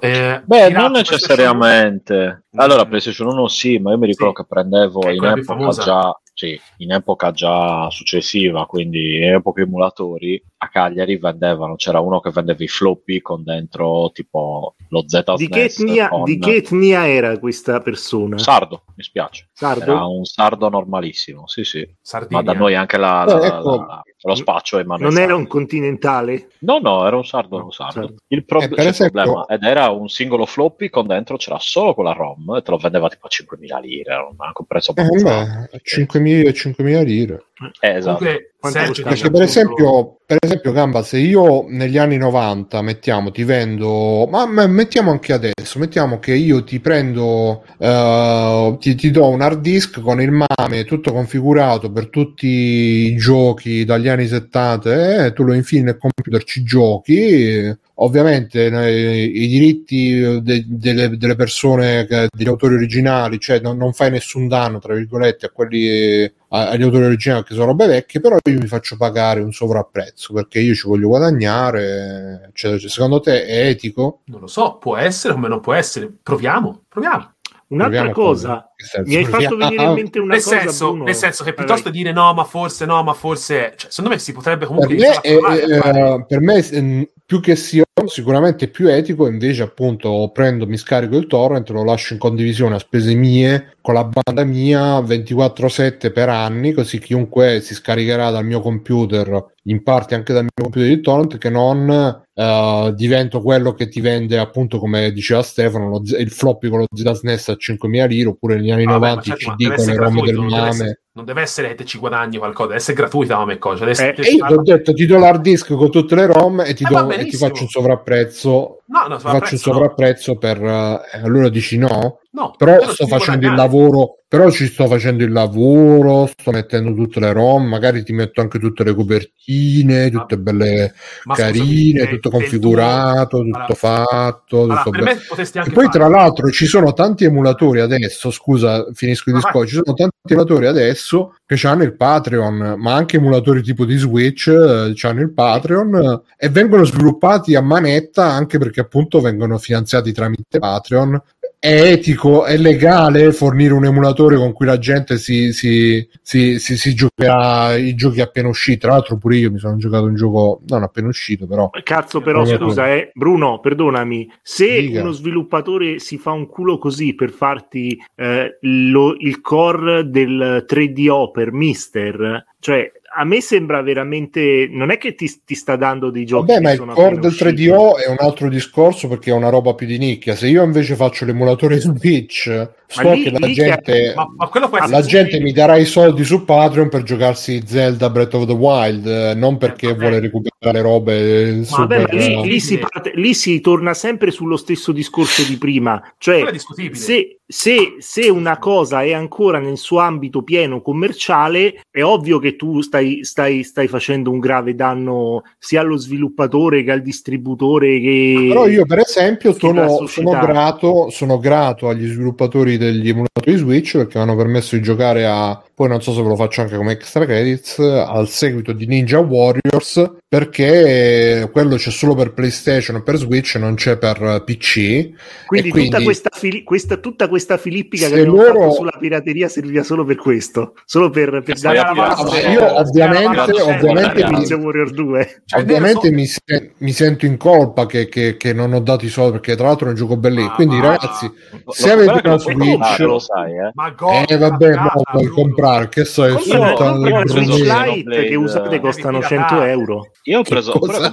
[0.01, 2.45] eh, Beh, non necessariamente.
[2.55, 4.43] Allora, PlayStation 1 sì, ma io mi ricordo sì.
[4.43, 10.69] che prendevo in epoca già sì, in epoca già successiva, quindi in epoca emulatori, a
[10.69, 15.65] Cagliari vendevano, c'era uno che vendeva i floppy con dentro tipo lo Z di che,
[15.65, 16.25] etnia, con...
[16.25, 18.37] di che etnia era questa persona?
[18.37, 19.49] Sardo, mi spiace.
[19.51, 19.83] Sardo?
[19.83, 21.89] Era un sardo normalissimo, sì sì.
[22.03, 22.45] Sardinia.
[22.45, 23.77] Ma da noi anche la, la, eh, ecco.
[23.77, 25.15] la, lo spaccio Emanuele.
[25.15, 26.49] Non era un continentale?
[26.61, 27.63] No, no, era un sardo.
[27.63, 27.93] Un sardo.
[27.93, 28.15] sardo.
[28.29, 29.23] Il, pro- eh, esempio...
[29.23, 32.77] problema ed era un singolo floppy con dentro c'era solo quella ROM e te lo
[32.77, 34.93] vendeva tipo a 5.000 lire, era anche un prezzo.
[34.97, 37.45] Eh, 5.000, 5.000 lire.
[37.81, 38.19] Eh, esatto.
[38.19, 44.27] Comunque, perché per esempio, per esempio, Gamba, se io negli anni 90 mettiamo, ti vendo,
[44.29, 49.41] ma, ma mettiamo anche adesso, mettiamo che io ti prendo, uh, ti, ti, do un
[49.41, 55.33] hard disk con il MAME tutto configurato per tutti i giochi dagli anni 70 e
[55.33, 57.77] tu lo infili nel computer, ci giochi.
[57.99, 64.11] Ovviamente eh, i diritti de, de, delle persone, degli autori originali, cioè non, non fai
[64.11, 68.61] nessun danno, tra virgolette, a quelli agli autori originali che sono robe vecchie, però io
[68.61, 72.51] mi faccio pagare un sovrapprezzo perché io ci voglio guadagnare.
[72.55, 74.21] Cioè, secondo te è etico?
[74.27, 76.11] Non lo so, può essere come non può essere.
[76.23, 77.35] Proviamo, proviamo.
[77.69, 78.71] Un'altra cosa,
[79.05, 80.61] mi hai fatto venire in mente una nel cosa.
[80.61, 84.11] Senso, nel senso che piuttosto di dire no, ma forse no, ma forse, cioè, secondo
[84.11, 84.95] me si potrebbe comunque.
[84.95, 90.31] Per me, è, eh, per me mm, più che sia sicuramente più etico, invece, appunto,
[90.33, 94.45] prendo, mi scarico il torrent, lo lascio in condivisione a spese mie con la banda
[94.45, 100.43] mia 24-7 per anni, così chiunque si scaricherà dal mio computer, in parte anche dal
[100.43, 105.43] mio computer di torrent, che non uh, divento quello che ti vende, appunto, come diceva
[105.43, 109.31] Stefano, lo, il floppy con lo ZSNES a 5.000 lire, oppure negli anni ah, 90
[109.31, 112.81] il CD con le romme del mame non deve essere che ci guadagni qualcosa, deve
[112.81, 113.93] essere gratuita come cosa.
[113.93, 116.61] Cioè, eh, e io ti ho detto, ti do l'hard disk con tutte le ROM
[116.61, 118.76] e ti, eh, do, e ti faccio un sovrapprezzo.
[118.89, 120.39] No, no, faccio sovrapprezzo no.
[120.39, 120.63] per...
[120.63, 122.21] Eh, allora dici no?
[122.37, 127.19] No, però sto facendo il lavoro, però ci sto facendo il lavoro, sto mettendo tutte
[127.19, 130.93] le ROM, magari ti metto anche tutte le copertine, tutte belle
[131.25, 133.45] ma carine, scusami, tutto configurato, tuo...
[133.45, 134.63] tutto allora, fatto.
[134.65, 139.37] Allora, tutto be- e poi tra l'altro ci sono tanti emulatori adesso, scusa, finisco il
[139.37, 143.97] discorso, ci sono tanti emulatori adesso che hanno il Patreon, ma anche emulatori tipo di
[143.97, 149.59] Switch eh, hanno il Patreon eh, e vengono sviluppati a manetta anche perché appunto vengono
[149.59, 151.21] finanziati tramite Patreon
[151.59, 156.77] è etico, è legale fornire un emulatore con cui la gente si, si, si, si,
[156.77, 158.79] si giocherà i giochi appena usciti.
[158.79, 161.71] Tra l'altro, pure io mi sono giocato un gioco non appena uscito, però.
[161.83, 164.31] Cazzo, però scusa, eh, Bruno, perdonami.
[164.43, 165.01] Se Dica.
[165.01, 171.31] uno sviluppatore si fa un culo così per farti eh, lo, il core del 3DO
[171.33, 174.69] per Mister, cioè a me sembra veramente.
[174.71, 176.53] Non è che ti, ti sta dando dei giochi.
[176.53, 179.87] Vabbè, ma il core del 3DO è un altro discorso perché è una roba più
[179.87, 180.35] di nicchia.
[180.35, 185.41] Se io invece faccio l'emulatore Switch, so lì, che la gente, ma, ma la gente
[185.41, 189.57] mi darà i soldi su Patreon per giocarsi Zelda Breath of the Wild, eh, non
[189.59, 191.65] perché eh, vuole recuperare robe.
[191.65, 192.03] Super...
[192.03, 196.03] Vabbè, lì, lì, si parte, lì si torna sempre sullo stesso discorso di prima.
[196.19, 196.45] Cioè,
[196.93, 202.57] se, se, se, una cosa è ancora nel suo ambito pieno commerciale, è ovvio che
[202.57, 208.01] tu stai, stai, stai facendo un grave danno sia allo sviluppatore che al distributore.
[208.01, 213.97] Che Però io, per esempio, sono, sono, grato, sono grato agli sviluppatori degli emulatori Switch
[213.97, 216.77] perché mi hanno permesso di giocare a poi non so se ve lo faccio anche
[216.77, 223.03] come extra credits al seguito di Ninja Warriors perché quello c'è solo per PlayStation e
[223.03, 225.11] per Switch non c'è per PC
[225.47, 228.61] quindi, quindi tutta, questa fili- questa, tutta questa filippica che abbiamo loro...
[228.61, 233.63] fatto sulla pirateria serviva solo per questo solo per, per dare la base io ovviamente,
[233.63, 235.43] ovviamente, mi, Warrior 2.
[235.47, 239.09] Cioè, ovviamente mi, se- mi, sento in colpa che, che, che, non ho dato i
[239.09, 240.53] soldi perché tra l'altro è un gioco bellissimo.
[240.53, 240.89] Ah, quindi ma...
[240.89, 241.31] ragazzi
[241.69, 243.95] se avete una Switch lo sai eh, ma
[244.27, 249.63] eh vabbè no, puoi comprare comprare, che so, il Switch Lite che usate costano 100
[249.63, 250.11] euro.
[250.29, 250.73] Io ho preso,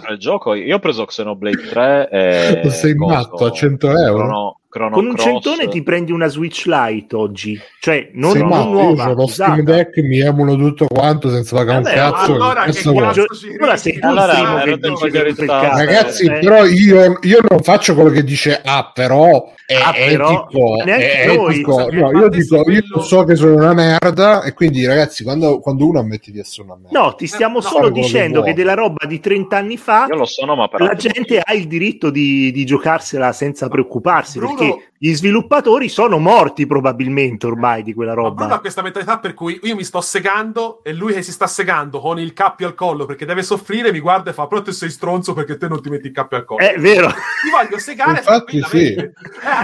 [0.09, 4.15] il gioco, io ho preso Xenoblade 3 e Sei matto a 100 euro?
[4.15, 5.25] Chrono, Chrono con un Cross.
[5.25, 9.09] centone ti prendi una Switch Lite oggi, cioè non, sì, non nuova.
[9.09, 12.33] Io lo Steam Deck, mi emulo tutto quanto senza pagare un cazzo.
[12.33, 16.39] Allora, che cazzo allora sei tu allora, il primo che dice per Ragazzi, eh.
[16.39, 21.35] però io, io, non faccio quello che dice ah, però è ah, però, etico, è
[21.35, 21.89] noi, etico.
[21.89, 25.99] No, io dico, io so che sono una merda e quindi ragazzi, quando, quando uno
[25.99, 26.99] ammette di essere una merda.
[26.99, 30.25] No, ti stiamo no, solo dicendo che della roba di 30 anni fa io lo
[30.25, 35.13] sono, ma la gente ha il diritto di, di giocarsela senza preoccuparsi Bruno, perché gli
[35.15, 38.47] sviluppatori sono morti probabilmente ormai di quella roba.
[38.47, 41.45] Ma ha questa mentalità per cui io mi sto segando e lui che si sta
[41.45, 44.71] segando con il cappio al collo perché deve soffrire mi guarda e fa però te
[44.71, 46.61] sei stronzo perché te non ti metti il cappio al collo.
[46.61, 47.09] È vero.
[47.09, 48.93] Ti voglio segare Infatti sì.
[48.93, 49.11] Eh,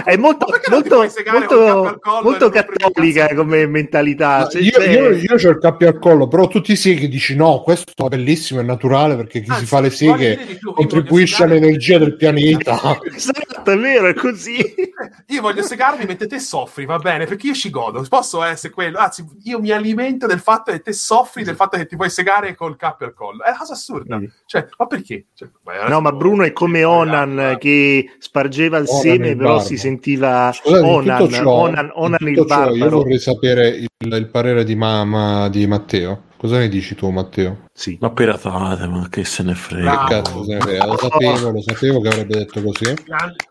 [0.04, 0.96] è molto, molto,
[1.30, 4.46] molto, molto cattolica come mentalità.
[4.46, 7.34] Cioè, io, io, io ho il cappio al collo, però tu ti seghi e dici
[7.34, 11.96] no, questo è bellissimo, è naturale perché chi Anzi, si fa le seghe contribuisce all'energia
[11.96, 12.98] del pianeta.
[13.10, 14.58] esatto, è vero, è così.
[15.30, 18.98] io voglio segarmi mentre te soffri, va bene, perché io ci godo, posso essere quello,
[18.98, 22.54] anzi io mi alimento del fatto che te soffri del fatto che ti puoi segare
[22.54, 25.26] col cappio al collo, è una cosa assurda, cioè, ma perché?
[25.34, 25.48] Cioè,
[25.88, 30.86] no, ma Bruno è come Onan che spargeva il Onan seme, però si sentiva Scusate,
[30.86, 32.74] Onan, ciò, Onan, Onan il barbaro.
[32.74, 36.28] Io vorrei sapere il, il parere di mamma di Matteo.
[36.40, 37.66] Cosa ne dici tu, Matteo?
[37.70, 37.98] Sì.
[38.00, 40.04] Ma piratate, ma che se ne frega.
[40.06, 40.86] Che cazzo se ne frega?
[40.86, 42.94] Lo sapevo, lo sapevo che avrebbe detto così.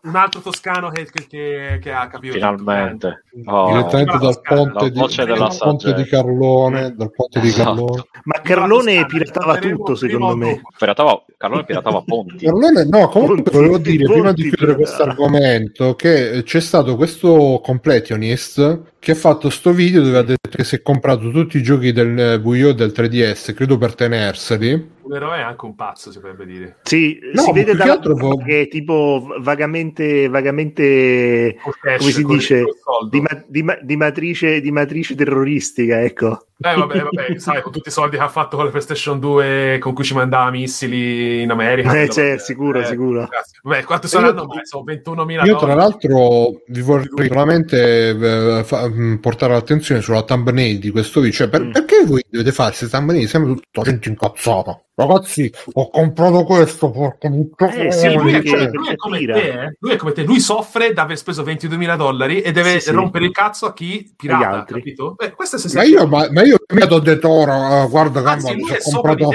[0.02, 2.34] Un altro toscano che, che, che ha capito.
[2.34, 3.26] Finalmente.
[3.46, 3.68] Oh.
[3.68, 6.96] Direttamente dal ponte, di, dal ponte di Carlone.
[6.96, 7.76] Dal ponte di esatto.
[7.76, 8.04] Carlone.
[8.24, 10.60] Ma Carlone piratava tutto, secondo me.
[10.76, 12.44] Piratava, Carlone piratava ponti.
[12.44, 16.96] Carlone, no, comunque ponti, volevo dire, ponti, prima di chiudere questo argomento, che c'è stato
[16.96, 21.58] questo completionist che ha fatto sto video dove ha detto che si è comprato tutti
[21.58, 25.76] i giochi del Wii U del 3DS, credo per tenerseli un eroe è anche un
[25.76, 26.78] pazzo, si potrebbe dire.
[26.84, 28.38] Sì, no, si vede da può...
[28.38, 32.64] che è tipo vagamente, vagamente come si dice,
[33.10, 36.46] di, ma, di, ma, di, matrice, di matrice terroristica, ecco.
[36.62, 39.78] Eh, vabbè, vabbè, sai, con tutti i soldi che ha fatto con la PlayStation 2,
[39.80, 41.92] con cui ci mandava missili in America.
[41.94, 43.30] Eh, c'è, cioè, sicuro, eh, sicuro.
[43.64, 44.42] Vabbè, quanto saranno?
[44.42, 50.24] Io, sono 21.000 Io, tra l'altro, vi vorrei solamente eh, fa, mm, portare l'attenzione sulla
[50.24, 51.38] thumbnail di questo video.
[51.38, 51.72] Cioè, per, mm.
[51.72, 54.84] perché voi dovete fare queste thumbnail sempre tutto gente incazzata?
[55.06, 59.76] Ragazzi ho comprato questo porca eh, sì, lui, è, cioè, lui, è come te, eh?
[59.80, 60.24] lui è come te.
[60.24, 63.30] Lui soffre di aver speso 22 mila dollari e deve sì, rompere sì.
[63.30, 64.14] il cazzo a chi?
[64.16, 65.16] Pirata capito?
[65.16, 65.34] Beh,
[65.74, 69.30] ma, io, ma, ma io mi ho detto ora uh, guarda Anzi, gamba, ho comprato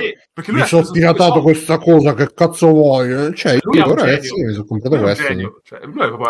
[0.48, 3.32] mi sono tirato questa cosa che cazzo vuoi?
[3.34, 5.60] Cioè io ora eh, sì, mi sono comprato questo.
[5.62, 5.78] cioè,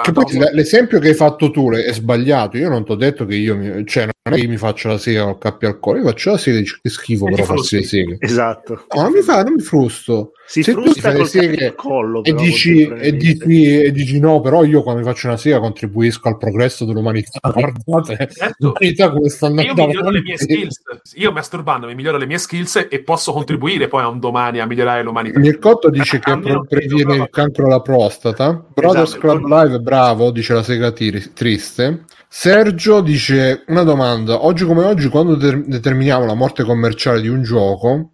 [0.02, 2.58] che poi l'esempio che hai fatto tu è sbagliato.
[2.58, 4.88] Io non ti ho detto che io mi, cioè non è che io mi faccio
[4.88, 7.84] la sega col cappio al cuore io faccio la sega che schifo però farsi le
[7.84, 8.16] seghe.
[8.20, 8.84] Esatto.
[9.10, 10.32] Mi fa, non mi frusto.
[10.46, 15.00] Si Se le seghe collo, e, dici, e, dici, e, dici, no, però io quando
[15.00, 17.40] mi faccio una sega contribuisco al progresso dell'umanità.
[17.50, 18.54] Guardate, certo.
[18.58, 20.82] l'umanità come sta andando io miglioro le mie skills.
[21.14, 24.66] Io masturbando mi miglioro le mie skills e posso contribuire poi a un domani a
[24.66, 25.38] migliorare l'umanità.
[25.38, 26.38] Mircotto dice che
[26.68, 28.64] previene il cancro alla prostata.
[28.74, 32.04] Brothers esatto, Club Live, bravo, dice la sega triste.
[32.36, 37.44] Sergio dice una domanda, oggi come oggi quando de- determiniamo la morte commerciale di un
[37.44, 38.10] gioco,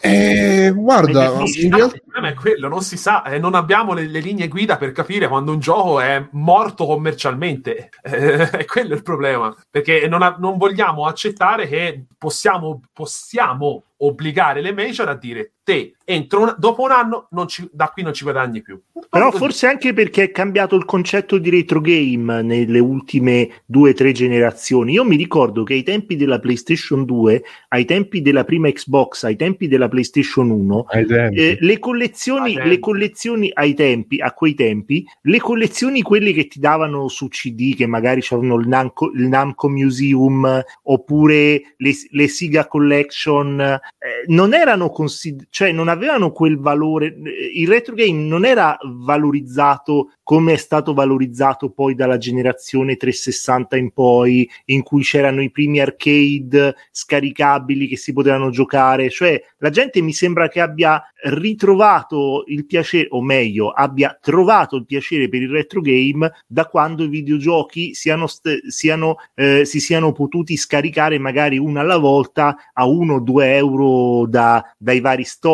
[0.00, 1.96] eh, guarda, in realtà...
[1.96, 4.92] il problema è quello, non si sa, eh, non abbiamo le, le, linee guida per
[4.92, 10.36] capire quando un gioco è morto commercialmente, eh, è quello il problema, perché non, ha,
[10.38, 16.82] non vogliamo accettare che possiamo, possiamo obbligare le major a dire te entro un, dopo
[16.82, 18.80] un anno ci, da qui non ci guadagni più.
[19.10, 23.92] Però forse anche perché è cambiato il concetto di retro game nelle ultime due o
[23.92, 24.92] tre generazioni.
[24.92, 29.34] Io mi ricordo che ai tempi della PlayStation 2, ai tempi della prima Xbox, ai
[29.34, 35.38] tempi della PlayStation 1, eh, le collezioni, le collezioni ai tempi, a quei tempi, le
[35.40, 40.62] collezioni quelle che ti davano su CD, che magari c'erano il Namco, il Namco Museum
[40.84, 43.80] oppure le, le Siga Collection, eh,
[44.26, 47.16] non erano considerate, cioè non avevano quel valore,
[47.54, 53.90] il retro game non era valorizzato come è stato valorizzato poi dalla generazione 360 in
[53.92, 60.02] poi, in cui c'erano i primi arcade scaricabili che si potevano giocare, cioè la gente
[60.02, 65.48] mi sembra che abbia ritrovato il piacere, o meglio, abbia trovato il piacere per il
[65.48, 71.56] retro game da quando i videogiochi siano, st- siano, eh, si siano potuti scaricare magari
[71.56, 75.45] una alla volta a 1 o 2 euro euro da, dai vari store.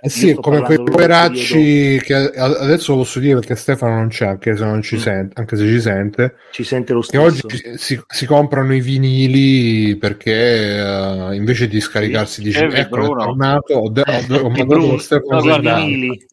[0.00, 4.56] Eh sì, come quei poveracci che adesso lo posso dire perché Stefano non c'è, anche
[4.56, 4.98] se non ci mm.
[4.98, 6.34] sente, anche se ci sente.
[6.50, 7.22] Ci sente lo stesso.
[7.22, 12.88] Che oggi si, si comprano i vinili perché uh, invece di scaricarsi di ecco, è
[12.88, 16.26] tornato, ho, de- ho, ho mandato lo Stefano no, vinili.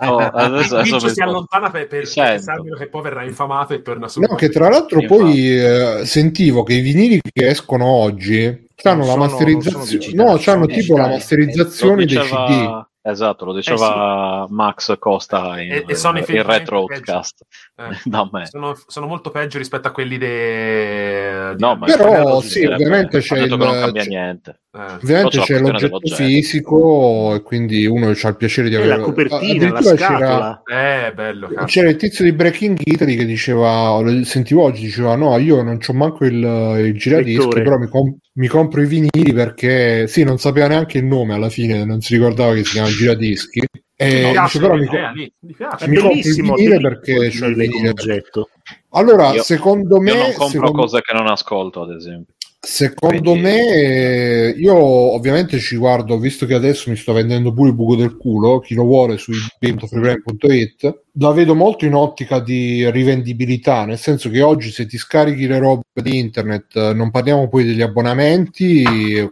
[0.00, 4.20] no, adesso, adesso si allontana per, per pensando che poi verrà infamato e torna su.
[4.20, 9.16] No, che tra l'altro poi eh, sentivo che i vinili che escono oggi hanno la
[9.16, 14.54] masterizzazione, no, hanno tipo la masterizzazione dei CD Esatto, lo diceva eh sì.
[14.54, 17.42] Max Costa in, e, e sono in, Retrocast
[17.76, 17.98] eh.
[18.08, 18.46] da me.
[18.46, 21.52] Sono, sono, molto peggio rispetto a quelli de...
[21.54, 21.60] di...
[21.60, 23.54] No, ma però sì, ovviamente c'è il...
[23.58, 24.60] non cambia niente.
[24.72, 24.92] Eh.
[24.94, 29.82] Ovviamente c'è l'oggetto fisico e quindi uno ha il piacere di avere la copertina, la
[29.82, 30.62] scatola.
[30.64, 31.06] C'era...
[31.06, 35.62] Eh, bello, c'era il tizio di Breaking Italy che diceva, sentivo oggi, diceva no, io
[35.62, 36.42] non ho manco il,
[36.86, 41.04] il giradischi, però mi, comp- mi compro i vinili perché sì, non sapeva neanche il
[41.04, 43.62] nome alla fine, non si ricordava che si chiama giradischi.
[43.96, 45.88] E mi piace, però mi, eh, mi, piace.
[45.88, 47.92] mi bellissimo, il perché c'è il vinile.
[48.90, 50.10] Allora, io, secondo me...
[50.10, 50.82] Io non compro secondo...
[50.82, 52.34] cose che non ascolto, ad esempio.
[52.64, 53.40] Secondo Quindi...
[53.40, 58.16] me, io ovviamente ci guardo, visto che adesso mi sto vendendo pure il buco del
[58.16, 64.30] culo, chi lo vuole su game.freebrand.it, la vedo molto in ottica di rivendibilità, nel senso
[64.30, 68.82] che oggi se ti scarichi le robe di internet, non parliamo poi degli abbonamenti,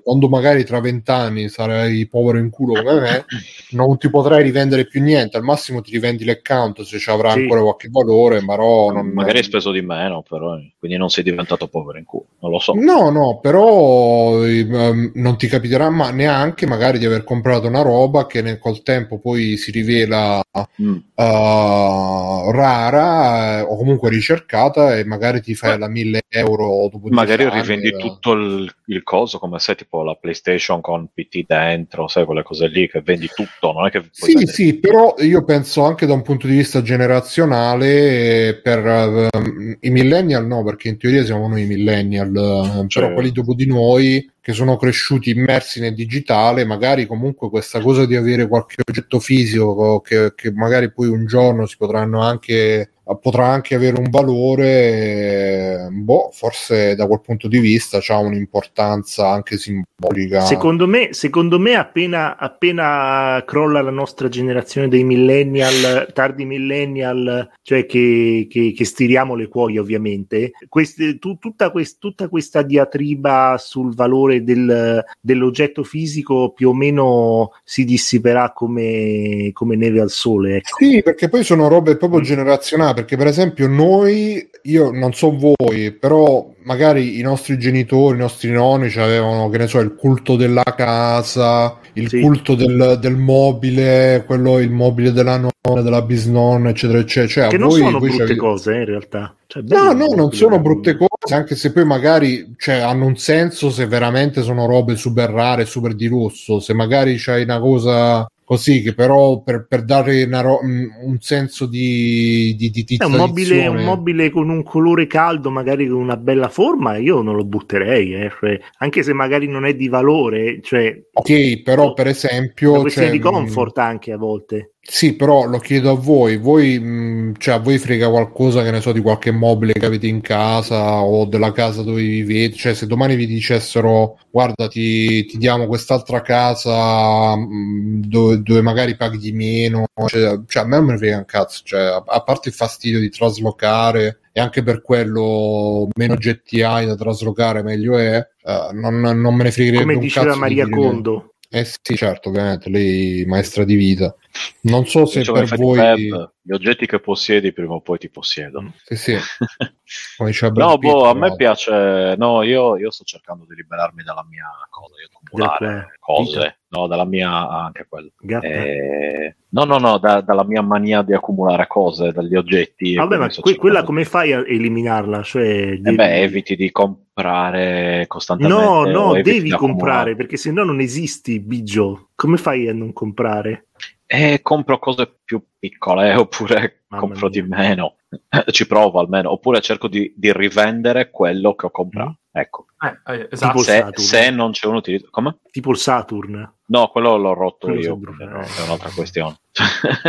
[0.03, 3.25] quando magari tra vent'anni sarai povero in culo come me,
[3.73, 7.41] non ti potrai rivendere più niente, al massimo ti rivendi l'account se ci avrà sì.
[7.41, 9.09] ancora qualche valore, però non...
[9.09, 12.59] magari hai speso di meno, però, quindi non sei diventato povero in culo, non lo
[12.59, 12.75] so.
[12.75, 18.27] No, no, però um, non ti capiterà ma neanche magari di aver comprato una roba
[18.27, 20.43] che nel col tempo poi si rivela
[20.81, 20.97] mm.
[21.15, 27.49] uh, rara eh, o comunque ricercata e magari ti fai la 1000 euro dopo magari
[27.49, 27.97] rivendi e...
[27.97, 32.69] tutto il, il, coso come se tipo la PlayStation con PT dentro sai quelle cose
[32.69, 34.53] lì che vendi tutto non è che sì vendere...
[34.53, 40.47] sì però io penso anche da un punto di vista generazionale per uh, i millennial
[40.47, 43.03] no perché in teoria siamo noi millennial cioè.
[43.03, 48.07] però quelli dopo di noi che sono cresciuti immersi nel digitale, magari comunque questa cosa
[48.07, 53.47] di avere qualche oggetto fisico che, che magari poi un giorno si potranno anche potrà
[53.47, 60.43] anche avere un valore, boh, forse da quel punto di vista ha un'importanza anche simbolica.
[60.43, 67.87] Secondo me, secondo me appena, appena crolla la nostra generazione dei millennial, tardi millennial, cioè
[67.87, 73.95] che, che, che stiriamo le cuoie ovviamente, queste, tu, tutta, quest, tutta, questa diatriba sul
[73.95, 80.57] valore del, dell'oggetto fisico più o meno si dissiperà come, come neve al sole.
[80.57, 80.77] Ecco.
[80.79, 85.93] Sì, perché poi sono robe proprio generazionali perché per esempio noi, io non so voi,
[85.93, 90.63] però magari i nostri genitori, i nostri nonni avevano, che ne so, il culto della
[90.77, 92.21] casa, il sì.
[92.21, 97.29] culto del, del, mobile, quello, il mobile della nonna, della bisnonna, eccetera, eccetera.
[97.29, 98.37] Cioè, che non voi, sono brutte c'avete...
[98.37, 99.35] cose, eh, in realtà.
[99.47, 103.71] Cioè, no, no, non sono brutte cose, anche se poi magari cioè, hanno un senso
[103.71, 106.59] se veramente sono robe super rare, super di lusso.
[106.59, 112.55] Se magari c'hai una cosa così che però per, per dare ro- un senso di,
[112.55, 116.51] di, di, di un, mobile, un mobile con un colore caldo magari con una bella
[116.51, 121.03] forma io non lo butterei eh, cioè, anche se magari non è di valore cioè,
[121.15, 125.59] ok però per esempio una questione cioè, di comfort anche a volte sì, però lo
[125.59, 129.31] chiedo a voi, voi mh, cioè, a voi frega qualcosa che ne so di qualche
[129.31, 134.19] mobile che avete in casa o della casa dove vivete, cioè se domani vi dicessero
[134.29, 140.65] guarda ti, ti diamo quest'altra casa mh, dove, dove, magari paghi di meno, cioè, cioè,
[140.65, 143.09] a me non me ne frega un cazzo, cioè, a, a, parte il fastidio di
[143.09, 149.35] traslocare e anche per quello meno oggetti hai da traslocare meglio è, uh, non, non,
[149.37, 151.35] me ne fregherebbe Come un diceva Maria Condo.
[151.55, 154.17] Eh sì, certo, ovviamente, lei maestra di vita.
[154.63, 155.79] Non so se diciamo per voi...
[155.79, 158.75] Web, gli oggetti che possiedi prima o poi ti possiedono.
[158.85, 159.17] Sì, sì.
[160.55, 162.15] no, boh, a me piace...
[162.17, 166.61] No, io, io, sto cercando di liberarmi dalla mia cosa, di accumulare cose.
[166.69, 167.49] No, dalla mia...
[167.49, 168.11] anche quello.
[168.41, 172.95] Eh, no, no, no, da, dalla mia mania di accumulare cose, dagli oggetti.
[172.95, 175.23] Vabbè, ma que- quella come fai a eliminarla?
[175.23, 175.97] Cioè, eh devi...
[175.97, 178.63] beh, eviti di comprare costantemente.
[178.63, 182.09] No, no, devi comprare, perché se no non esisti, Bigio.
[182.15, 183.67] Come fai a non comprare?
[184.15, 187.41] E compro cose più più piccole oppure Mamma compro mia.
[187.41, 187.97] di meno,
[188.53, 192.11] ci provo almeno, oppure cerco di, di rivendere quello che ho comprato.
[192.11, 192.21] Mm.
[192.35, 192.67] Ecco.
[192.81, 193.59] Eh, eh, esatto.
[193.59, 195.09] se, se, non c'è un utilizzo.
[195.11, 195.39] Come?
[195.51, 196.55] Tipo il Saturn.
[196.67, 199.39] No, quello l'ho rotto quello io, è un'altra questione.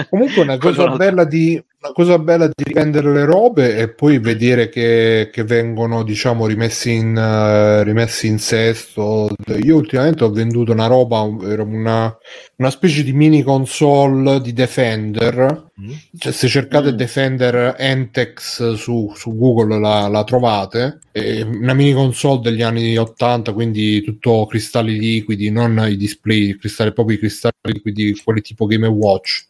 [0.10, 4.70] Comunque una cosa, bella di, una cosa bella di rivendere le robe e poi vedere
[4.70, 9.30] che, che vengono, diciamo, rimessi in, uh, rimessi in sesto.
[9.61, 12.15] Io ultimamente ho venduto una roba, una,
[12.56, 15.72] una specie di mini console di Defender.
[15.82, 15.91] Mm.
[16.18, 16.95] Cioè, se cercate mm.
[16.95, 21.00] Defender Entex su, su Google la, la trovate.
[21.12, 26.94] È una mini console degli anni 80, quindi tutto cristalli liquidi, non i display, cristalli,
[26.94, 29.48] proprio i cristalli liquidi, quelli tipo Game Watch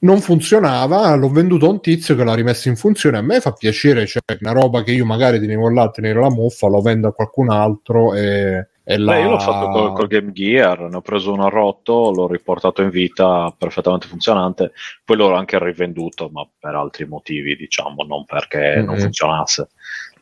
[0.00, 3.18] non funzionava, l'ho venduto a un tizio che l'ha rimesso in funzione.
[3.18, 6.30] A me fa piacere, cioè una roba che io magari tenevo là a tenere la
[6.30, 8.66] muffa, lo vendo a qualcun altro e, e
[8.96, 9.12] la...
[9.12, 12.82] Beh, io l'ho fatto col, col, Game Gear, ne ho preso uno rotto, l'ho riportato
[12.82, 14.72] in vita perfettamente funzionante,
[15.04, 18.86] poi l'ho anche rivenduto, ma per altri motivi, diciamo, non perché mm-hmm.
[18.86, 19.68] non funzionasse.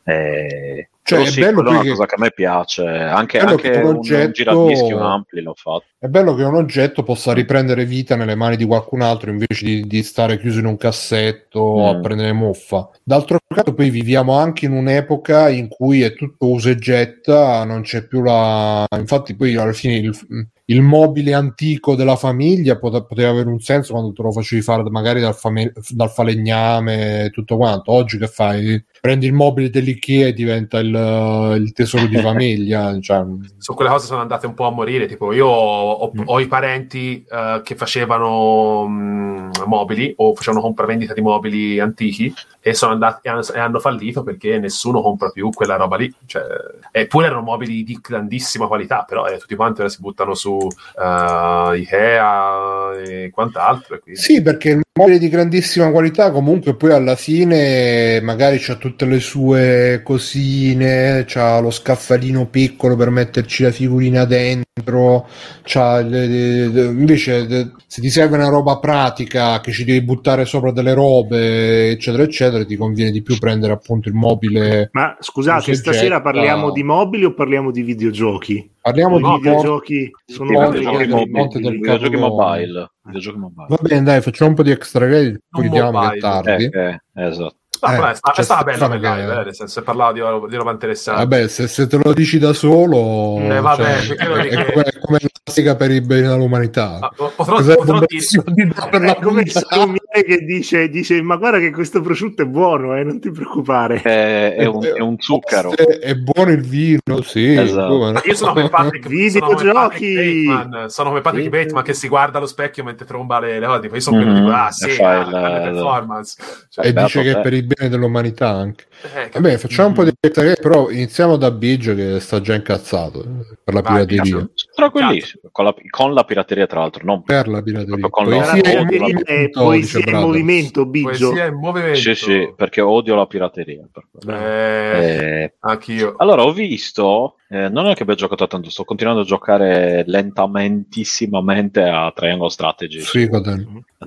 [0.09, 1.89] E cioè, è, bello è una che...
[1.89, 4.65] cosa che a me piace, anche, anche un, oggetto...
[4.65, 5.85] un un ampli l'ho fatto.
[5.97, 9.87] È bello che un oggetto possa riprendere vita nelle mani di qualcun altro invece di,
[9.87, 11.83] di stare chiuso in un cassetto mm.
[11.83, 12.89] a prendere muffa.
[13.03, 17.81] D'altro canto poi viviamo anche in un'epoca in cui è tutto usa e getta, non
[17.81, 18.85] c'è più la...
[18.97, 20.17] Infatti poi alla fine il,
[20.65, 24.83] il mobile antico della famiglia pote- poteva avere un senso quando te lo facevi fare
[24.89, 27.93] magari dal, fame- dal falegname e tutto quanto.
[27.93, 28.83] Oggi che fai?
[28.99, 32.95] Prendi il mobile dell'IKEA e diventa il, il tesoro di famiglia.
[33.07, 33.23] Cioè...
[33.57, 35.05] Su quelle cose sono andate un po' a morire.
[35.07, 36.23] Tipo, io ho, mm.
[36.25, 42.73] ho i parenti uh, che facevano um, mobili o facevano compravendita di mobili antichi e
[42.73, 46.13] sono andati e hanno, fallito perché nessuno compra più quella roba lì.
[46.25, 46.43] Cioè,
[46.91, 51.71] eppure erano mobili di grandissima qualità, però eh, tutti quanti ora si buttano su uh,
[51.73, 53.95] Ikea e quant'altro.
[53.95, 54.19] E quindi...
[54.19, 59.19] Sì, perché il mobile di grandissima qualità comunque poi alla fine magari c'ha tutte le
[59.19, 65.27] sue cosine, c'ha lo scaffalino piccolo per metterci la figurina dentro,
[65.63, 70.45] c'ha le, le, le, invece se ti serve una roba pratica che ci devi buttare
[70.45, 74.89] sopra delle robe, eccetera, eccetera, ti conviene di più prendere appunto il mobile.
[74.93, 78.71] Ma scusate, stasera parliamo di mobili o parliamo di videogiochi?
[78.81, 82.91] Parliamo di videogiochi, sono videogiochi, del videogiochi mobile.
[83.03, 83.65] videogiochi mobile.
[83.67, 86.69] Va bene, dai, facciamo un po' di extra credit, poi vediamo più tardi.
[86.71, 87.55] Eh, eh, esatto.
[87.87, 90.19] Ah, eh, è, sta, cioè, è stata bella per live, eh, nel senso, parlava di,
[90.49, 91.21] di roba interessante.
[91.21, 94.99] Vabbè, se, se, te lo dici da solo, eh, vabbè, cioè, è, è, come, è
[94.99, 96.99] come classica per i beni dell'umanità.
[96.99, 102.41] Ah, potrò, potrò dire per la come che dice, dice, ma guarda che questo prosciutto
[102.41, 104.01] è buono, eh, non ti preoccupare.
[104.01, 105.71] È, è, un, è un zucchero.
[105.75, 107.53] È, buono il vino, sì.
[107.53, 108.21] Esatto.
[108.23, 110.45] Io sono come Patrick, videogiochi.
[110.45, 113.87] Sono, sono come Patrick Bateman che si guarda allo specchio mentre tromba le, le cose.
[113.87, 114.45] Io sono quello mm-hmm.
[114.45, 116.35] di ah sì, ah, il, performance.
[116.69, 118.85] Cioè, e dice che è per il bene dell'umanità anche.
[119.13, 120.13] Eh, Vabbè, facciamo un po' di
[120.59, 124.49] però iniziamo da Biggio che sta già incazzato eh, per la pirateria.
[124.73, 128.09] Tranquillissimo, con la, con la pirateria tra l'altro, non per la pirateria.
[128.09, 131.27] Con poesia la pirateria è poesia in movimento, Biggio.
[131.29, 131.99] Poesia in movimento.
[131.99, 133.85] Sì, sì, perché odio la pirateria.
[134.27, 136.15] Eh, eh, anch'io.
[136.17, 141.81] Allora, ho visto, eh, non è che abbia giocato tanto, sto continuando a giocare lentamentissimamente
[141.83, 143.01] a Triangle Strategy.
[143.01, 143.29] Sì,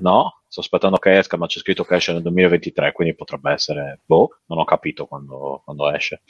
[0.01, 0.40] no?
[0.51, 4.39] Sto aspettando che esca, ma c'è scritto che esce nel 2023, quindi potrebbe essere, boh,
[4.47, 6.23] non ho capito quando, quando esce.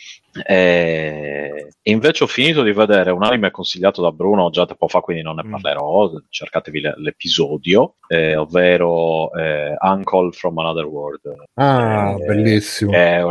[0.46, 5.24] E invece ho finito di vedere un anime consigliato da Bruno già tempo fa, quindi
[5.24, 5.50] non ne mm.
[5.50, 11.22] parlerò, cercatevi l'episodio, eh, ovvero eh, Uncle from Another World.
[11.56, 12.92] Ah, eh, bellissimo.
[12.92, 13.24] È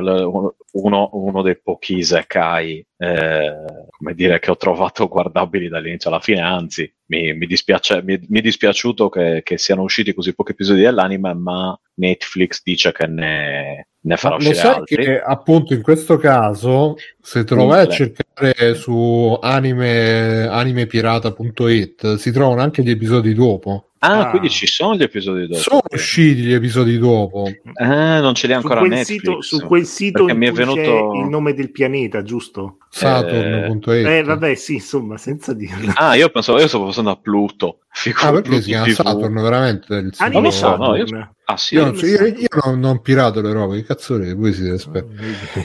[0.72, 3.54] uno, uno dei pochi isekai eh,
[3.88, 8.38] come dire, che ho trovato guardabili dall'inizio alla fine, anzi mi, mi, dispiace, mi, mi
[8.38, 13.88] è dispiaciuto che, che, siano usciti così pochi episodi dell'anime, ma Netflix dice che ne,
[14.02, 15.04] ne farà uscire lo sai altri.
[15.04, 22.32] che appunto in questo caso, se te lo vai a cercare su anime, animepirata.it, si
[22.32, 23.84] trovano anche gli episodi dopo.
[24.02, 25.60] Ah, ah, quindi ci sono gli episodi dopo.
[25.60, 27.50] Sono usciti gli episodi dopo.
[27.74, 29.04] Ah, non ce li ha ancora Netflix.
[29.04, 32.78] Sito, su quel sito mi è venuto il nome del pianeta, giusto?
[32.88, 33.86] Saturn.it.
[33.88, 35.92] Eh, eh, vabbè, sì, insomma, senza dirlo.
[35.96, 37.80] Ah, io pensavo, io stavo pensando a Pluto.
[37.90, 38.92] Fico, ah, perché si chiama TV.
[38.92, 39.94] Saturn, veramente?
[39.96, 41.04] Il ah, non lo so, no, io...
[41.44, 44.34] Ah, sì, io, non, io, io non, non, pirato le robe, cazzo è?
[44.36, 45.14] Voi siete esperti.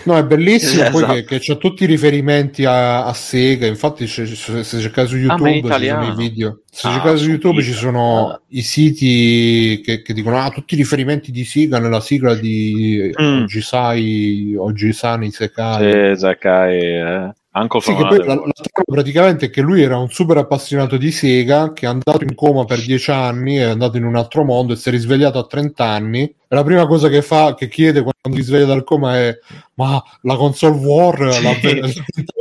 [0.06, 1.00] No, è bellissimo esatto.
[1.06, 5.16] poi che, che c'ha tutti i riferimenti a, a Sega, infatti se, se cercate su
[5.16, 6.62] ah, YouTube ah, ci sono i video.
[6.70, 8.42] Se ah, cercate su YouTube ci sono ah.
[8.50, 13.44] i siti che, che, dicono ah, tutti i riferimenti di Sega nella sigla di mm.
[13.44, 16.16] Ojisai, Ojisani Sekai.
[16.16, 17.34] Sì, Sekai, eh.
[17.58, 18.52] Anche sì, che poi la, la
[18.84, 22.66] praticamente è che lui era un super appassionato di Sega che è andato in coma
[22.66, 25.86] per dieci anni, è andato in un altro mondo e si è risvegliato a 30
[25.86, 26.36] anni.
[26.56, 29.38] La prima cosa che fa, che chiede quando si sveglia dal coma è
[29.74, 31.44] ma la console war sì.
[31.44, 31.50] l'ha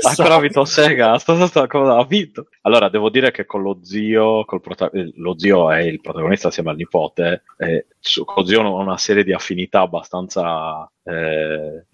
[0.09, 4.45] ancora vinto Sega sta, sta, cosa ha vinto allora devo dire che con lo zio
[4.45, 8.47] col prota- eh, lo zio è il protagonista assieme al nipote eh, su, con lo
[8.47, 11.85] zio ho una serie di affinità abbastanza eh,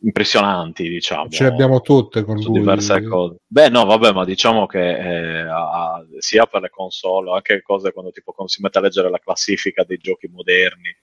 [0.00, 1.30] impressionanti, diciamo.
[1.30, 2.58] Ce le abbiamo tutte con lui.
[2.58, 3.36] Diverse cose.
[3.46, 8.10] Beh, no, vabbè, ma diciamo che eh, ha, sia per le console, anche cose quando
[8.10, 10.94] tipo quando si mette a leggere la classifica dei giochi moderni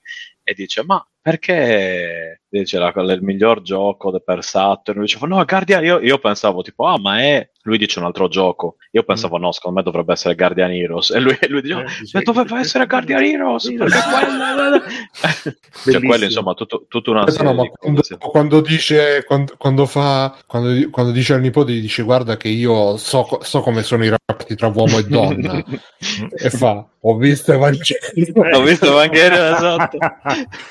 [0.48, 4.98] e dice, ma perché dice la, il miglior gioco per Saturn?
[4.98, 8.28] Lui dice, no, Guardian, io, io pensavo tipo, ah, ma è lui dice un altro
[8.28, 8.76] gioco.
[8.92, 9.40] Io pensavo, mm.
[9.40, 11.10] no, secondo me dovrebbe essere Guardian Heroes.
[11.10, 13.74] E lui, lui dice, eh, dovrebbe essere Guardian Heroes.
[13.76, 14.82] perché quello...
[15.90, 20.88] cioè, quello, insomma, tutto, tutta una serie no, quando, quando, dice, quando, quando, fa, quando,
[20.90, 24.68] quando, dice al nipote, dice, guarda che io so, so come sono i rapporti tra
[24.68, 25.64] uomo e donna.
[26.36, 28.54] e fa, ho visto Evangelion.
[28.54, 29.98] ho visto Evangelion, esatto.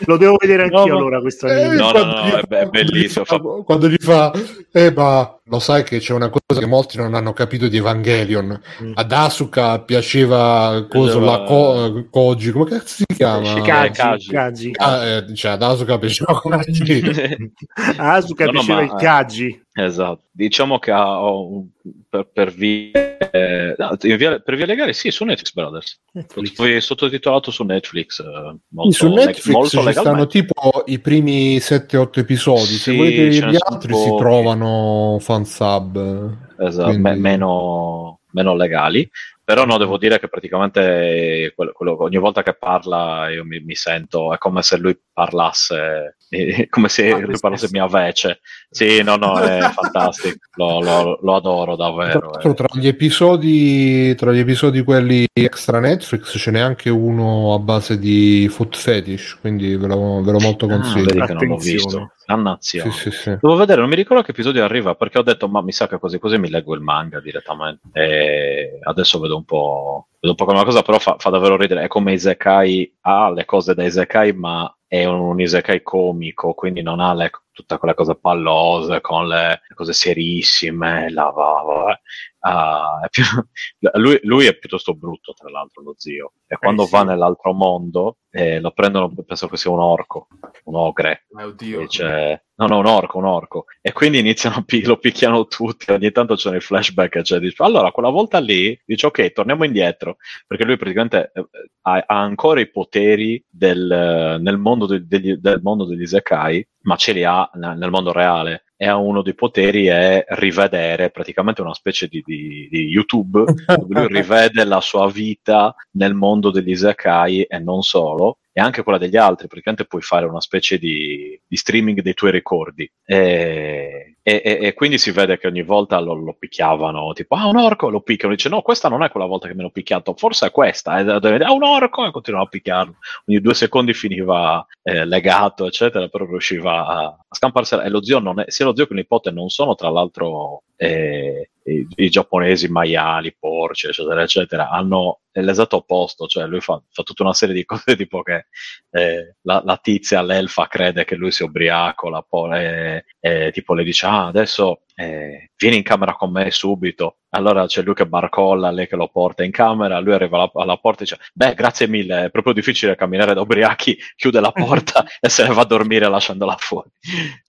[0.05, 3.63] Lo devo vedere anch'io no, allora questo eh, no, no, no, è, è bellissimo.
[3.63, 4.31] Quando gli fa,
[4.71, 8.59] eh, ma lo sai che c'è una cosa che molti non hanno capito di Evangelion.
[8.81, 8.91] Mm.
[8.95, 13.61] Ad Asuka piaceva cosa, la ko, Koji, come cazzo si chiama?
[13.61, 14.31] Kaji.
[14.31, 14.71] Kaji.
[14.75, 17.51] Ah, eh, cioè ad Asuka piaceva Kaji.
[17.97, 18.93] Asuka no, piaceva no, ma...
[18.93, 19.63] il Kaji.
[19.77, 21.67] Esatto, diciamo che oh,
[22.09, 25.99] per, per, vie, eh, no, via, per vie legali, sì, su Netflix Brothers.
[26.13, 26.53] Netflix.
[26.53, 28.21] Poi sottotitolato su Netflix.
[28.21, 29.99] Eh, molto, su Netflix molto ci legalmente.
[29.99, 32.65] stanno tipo i primi 7-8 episodi.
[32.67, 36.37] Sì, Se volete gli altri si trovano fansub.
[36.57, 37.01] Esatto, quindi...
[37.01, 39.09] me- meno, meno legali.
[39.45, 43.75] Però no, devo dire che praticamente quello, quello, ogni volta che parla io mi, mi,
[43.75, 46.17] sento, è come se lui parlasse,
[46.69, 48.39] come se ah, lui parlasse mia vece.
[48.75, 52.31] Sì, no, no, è fantastico, lo, lo, lo, adoro davvero.
[52.31, 57.59] Tra, tra, gli episodi, tra gli episodi quelli extra Netflix ce n'è anche uno a
[57.59, 61.03] base di foot fetish, quindi ve lo, ve lo molto consiglio.
[61.03, 62.11] Ah, vedi che non l'ho visto.
[62.25, 62.91] Dannazione.
[62.91, 63.29] Sì, sì, sì.
[63.29, 65.97] Devo vedere, non mi ricordo che episodio arriva perché ho detto, ma mi sa che
[65.97, 67.87] così così mi leggo il manga direttamente.
[67.93, 71.55] E adesso vedo un po', vedo un po' come una cosa, però fa, fa davvero
[71.55, 71.83] ridere.
[71.83, 76.81] È come Isekai ha le cose da Isekai, ma è un, un Isekai comico, quindi
[76.81, 81.09] non ha le, tutte quelle cose pallose con le, le cose serissime.
[81.09, 81.99] La, va, va.
[82.45, 83.23] Uh, più,
[83.99, 86.33] lui, lui, è piuttosto brutto, tra l'altro, lo zio.
[86.45, 86.91] E quando eh, sì.
[86.91, 90.27] va nell'altro mondo eh, lo prendono, penso che sia un orco,
[90.65, 91.25] un ogre.
[91.35, 91.79] Oddio.
[91.79, 93.65] Dice, no, no, un orco, un orco.
[93.81, 95.91] E quindi iniziano a pi- lo picchiano tutti.
[95.91, 97.21] Ogni tanto c'è i flashback.
[97.23, 100.17] Cioè, dice, allora, quella volta lì dice, ok, torniamo indietro.
[100.45, 101.47] Perché lui praticamente eh,
[101.81, 106.95] ha, ha, ancora i poteri del, nel mondo de- degli, del mondo degli Isekai, ma
[106.95, 111.73] ce li ha nel mondo reale e ha uno dei poteri è rivedere praticamente una
[111.73, 117.43] specie di, di, di YouTube dove lui rivede la sua vita nel mondo degli Isekai
[117.43, 121.57] e non solo e anche quella degli altri, praticamente puoi fare una specie di, di
[121.57, 122.89] streaming dei tuoi ricordi.
[123.03, 127.57] E, e, e, quindi si vede che ogni volta lo, lo, picchiavano, tipo, ah, un
[127.57, 130.47] orco, lo picchiano, dice, no, questa non è quella volta che mi hanno picchiato, forse
[130.47, 132.95] è questa, e ah, un orco, e continuano a picchiarlo.
[133.25, 137.75] Ogni due secondi finiva eh, legato, eccetera, però riusciva a, a scamparsi.
[137.75, 140.63] E lo zio non è, sia lo zio che il nipote non sono, tra l'altro,
[140.77, 147.23] eh, i, giapponesi maiali, porci, eccetera, eccetera, hanno l'esatto opposto, cioè lui fa, fa tutta
[147.23, 148.47] una serie di cose tipo che
[148.91, 152.25] eh, la, la, tizia, l'elfa, crede che lui sia ubriaco, la,
[152.59, 157.17] eh, eh, tipo le dice, ah, adesso eh, vieni in camera con me subito.
[157.35, 160.77] Allora c'è lui che barcolla, lei che lo porta in camera, lui arriva alla, alla
[160.77, 165.05] porta e dice, beh, grazie mille, è proprio difficile camminare da ubriachi, chiude la porta
[165.19, 166.89] e se ne va a dormire lasciandola fuori.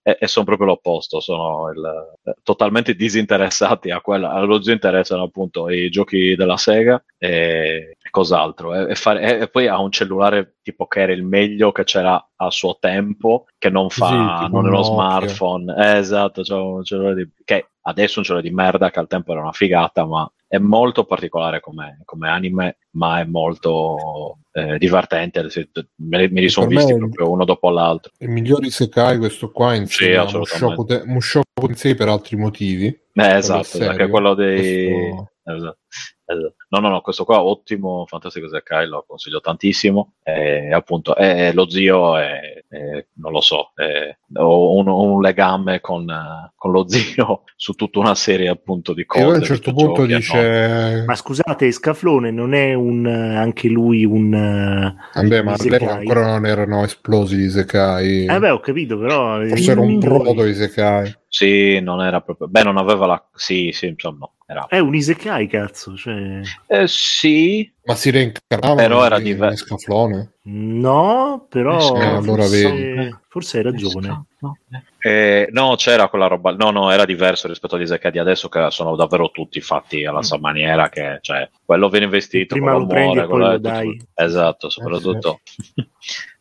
[0.03, 5.23] E, e sono proprio l'opposto, sono il, eh, totalmente disinteressati a quella, allo zio interessano
[5.23, 8.73] appunto i giochi della Sega e, e cos'altro.
[8.73, 12.29] E, e, fare, e, poi ha un cellulare tipo che era il meglio che c'era
[12.35, 15.75] a suo tempo, che non fa, sì, non è uno smartphone.
[15.75, 19.07] Eh, esatto, c'è un cellulare di, che adesso è un cellulare di merda, che al
[19.07, 24.77] tempo era una figata, ma è molto particolare come, come anime, ma è molto eh,
[24.77, 25.45] divertente.
[25.95, 28.11] Me, me li sono visti proprio uno dopo l'altro.
[28.19, 32.85] I migliori Sekai, questo qua, insieme sì, Mushoku, Te- Mushoku Tensei per altri motivi.
[32.85, 34.91] Eh, esatto, perché quello dei...
[34.91, 35.31] Questo...
[35.43, 35.77] Esatto.
[36.69, 40.15] No, no, no, questo qua ottimo, fantastico Zekai, lo consiglio tantissimo.
[40.23, 43.71] E, appunto, è, lo zio è, è, non lo so,
[44.33, 46.05] ho un, un, legame con,
[46.53, 49.23] con, lo zio su tutta una serie appunto di cose.
[49.23, 50.97] E a un certo punto dice...
[50.97, 51.05] No.
[51.05, 54.31] Ma scusate, Scaflone non è un, anche lui un...
[55.13, 58.25] Vabbè, ma ancora non erano esplosi i Zekai.
[58.25, 59.41] Eh beh, ho capito, però...
[59.45, 61.15] Forse era un proto Isekai.
[61.29, 62.49] Sì, non era proprio...
[62.49, 63.29] Beh, non aveva la...
[63.33, 64.65] Sì, sì, insomma, era...
[64.67, 66.39] È un isekai, cazzo, cioè...
[66.67, 67.69] Eh, sì.
[67.83, 69.65] Ma si reincarnava però era diverso.
[69.65, 70.35] Scaflone?
[70.43, 71.97] No, però...
[71.97, 73.19] Eh, allora forse...
[73.27, 74.25] forse hai ragione.
[74.99, 76.53] Eh, no, c'era quella roba...
[76.53, 80.23] No, no, era diverso rispetto agli isekai di adesso, che sono davvero tutti fatti alla
[80.23, 81.17] sua maniera, che...
[81.19, 83.69] Cioè, quello viene investito, Prima quello lo prendi muore, e poi quello lo è tutto-
[83.69, 84.01] dai.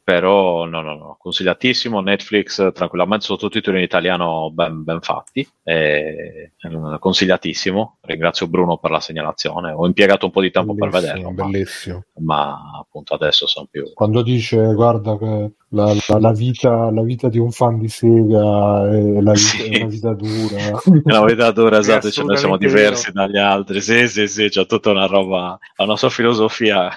[0.06, 1.98] Però no, no, no, consigliatissimo.
[2.00, 6.52] Netflix, tranquillamente, sottotitoli in italiano ben, ben fatti, eh,
[7.00, 7.98] consigliatissimo.
[8.02, 9.72] Ringrazio Bruno per la segnalazione.
[9.72, 12.04] Ho impiegato un po' di tempo per Bellissimo, vederlo, ma, bellissimo.
[12.20, 13.92] ma appunto adesso sono più.
[13.94, 18.90] Quando dice guarda che la, la- la vita, la vita di un fan di Sega
[18.90, 19.62] è, la vita, Sì.
[19.69, 20.57] è una vita dura.
[20.57, 23.81] È una verità dura, esatto, cioè, noi siamo diversi dagli altri.
[23.81, 26.90] Sì, sì, sì, c'è tutta una roba, ha una sua filosofia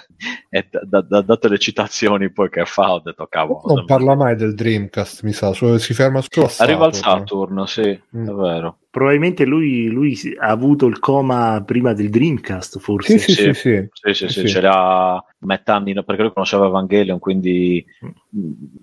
[0.49, 3.61] e da- da- date le citazioni poi che fa, ho detto cavolo.
[3.75, 7.65] non parla mai del Dreamcast, mi sa, si ferma solo a Arriva al Saturn.
[7.65, 8.27] Saturn, sì, Mm.
[8.27, 8.77] è vero.
[8.91, 13.19] Probabilmente lui, lui ha avuto il coma prima del Dreamcast, forse.
[13.19, 13.53] Sì, sì, sì, Sì.
[13.53, 13.87] sì.
[13.91, 14.53] Sì, sì, sì, Sì.
[14.53, 17.85] c'era metà anni, perché lui conosceva Evangelion, quindi
[18.29, 18.39] mh,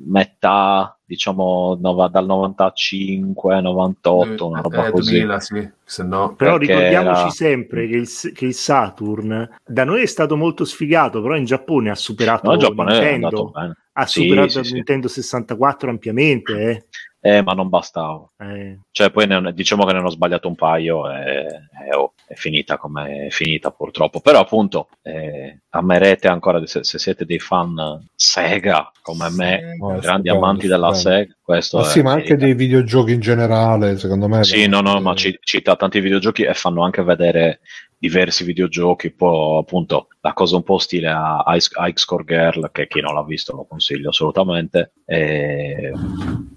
[0.07, 5.11] metà, diciamo, nova- dal 95, 98, una roba Eh, così.
[5.11, 6.35] 2000, sì, se no...
[6.37, 11.21] Però ricordiamoci era- sempre che il, che il Saturn da noi è stato molto sfigato,
[11.21, 13.53] però in Giappone ha superato No, il Giappone Nintendo.
[13.99, 14.73] Ha superato sì, il sì.
[14.75, 16.53] Nintendo 64 ampiamente.
[16.71, 16.85] Eh.
[17.27, 18.25] Eh, ma non bastava.
[18.39, 18.79] Eh.
[18.93, 21.47] Cioè, poi ne- diciamo che ne hanno sbagliato un paio e,
[21.89, 24.21] e, oh, è finita come è finita purtroppo.
[24.21, 29.99] Però appunto, eh, ammerete ancora, se, se siete dei fan Sega come me, No, è
[29.99, 31.19] grandi stupendo, amanti della stupendo.
[31.25, 34.45] Sega, questo Ma è sì, ma anche dei videogiochi in generale, secondo me.
[34.45, 37.59] Sì, no, no, ma ci- cita tanti videogiochi e fanno anche vedere
[37.99, 42.87] diversi videogiochi, poi appunto la cosa un po' stile a Ice, Ice Core Girl, che
[42.87, 45.93] chi non l'ha visto lo consiglio assolutamente, e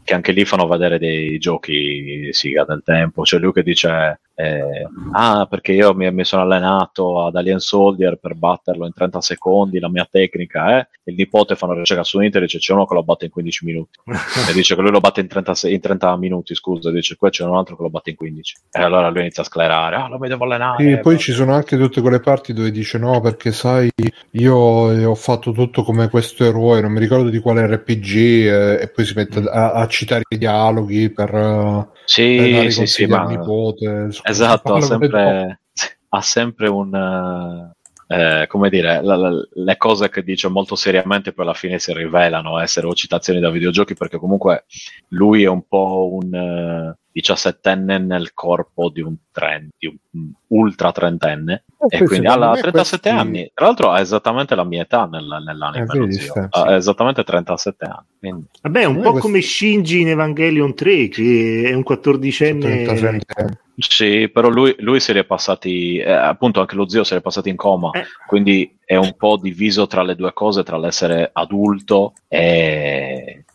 [0.04, 4.88] che anche lì fanno vedere dei giochi siga del tempo, c'è lui che dice eh,
[5.12, 9.80] ah perché io mi, mi sono allenato ad Alien Soldier per batterlo in 30 secondi,
[9.80, 12.94] la mia tecnica è, il nipote fa una ricerca su internet, dice c'è uno che
[12.94, 14.00] lo batte in 15 minuti,
[14.50, 17.30] e dice che lui lo batte in 30, se- in 30 minuti, scusa, dice qua
[17.30, 20.08] c'è un altro che lo batte in 15, e allora lui inizia a sclerare, ah
[20.08, 23.20] lo mi devo allenare, Sì, poi ci sono anche tutte quelle parti dove dice no,
[23.20, 23.92] perché sai,
[24.32, 28.82] io eh, ho fatto tutto come questo eroe, non mi ricordo di quale RPG, eh,
[28.84, 33.06] e poi si mette a, a citare i dialoghi per, eh, per Sì, sì, sì,
[33.06, 33.86] ma nipote.
[33.86, 35.60] come esatto, ha sempre,
[36.10, 37.72] ha sempre un
[38.08, 41.94] eh, come dire, la- la- le cose che dice molto seriamente poi alla fine si
[41.94, 44.66] rivelano essere o citazioni da videogiochi perché comunque
[45.10, 50.92] lui è un po' un eh, diciassettenne nel corpo di un trend, di un ultra
[50.92, 53.52] trentenne Eh, e quindi ha me 37 questi- anni.
[53.54, 57.86] Tra l'altro ha esattamente la mia età nel- nell'anime, Eh, vedi, sta- ha esattamente 37
[57.86, 58.06] anni.
[58.20, 61.84] Quindi, Vabbè, è un Eh, po' questo- come Shinji in Evangelion 3, che è un
[61.84, 62.84] 14enne.
[62.86, 63.60] 37.
[63.82, 67.20] Sì, però lui, lui se li è passati, eh, appunto anche lo zio se li
[67.22, 68.04] è passati in coma, Eh.
[68.28, 73.46] quindi è un po' diviso tra le due cose, tra l'essere adulto e...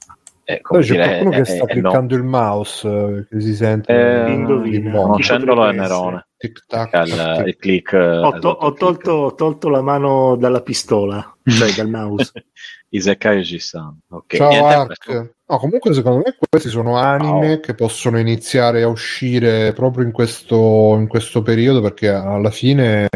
[0.44, 1.66] e come Poi c'è dire, qualcuno che e- sta e no.
[1.66, 4.78] cliccando il mouse, eh, che si sente Eh, Indovina.
[4.78, 5.12] di modo.
[5.14, 7.46] Chi Accendolo è Nerone, Tic tac, è il, tic.
[7.46, 7.92] il click.
[7.94, 12.30] Ho, to- esatto, ho tolto, ho tolto la mano dalla pistola, cioè dal mouse.
[12.94, 13.98] Isekai Jisan.
[14.10, 15.32] Ok, Ciao niente, Ark.
[15.46, 17.60] No, comunque secondo me questi sono anime Ciao.
[17.60, 23.08] che possono iniziare a uscire proprio in questo, in questo periodo perché alla fine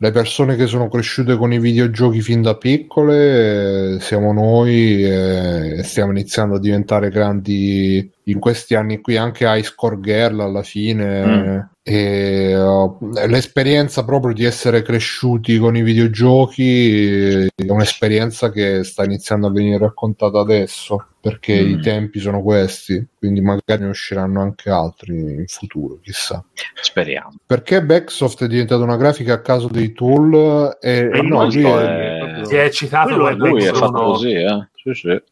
[0.00, 5.78] le persone che sono cresciute con i videogiochi fin da piccole eh, siamo noi eh,
[5.78, 10.62] e stiamo iniziando a diventare grandi in questi anni qui anche Ice Core Girl alla
[10.62, 11.58] fine Mm.
[11.82, 19.46] e uh, l'esperienza proprio di essere cresciuti con i videogiochi è un'esperienza che sta iniziando
[19.48, 21.68] a venire raccontata adesso perché Mm.
[21.70, 26.44] i tempi sono questi quindi magari ne usciranno anche altri in futuro chissà
[26.80, 27.34] Speriamo.
[27.44, 32.18] perché Backsoft è diventata una grafica a caso dei tool e, e no, lui è-
[32.18, 34.68] proprio- Si è eccitato Quello è Lui è sono- fatto così, eh?
[34.74, 35.22] Sì, sì.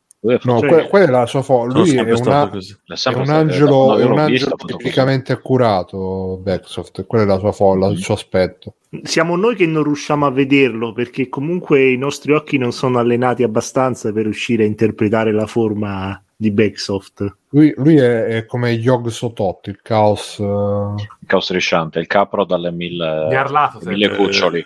[0.43, 4.12] No, que- quella è la sua foto lui è, una, è un angelo, è io
[4.12, 4.77] un angelo fatto così.
[4.77, 8.74] tecnicamente accurato Backsoft quella è la sua folla, il suo aspetto.
[9.03, 13.43] Siamo noi che non riusciamo a vederlo perché comunque i nostri occhi non sono allenati
[13.43, 17.36] abbastanza per riuscire a interpretare la forma di Backsoft.
[17.50, 20.38] Lui, lui è, è come Yog Sotot, il caos.
[20.38, 24.58] eh, Il caos strisciante, il capro dalle mille, Garlato, mille cuccioli.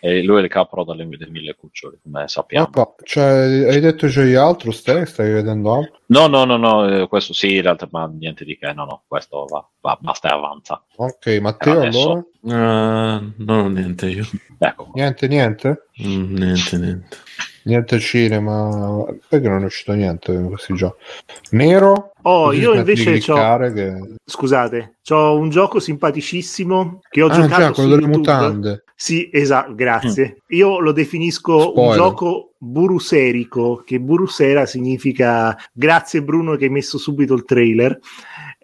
[0.00, 2.68] Eh, E lui è il capro dalle mille cuccioli, come sappiamo.
[2.70, 3.24] Vabbè, cioè,
[3.70, 6.00] hai detto c'è altro, stai, stai vedendo altro?
[6.06, 9.02] No, no, no, no, eh, questo sì, in realtà, ma niente di che, no, no,
[9.06, 10.84] questo va, va basta e avanza.
[10.96, 13.18] Ok, Matteo, Adesso- allora?
[13.20, 14.26] eh, non ho niente io.
[14.58, 15.86] Ecco, Niente, niente?
[16.06, 17.16] Mm, niente, niente.
[17.64, 21.02] Niente cinema, perché non è uscito niente in questi giochi.
[21.50, 22.12] Nero?
[22.22, 23.72] Oh, io invece ho...
[23.72, 24.14] Che...
[24.24, 28.16] Scusate, ho un gioco simpaticissimo che ho ah, giocato già, quello delle YouTube.
[28.16, 28.84] mutande.
[28.94, 30.36] Sì, esatto, grazie.
[30.38, 30.56] Mm.
[30.56, 31.88] Io lo definisco Spoiler.
[31.88, 37.98] un gioco buruserico, che burusera significa grazie Bruno che hai messo subito il trailer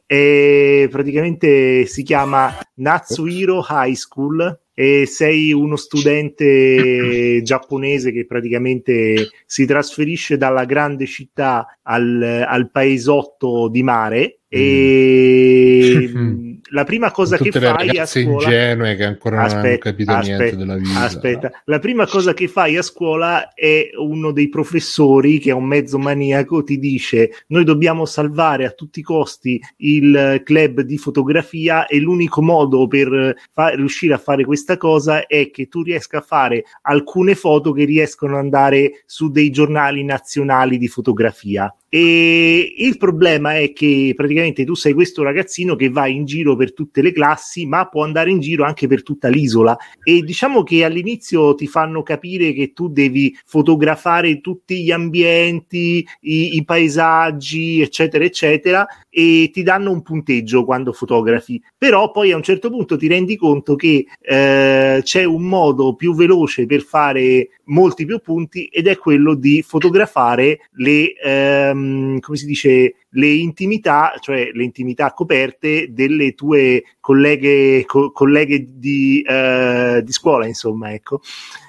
[0.06, 9.64] e praticamente si chiama Natsuhiro High School e sei uno studente giapponese che praticamente si
[9.66, 16.12] trasferisce dalla grande città al, al paesotto di mare e
[16.70, 20.36] la prima cosa che fai a scuola ingenue che ancora aspetta, non hanno capito aspetta,
[20.36, 21.00] niente della vita.
[21.00, 21.62] aspetta.
[21.64, 25.98] La prima cosa che fai a scuola è uno dei professori che è un mezzo
[25.98, 31.98] maniaco ti dice noi dobbiamo salvare a tutti i costi il club di fotografia e
[31.98, 36.64] l'unico modo per fa- riuscire a fare questa cosa è che tu riesca a fare
[36.82, 43.56] alcune foto che riescono ad andare su dei giornali nazionali di fotografia e il problema
[43.56, 47.66] è che praticamente tu sei questo ragazzino che va in giro per tutte le classi,
[47.66, 49.76] ma può andare in giro anche per tutta l'isola.
[50.02, 56.56] E diciamo che all'inizio ti fanno capire che tu devi fotografare tutti gli ambienti, i,
[56.56, 61.62] i paesaggi, eccetera, eccetera, e ti danno un punteggio quando fotografi.
[61.78, 66.12] Però poi a un certo punto ti rendi conto che eh, c'è un modo più
[66.16, 71.12] veloce per fare molti più punti ed è quello di fotografare le.
[71.22, 78.10] Ehm, Ehm, come si dice, le intimità, cioè le intimità coperte delle tue colleghe, co-
[78.12, 81.20] colleghe di, uh, di scuola, insomma, ecco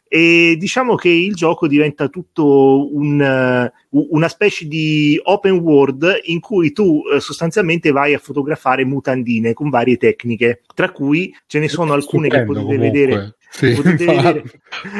[0.08, 3.20] e diciamo che il gioco diventa tutto un,
[3.90, 9.54] uh, una specie di open world in cui tu uh, sostanzialmente vai a fotografare mutandine
[9.54, 12.92] con varie tecniche, tra cui ce ne sono alcune Stupendo, che potete comunque.
[12.92, 14.44] vedere sì, potete, vedere,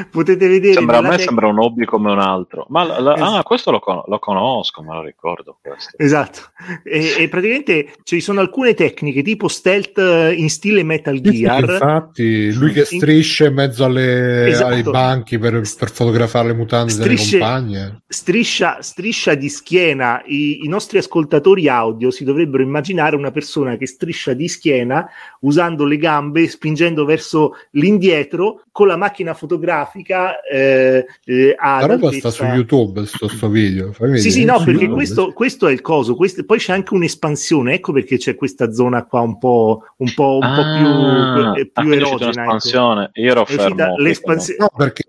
[0.10, 0.74] potete vedere.
[0.74, 2.66] Sembra, a me tec- sembra un hobby come un altro.
[2.70, 3.36] Ma la, la, esatto.
[3.36, 5.58] ah, questo lo, con- lo, conosco, me lo ricordo.
[5.62, 5.98] Questo.
[5.98, 6.40] Esatto.
[6.84, 9.98] E, e, praticamente ci sono alcune tecniche tipo stealth
[10.36, 11.70] in stile Metal Gear.
[11.70, 14.74] Infatti, lui che strisce in mezzo alle, esatto.
[14.74, 18.04] ai banchi per, per, fotografare le mutande strisce, delle compagne.
[18.08, 20.24] Striscia, striscia di schiena.
[20.26, 25.06] I, I nostri ascoltatori audio si dovrebbero immaginare una persona che striscia di schiena
[25.42, 32.12] usando le gambe, spingendo verso l'indietro dietro con la macchina fotografica eh, eh, la roba
[32.12, 35.82] sta su YouTube sto, sto video Fammi sì sì no perché questo, questo, è il
[35.82, 40.14] coso questo, poi c'è anche un'espansione ecco perché c'è questa zona qua un po', un
[40.14, 43.22] po', un ah, po più, eh, più erogena l'espansione ecco.
[43.22, 44.60] io ero fermo l'espansione...
[44.60, 45.04] no perché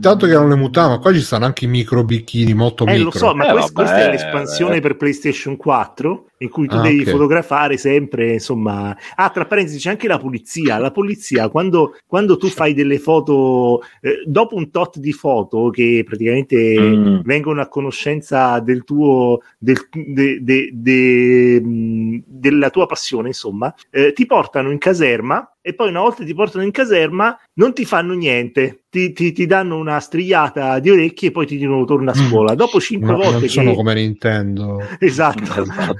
[0.00, 3.04] tanto che non le mutava qua ci stanno anche i micro bicchini molto eh, micro
[3.04, 4.80] lo so ma eh, questa, vabbè, questa è l'espansione eh.
[4.80, 7.12] per PlayStation 4 in cui tu ah, devi okay.
[7.12, 8.96] fotografare sempre, insomma.
[9.14, 10.78] Ah, tra parentesi, c'è anche la polizia.
[10.78, 16.02] La polizia, quando, quando tu fai delle foto, eh, dopo un tot di foto che
[16.06, 17.20] praticamente mm.
[17.22, 24.26] vengono a conoscenza del tuo, del, de, de, de, della tua passione, insomma, eh, ti
[24.26, 28.84] portano in caserma e poi una volta ti portano in caserma non ti fanno niente,
[28.88, 32.26] ti, ti, ti danno una strigliata di orecchie e poi ti dicono torna a mm.
[32.26, 32.54] scuola.
[32.54, 33.38] Dopo cinque no, volte...
[33.38, 33.76] Non sono che...
[33.76, 34.82] come Nintendo.
[34.98, 35.42] Esatto.
[35.42, 35.96] esatto.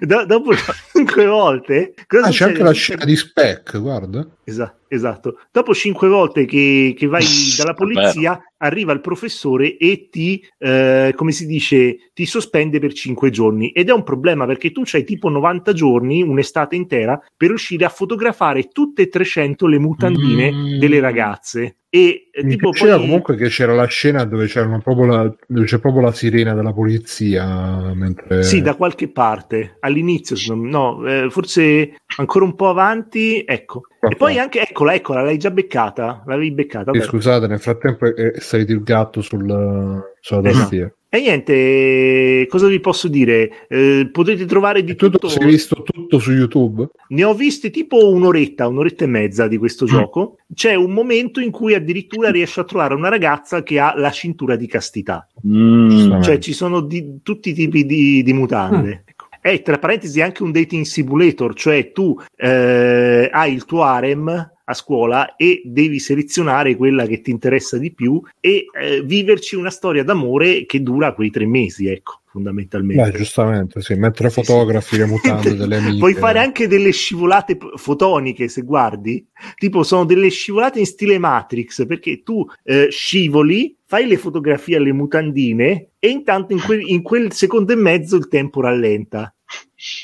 [0.00, 0.52] Do- dopo
[0.92, 1.94] cinque volte...
[2.22, 4.26] ah, c'è anche la scena di Spec, guarda.
[4.44, 4.76] Esatto.
[4.88, 5.38] Esatto.
[5.50, 7.24] Dopo cinque volte che, che vai
[7.56, 13.30] dalla polizia, arriva il professore e ti, eh, come si dice, ti sospende per cinque
[13.30, 13.70] giorni.
[13.70, 17.90] Ed è un problema perché tu c'hai tipo 90 giorni, un'estate intera, per riuscire a
[17.90, 20.78] fotografare tutte e 300 le mutandine mm.
[20.78, 21.76] delle ragazze.
[21.90, 22.90] E Mi tipo poi...
[22.90, 24.46] comunque che c'era la scena dove,
[24.82, 27.94] proprio la, dove c'è proprio la sirena della polizia.
[27.94, 28.42] Mentre...
[28.42, 33.42] Sì, da qualche parte all'inizio, no, eh, forse ancora un po' avanti.
[33.46, 36.24] Ecco, e poi anche eccola, eccola, l'hai già beccata.
[36.26, 36.92] L'avevi beccata.
[36.92, 40.92] Sì, scusate, nel frattempo è salito il gatto sul, sulla tastiera.
[41.10, 43.66] E niente, cosa vi posso dire?
[43.68, 45.28] Eh, potete trovare di tu tutto.
[45.28, 46.86] Hai visto tutto su YouTube?
[47.08, 49.88] Ne ho visti tipo un'oretta, un'oretta e mezza di questo mm.
[49.88, 50.36] gioco.
[50.52, 54.54] C'è un momento in cui addirittura riesco a trovare una ragazza che ha la cintura
[54.56, 55.26] di castità.
[55.46, 56.20] Mm.
[56.20, 59.04] Cioè ci sono di, tutti i tipi di, di mutande.
[59.06, 59.16] Mm.
[59.40, 64.74] È tra parentesi anche un dating simulator, cioè tu eh, hai il tuo harem a
[64.74, 70.04] scuola e devi selezionare quella che ti interessa di più e eh, viverci una storia
[70.04, 73.10] d'amore che dura quei tre mesi, ecco, fondamentalmente.
[73.10, 75.98] Beh, giustamente, sì, mentre fotografi sì, le mutande delle amiche.
[75.98, 79.26] Puoi fare anche delle scivolate fotoniche, se guardi,
[79.56, 84.92] tipo sono delle scivolate in stile Matrix, perché tu eh, scivoli, fai le fotografie alle
[84.92, 89.34] mutandine e intanto in quel, in quel secondo e mezzo il tempo rallenta.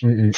[0.07, 0.31] Mm-hmm.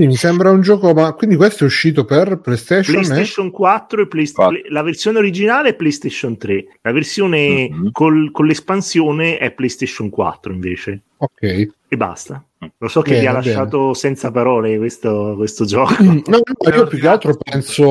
[0.00, 2.94] Sì, mi sembra un gioco, ma quindi questo è uscito per PlayStation?
[2.94, 3.50] PlayStation e...
[3.50, 4.72] 4 e PlayStation 4.
[4.72, 7.88] La versione originale è PlayStation 3, la versione mm-hmm.
[7.92, 11.02] col, con l'espansione è PlayStation 4 invece.
[11.22, 11.68] Ok.
[11.88, 12.42] E basta.
[12.78, 13.94] Lo so che bene, vi ha lasciato bene.
[13.94, 16.02] senza parole questo, questo gioco.
[16.02, 17.90] No, no, io più che altro penso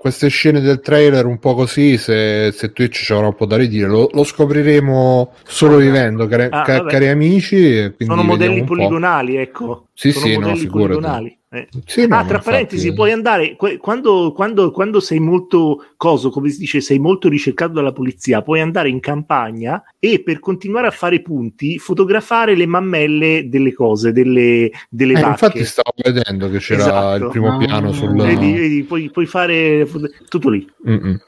[0.00, 3.56] queste scene del trailer un po' così, se, se Twitch ci avrà un po' da
[3.56, 7.94] ridire, lo, lo scopriremo solo vivendo, cari, ah, ca- cari amici.
[7.98, 9.86] Sono modelli poligonali, ecco.
[9.94, 11.38] Sì, Sono sì, no, poligonali.
[11.54, 11.68] Eh.
[11.84, 12.94] Sì, no, ah, tra parentesi, infatti...
[12.94, 17.92] puoi andare quando, quando, quando, sei molto coso, come si dice, sei molto ricercato dalla
[17.92, 23.74] polizia, puoi andare in campagna e per continuare a fare punti, fotografare le mammelle delle
[23.74, 27.24] cose, delle, delle eh, Infatti, stavo vedendo che c'era esatto.
[27.24, 28.16] il primo piano sul.
[28.16, 29.86] Vedi, vedi puoi, puoi, fare
[30.30, 30.66] tutto lì.
[30.88, 31.20] Mm-mm.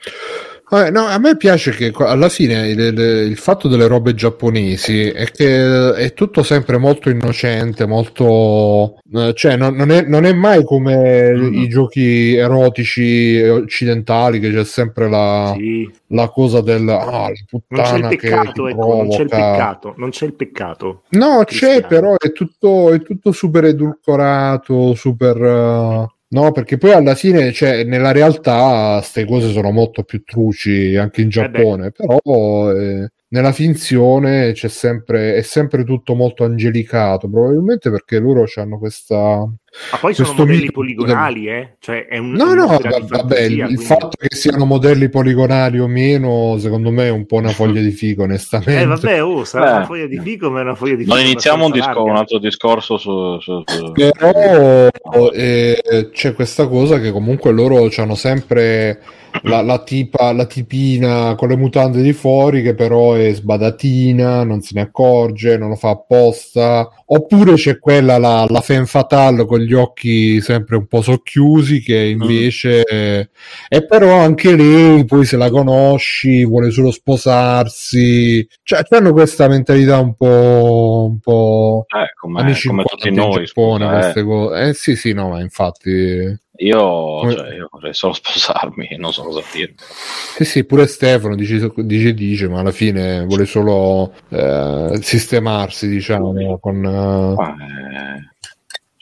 [0.66, 5.26] Vabbè, no, a me piace che alla fine il, il, fatto delle robe giapponesi è
[5.26, 8.96] che è tutto sempre molto innocente, molto...
[9.12, 11.52] Eh, cioè non, non, è, non è, mai come mm-hmm.
[11.52, 15.88] i giochi erotici occidentali che c'è sempre la, sì.
[16.08, 16.88] la cosa del...
[16.88, 17.30] Ah,
[17.68, 21.02] non c'è il peccato, ecco, non c'è il peccato, non c'è il peccato.
[21.10, 21.74] No, cristiano.
[21.74, 25.36] c'è però, è tutto, è tutto super edulcorato, super...
[25.40, 30.96] Uh No, perché poi alla fine, cioè, nella realtà, queste cose sono molto più truci
[30.96, 36.44] anche in eh Giappone, eh però eh, nella finzione c'è sempre, è sempre tutto molto
[36.44, 39.44] angelicato, probabilmente perché loro hanno questa
[39.90, 41.74] ma poi sono modelli poligonali, eh?
[41.80, 43.82] Cioè è un, no, no, vabbè, il, quindi...
[43.82, 47.90] fatto che siano modelli poligonali o meno, secondo me è un po' una foglia di
[47.90, 48.80] fico, onestamente.
[48.80, 49.76] Eh, vabbè, oh, sarà eh.
[49.78, 51.16] una foglia di fico, ma è una foglia di fico.
[51.16, 53.40] Non iniziamo un, disco, un, altro discorso su...
[53.40, 53.90] su, su...
[53.90, 59.00] Però eh, c'è questa cosa che comunque loro hanno sempre
[59.42, 64.60] la, la, tipa, la tipina con le mutande di fuori che però è sbadatina, non
[64.60, 66.88] se ne accorge, non lo fa apposta.
[67.06, 71.98] Oppure c'è quella, la, la femme fatale con gli occhi sempre un po' socchiusi che
[71.98, 72.84] invece...
[72.92, 73.20] Mm.
[73.68, 78.46] E però anche lei, poi se la conosci, vuole solo sposarsi.
[78.62, 81.06] Cioè, hanno questa mentalità un po'...
[81.10, 83.44] Un po eh, come, come tutti noi.
[83.44, 84.22] Giappone, scusa, eh.
[84.22, 84.68] cose.
[84.68, 86.42] Eh sì, sì, no, ma infatti...
[86.58, 89.74] Io, cioè, io, vorrei solo sposarmi, non so cosa dire.
[89.76, 96.58] Sì, sì, pure Stefano dice, dice, dice ma alla fine vuole solo eh, sistemarsi, diciamo,
[96.58, 96.84] con...
[96.84, 98.32] Eh,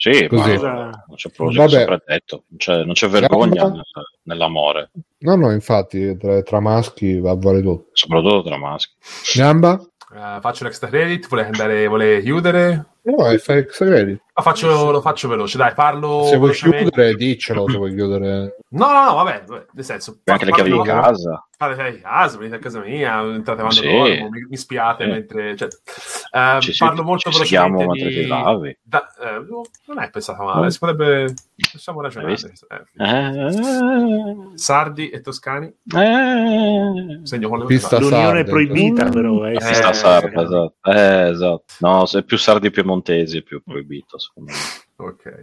[0.03, 0.55] sì, Così.
[0.57, 3.83] non c'è proprio sempre detto, non c'è, non c'è vergogna Gamba?
[4.23, 4.91] nell'amore.
[5.19, 7.87] No, no, infatti tra, tra maschi va a vale tutto.
[7.93, 8.93] Soprattutto tra maschi.
[9.35, 9.79] Gamba?
[10.09, 12.92] Uh, faccio l'extra credit, vuole andare, vuole chiudere?
[13.03, 14.21] No, fai extra credit.
[14.35, 16.23] Lo faccio, lo faccio, veloce, dai, parlo.
[16.23, 18.57] Se vuoi chiudere, diccelo se vuoi chiudere.
[18.69, 19.43] No, no, no, vabbè,
[19.73, 20.21] nel senso.
[20.23, 21.47] Anche le chiavi di casa.
[21.55, 23.91] Fate le chiavi di casa, venite a casa mia, entrate quando sì.
[23.91, 25.09] dormo, mi, mi spiate sì.
[25.11, 25.55] mentre.
[25.55, 25.67] Cioè,
[26.31, 28.07] uh, ci, parlo molto ci velocemente.
[28.07, 28.25] Di...
[28.25, 28.75] lavi.
[28.81, 31.31] Da, uh, non è pensata male, si potrebbe.
[31.71, 32.33] Possiamo ragionare.
[32.33, 33.03] Eh.
[33.05, 34.57] Eh.
[34.57, 35.67] Sardi e toscani.
[35.95, 37.19] Eh.
[37.21, 39.45] Segno con le Pista L'unione proibita, però.
[39.45, 40.73] Eh, Pista sarda, esatto.
[40.81, 41.65] Eh, esatto.
[41.81, 44.81] No, se più sardi piemontesi è più proibito secondo me.
[44.95, 45.41] Ok.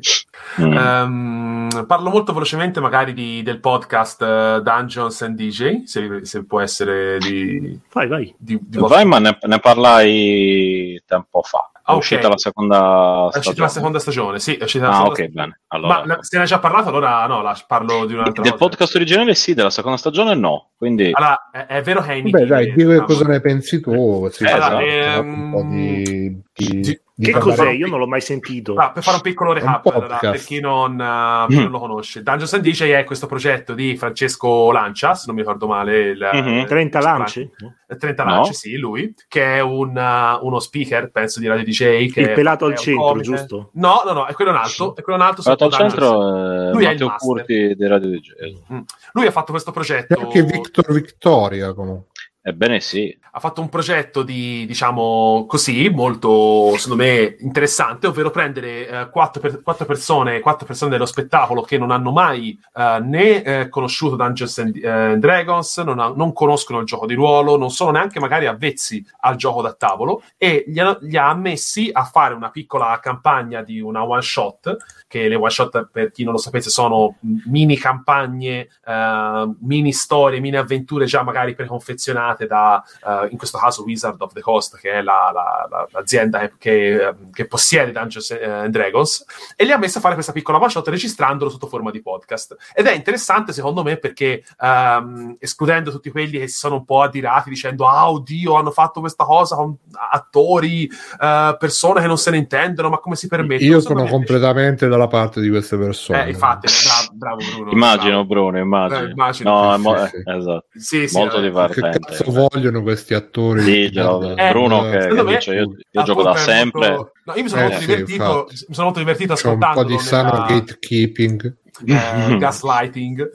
[0.61, 0.77] Mm.
[0.77, 6.61] Um, parlo molto velocemente magari di, del podcast uh, Dungeons and DJ, se, se, può
[6.61, 7.79] essere di...
[7.93, 8.35] Vai, vai.
[8.39, 11.71] Di, di vai, ma ne, ne, parlai tempo fa.
[11.75, 11.99] È okay.
[11.99, 13.33] uscita la seconda stagione.
[13.33, 14.55] È uscita la seconda stagione, sì.
[14.55, 15.29] È uscita la ah, ok, stagione.
[15.35, 15.61] bene.
[15.69, 18.67] Allora, ma se ne hai già parlato, allora no, la, parlo di un'altra Del volta.
[18.67, 20.71] podcast originale sì, della seconda stagione no.
[20.77, 21.11] Quindi...
[21.13, 24.29] Allora, è, è vero che è Beh, dai, di cosa ne pensi tu?
[24.31, 25.33] Sì, allora, esatto, ehm...
[25.35, 26.43] un po' di...
[26.55, 27.71] di che cos'è?
[27.71, 28.75] Io non l'ho mai sentito.
[28.75, 31.59] Ah, per fare un piccolo recap un allora, per chi non, uh, mm.
[31.59, 35.43] non, lo conosce, Dungeons and DJ è questo progetto di Francesco Lancia, se non mi
[35.43, 35.99] ricordo male.
[36.11, 36.67] Il, mm-hmm.
[36.67, 37.51] 30 Lanci?
[37.87, 38.31] 30 no.
[38.31, 42.11] Lanci, sì, lui, che è un, uh, uno speaker, penso di Radio DJ.
[42.11, 43.23] Che il pelato al centro, comico.
[43.23, 43.71] giusto?
[43.75, 44.95] No, no, no, è quello in alto.
[44.95, 45.43] È quello in alto.
[45.43, 48.31] Pelato al centro è lui Matteo Curti di Radio DJ.
[48.73, 48.81] Mm.
[49.13, 50.15] Lui ha fatto questo progetto.
[50.15, 52.10] E anche Victor Victoria, comunque.
[52.43, 53.15] Ebbene sì.
[53.33, 59.41] Ha fatto un progetto di, diciamo così, molto, secondo me, interessante, ovvero prendere eh, quattro,
[59.41, 64.17] per, quattro, persone, quattro persone dello spettacolo che non hanno mai eh, né eh, conosciuto
[64.17, 68.19] Dungeons and eh, Dragons, non, ha, non, conoscono il gioco di ruolo, non sono neanche
[68.19, 72.51] magari avvezzi al gioco da tavolo, e li ha, li ha messi a fare una
[72.51, 74.77] piccola campagna di una one shot,
[75.11, 77.17] che le one shot, per chi non lo sapesse, sono
[77.47, 83.83] mini campagne, eh, mini storie, mini avventure già magari preconfezionate da, uh, in questo caso,
[83.83, 88.69] Wizard of the Coast, che è la, la, la, l'azienda che, che, possiede Dungeons and
[88.69, 89.25] Dragons,
[89.57, 92.57] e li ha messi a fare questa piccola one shot registrandolo sotto forma di podcast.
[92.73, 97.03] Ed è interessante, secondo me, perché um, escludendo tutti quelli che si sono un po'
[97.03, 100.89] adirati dicendo, ah, oddio, hanno fatto questa cosa con attori,
[101.19, 103.65] uh, persone che non se ne intendono, ma come si permette?
[103.65, 106.25] Io sono completamente dalla parte di queste persone.
[106.25, 107.71] Eh, infatti, bravo, bravo Bruno.
[107.71, 108.25] Immagino, bravo.
[108.25, 109.01] Bruno, immagino.
[109.01, 109.51] Eh, immagino.
[109.51, 110.23] No, mo- sì, sì.
[110.25, 110.67] Esatto.
[110.73, 111.43] Sì, molto eh.
[111.43, 111.99] divertente.
[111.99, 113.63] Che cazzo vogliono questi attori?
[113.63, 116.91] Sì, eh, Bruno che, che dice, io, io gioco da sempre.
[116.91, 117.13] Molto...
[117.25, 119.75] No, io mi sono, molto divertito, mi sono molto divertito ascoltando.
[119.75, 120.47] C'è un po' di sano nella...
[120.47, 123.31] gatekeeping eh, gaslighting.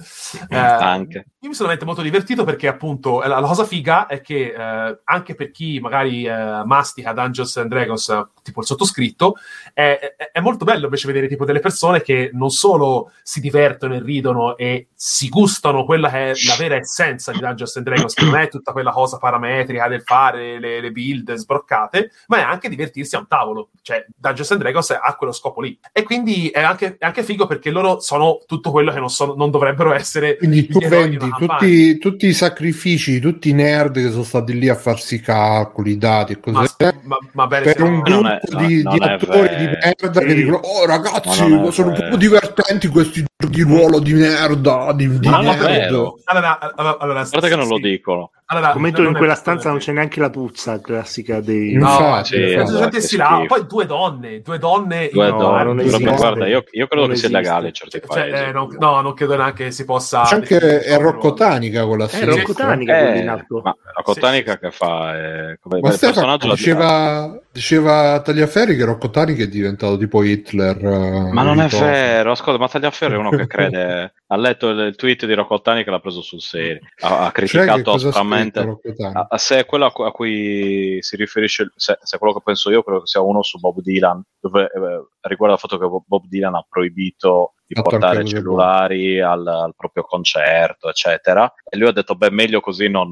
[0.50, 1.26] Eh, anche.
[1.46, 5.00] Io mi sono veramente molto divertito perché appunto la, la cosa figa è che eh,
[5.04, 9.36] anche per chi magari eh, mastica Dungeons and Dragons, tipo il sottoscritto,
[9.74, 13.94] è, è, è, molto bello invece vedere tipo delle persone che non solo si divertono
[13.94, 18.14] e ridono e si gustano quella che è la vera essenza di Dungeons and Dragons,
[18.14, 22.42] che non è tutta quella cosa parametrica del fare le, le build sbroccate, ma è
[22.42, 23.70] anche divertirsi a un tavolo.
[23.82, 25.78] Cioè, Dungeons and Dragons ha quello scopo lì.
[25.92, 29.34] E quindi è anche, è anche figo perché loro sono tutto quello che non, sono,
[29.36, 30.38] non dovrebbero essere.
[30.38, 34.76] Quindi tu vendi tutti, tutti, i sacrifici, tutti i nerd che sono stati lì a
[34.76, 39.56] farsi calcoli, dati e così ma, ma, ma per un gruppo è, di, di attori
[39.56, 40.26] di merda sì.
[40.26, 44.92] che dicono: Oh ragazzi, sono un po' divertenti questi giochi di ruolo di merda.
[44.94, 46.20] Di, di ma non è vero.
[46.26, 47.72] Allora, allora, allora, Guarda che non sì.
[47.72, 48.32] lo dicono.
[48.48, 53.08] Allora, Commento in quella stanza non c'è neanche la puzza classica dei no, Infatti, sì,
[53.08, 56.16] sì, là, poi due donne due donne due no, donne non esiste.
[56.16, 59.14] guarda io, io credo non che sia legale in certi cioè, eh, non, no non
[59.14, 63.76] credo neanche si possa c'è anche è Rocco Tanica quella è Rocco Tanica eh, ma
[63.96, 69.48] Rocco Tanica che fa eh, come ma Stefano, diceva, diceva Tagliaferri che Rocco Tanica è
[69.48, 74.14] diventato tipo Hitler uh, ma non è vero ascolta ma Tagliaferri è uno che crede
[74.28, 77.32] ha letto il, il tweet di Rocco Tanica e l'ha preso sul serio ha, ha
[77.32, 82.34] criticato aspramente a, a, se è quello a, cui si riferisce, se, se, è quello
[82.34, 85.78] che penso io, credo che sia uno su Bob Dylan, dove eh, riguarda il fatto
[85.78, 91.52] che Bob Dylan ha proibito di portare cellulari al, al, proprio concerto, eccetera.
[91.68, 93.12] E lui ha detto: Beh, meglio così non,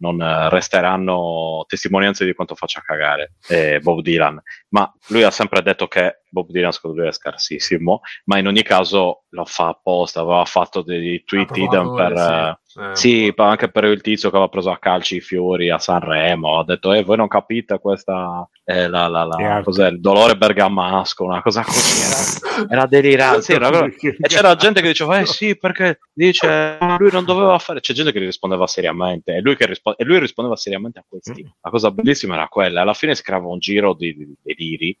[0.00, 4.40] non resteranno testimonianze di quanto faccia cagare eh, Bob Dylan.
[4.68, 8.62] Ma lui ha sempre detto che Bob Dylan secondo lui è scarsissimo, ma in ogni
[8.62, 12.58] caso lo fa apposta, aveva fatto dei tweet hidden per...
[12.70, 15.78] Sì, eh, sì anche per il tizio che aveva preso a calci i fiori a
[15.78, 18.48] Sanremo, ha detto, eh, voi non capite questa...
[18.64, 23.42] Eh, la, la, la, cos'è, il dolore bergamasco, una cosa così, era, era delirante.
[23.42, 27.80] Sì, era, e c'era gente che diceva, eh sì, perché dice, lui non doveva fare...
[27.80, 31.42] C'è gente che rispondeva seriamente, e lui, che rispo- e lui rispondeva seriamente a questi.
[31.42, 31.48] Mm.
[31.60, 34.96] La cosa bellissima era quella, alla fine si creava un giro di, di, di deliri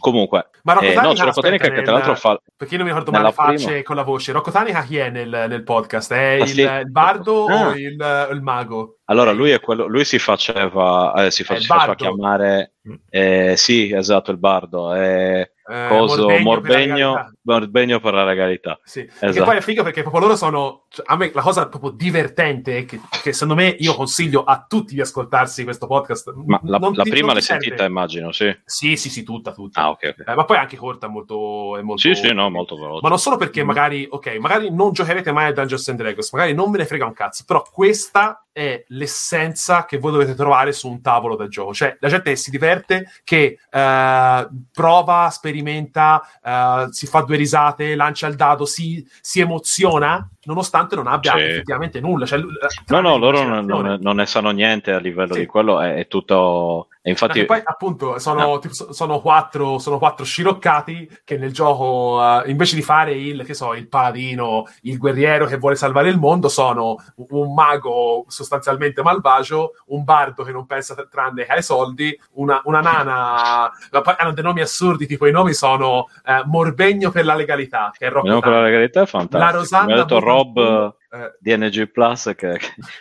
[0.00, 2.40] Comunque, ma Rocco eh, no, c'è Rocco Tanica che tra l'altro fa.
[2.56, 3.82] Perché io non mi ricordo mai le facce prima...
[3.82, 4.32] con la voce.
[4.32, 6.12] Rocco Tanica chi è nel, nel podcast?
[6.12, 6.60] È ah, il, sì.
[6.62, 7.68] il, bardo ah.
[7.68, 8.96] o il, il, mago?
[9.04, 12.72] Allora, lui, è quello, lui si faceva, eh, si, fa, si faceva chiamare.
[12.88, 12.94] Mm.
[13.10, 14.94] Eh, sì, esatto, il bardo.
[14.94, 18.78] Eh, eh, coso, Morbegno, Morbegno, per la legalità.
[18.84, 19.00] Sì.
[19.00, 19.38] Esatto.
[19.38, 20.86] E poi è figo perché proprio loro sono.
[20.88, 24.94] Cioè, a me la cosa proprio divertente che, che, secondo me io consiglio a tutti
[24.94, 26.32] di ascoltarsi questo podcast.
[26.46, 28.54] Ma la, la ti, prima l'hai sentita, immagino, sì.
[28.64, 29.80] Sì, sì, sì, tutta, tutta.
[29.80, 30.24] Ah, ok, okay.
[30.26, 32.00] Eh, ma poi anche corta, molto, è molto.
[32.00, 33.00] Sì, sì, no, molto veloce.
[33.02, 33.66] Ma non solo perché mm.
[33.66, 37.06] magari, ok, magari non giocherete mai a Dungeons and Dragons, magari non ve ne frega
[37.06, 41.72] un cazzo, però questa è l'essenza che voi dovete trovare su un tavolo da gioco.
[41.72, 48.28] Cioè, la gente si diverte, che eh, prova, sperimenta, eh, si fa due risate, lancia
[48.28, 51.40] il dado, si, si emoziona, nonostante non abbia sì.
[51.40, 52.26] effettivamente nulla.
[52.26, 52.40] Cioè,
[52.88, 55.40] no, no, loro non, non, ne sanno niente a livello sì.
[55.40, 57.46] di quello, è, è tutto e infatti...
[57.46, 58.58] poi appunto sono, no.
[58.58, 63.54] tipo, sono, quattro, sono, quattro, sciroccati che nel gioco uh, invece di fare il, che
[63.54, 66.96] so, il paladino, il guerriero che vuole salvare il mondo, sono
[67.30, 72.80] un mago sostanzialmente malvagio, un bardo che non pensa tranne che ai soldi, una, una
[72.80, 73.70] nana,
[74.18, 78.10] hanno dei nomi assurdi, tipo i nomi sono uh, Morbegno per la legalità, che è
[78.40, 79.42] per la legalità è fantastico.
[79.42, 80.04] La Rosanna
[80.44, 81.36] Mi ha detto Rob eh.
[81.40, 82.58] di NG Plus che,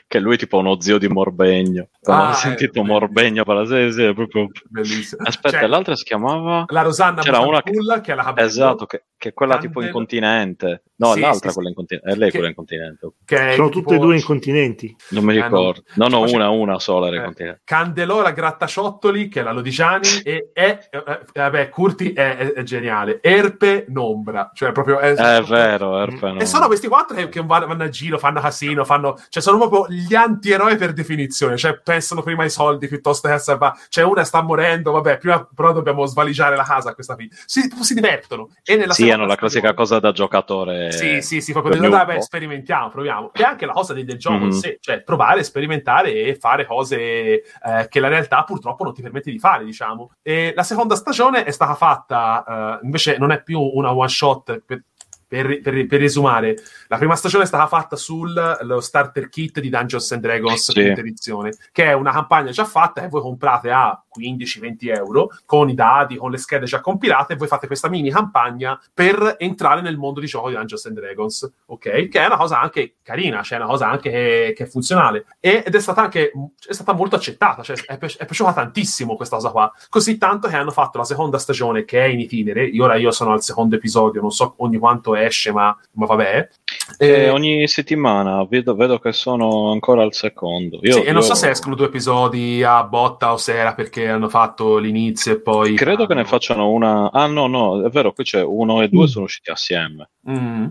[0.08, 1.90] che lui è tipo uno zio di Morbegno.
[2.04, 5.22] Ah, ho sentito eh, Morbegno per la è proprio bellissimo.
[5.24, 7.72] Aspetta cioè, l'altra si chiamava la Rosanna c'era una che...
[8.02, 9.70] che è la esatto che, che è quella Candel...
[9.70, 10.84] tipo incontinente.
[10.96, 12.38] No sì, l'altra sì, quella incontinente è lei che...
[12.38, 13.12] quella incontinente.
[13.56, 14.96] sono tutte e due incontinenti.
[15.10, 17.62] Non mi ricordo eh, no, no, no una una sola era eh, incontinente.
[17.64, 23.20] Candelora Grattaciottoli che è la Lodigiani e è eh, vabbè Curti è, è, è, geniale.
[23.22, 27.44] Erpe Nombra cioè proprio è, è vero Erpe Nombra e sono questi quattro che, che
[27.44, 29.20] vanno a giro, fanno casino, fanno...
[29.30, 31.58] Cioè, sono proprio gli antieroi per definizione.
[31.58, 33.78] Cioè, pensano prima ai soldi piuttosto che a salvare.
[33.90, 37.30] Cioè, una sta morendo, vabbè, prima però dobbiamo svaligiare la casa questa fine.
[37.46, 38.50] Si, si divertono.
[38.64, 40.92] E nella sì, hanno la classica cosa da giocatore.
[40.92, 43.32] Sì, sì, sì, proprio detto, dai, sperimentiamo, proviamo.
[43.34, 44.46] E anche la cosa del, del gioco mm-hmm.
[44.46, 47.42] in sé, cioè provare, sperimentare e fare cose eh,
[47.90, 50.12] che la realtà purtroppo non ti permette di fare, diciamo.
[50.22, 54.62] E la seconda stagione è stata fatta, eh, invece non è più una one shot
[54.66, 54.84] per,
[55.30, 56.58] per, per, per, riesumare,
[56.88, 60.80] la prima stagione è stata fatta sullo starter kit di Dungeons and Dragons sì.
[60.80, 65.74] edizione, che è una campagna già fatta che voi comprate a 15-20 euro con i
[65.74, 69.98] dati, con le schede già compilate, e voi fate questa mini campagna per entrare nel
[69.98, 72.08] mondo di gioco di Dungeons and Dragons, ok?
[72.08, 75.74] Che è una cosa anche carina, cioè una cosa anche che, che è funzionale ed
[75.74, 76.32] è stata anche
[76.66, 80.48] è stata molto accettata, cioè è, pi- è piaciuta tantissimo questa cosa qua, così tanto
[80.48, 83.42] che hanno fatto la seconda stagione che è in itinere, io ora io sono al
[83.42, 86.50] secondo episodio, non so ogni quanto esce, ma, ma vabbè.
[86.98, 87.30] E...
[87.30, 90.80] ogni settimana vedo, vedo, che sono ancora al secondo.
[90.82, 94.09] Io, sì, e non so se escono due episodi a botta o se era perché
[94.10, 95.76] hanno fatto l'inizio e poi.
[95.76, 97.12] Credo che ne facciano una.
[97.12, 99.08] Ah, no, no, è vero, qui c'è uno e due mm.
[99.08, 100.10] sono usciti assieme.
[100.30, 100.68] Mm.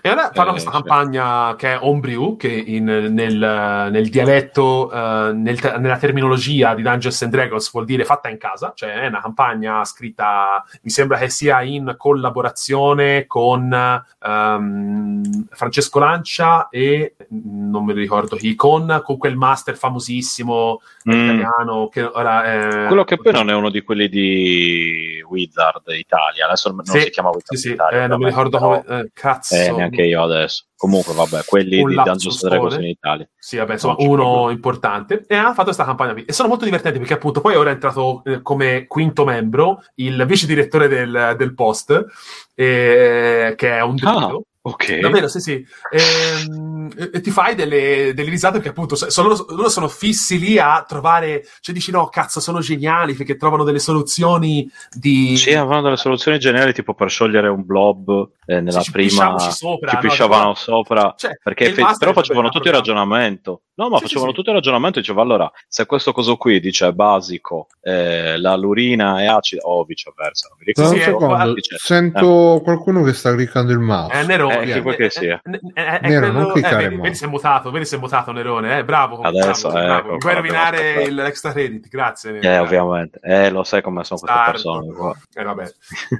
[0.00, 0.80] E ora fanno eh, questa cioè.
[0.80, 7.22] campagna che è Homebrew, che in, nel, nel, dialetto, uh, nel, nella terminologia di Dungeons
[7.22, 11.28] and Dragons vuol dire fatta in casa, cioè è una campagna scritta, mi sembra che
[11.28, 19.16] sia in collaborazione con um, Francesco Lancia e non me lo ricordo chi, con, con
[19.16, 21.12] quel master famosissimo mm.
[21.12, 22.86] italiano che ora è...
[22.86, 27.10] Quello che poi non è uno di quelli di Wizard Italia, adesso non sì, si
[27.10, 28.04] chiama Wizard sì, Italia.
[28.04, 28.84] Eh, non mi ricordo come...
[28.86, 29.54] Eh, cazzo.
[29.54, 30.64] Eh, neanche io adesso.
[30.76, 33.28] Comunque, vabbè, quelli di Dungeons Dragons in Italia.
[33.36, 35.24] Sì, vabbè, insomma, uno importante.
[35.26, 36.24] E ha fatto questa campagna qui.
[36.24, 40.24] E sono molto divertenti perché, appunto, poi ora è entrato eh, come quinto membro il
[40.26, 42.06] vice direttore del, del Post,
[42.54, 44.38] eh, che è un ah.
[44.68, 44.98] Ok.
[44.98, 45.66] Davvero, sì, sì.
[45.90, 50.58] Ehm, e, e, ti fai delle, delle risate perché appunto sono, loro, sono fissi lì
[50.58, 55.36] a trovare, cioè dici no, cazzo, sono geniali perché trovano delle soluzioni di...
[55.36, 59.38] Sì, avevano delle soluzioni geniali tipo per sciogliere un blob eh, nella sì, prima...
[59.38, 63.62] Sopra, ci pisciavano no, sopra, cioè, perché fe- però facevano tutto il ragionamento.
[63.78, 66.58] No, ma sì, facevano sì, tutto il ragionamento e diceva allora, se questo coso qui
[66.58, 70.96] dice basico, eh, la lurina è acida, o viceversa, non mi ricordo.
[70.96, 72.62] Sì, secondo, dice, sento eh.
[72.62, 74.18] qualcuno che sta cliccando il mouse.
[74.18, 74.62] È Nerone.
[74.62, 75.40] Eh, che che sia.
[75.44, 79.20] Nero, non cliccare eh, vedi, si è mutato, vedi si è mutato Nerone, eh, bravo.
[79.20, 80.16] Adesso, bravo, bravo.
[80.18, 82.32] Puoi rovinare l'extra credit, grazie.
[82.32, 83.20] Nero, eh, ovviamente.
[83.22, 84.88] Eh, lo sai come sono queste persone.
[85.34, 85.72] Eh, vabbè.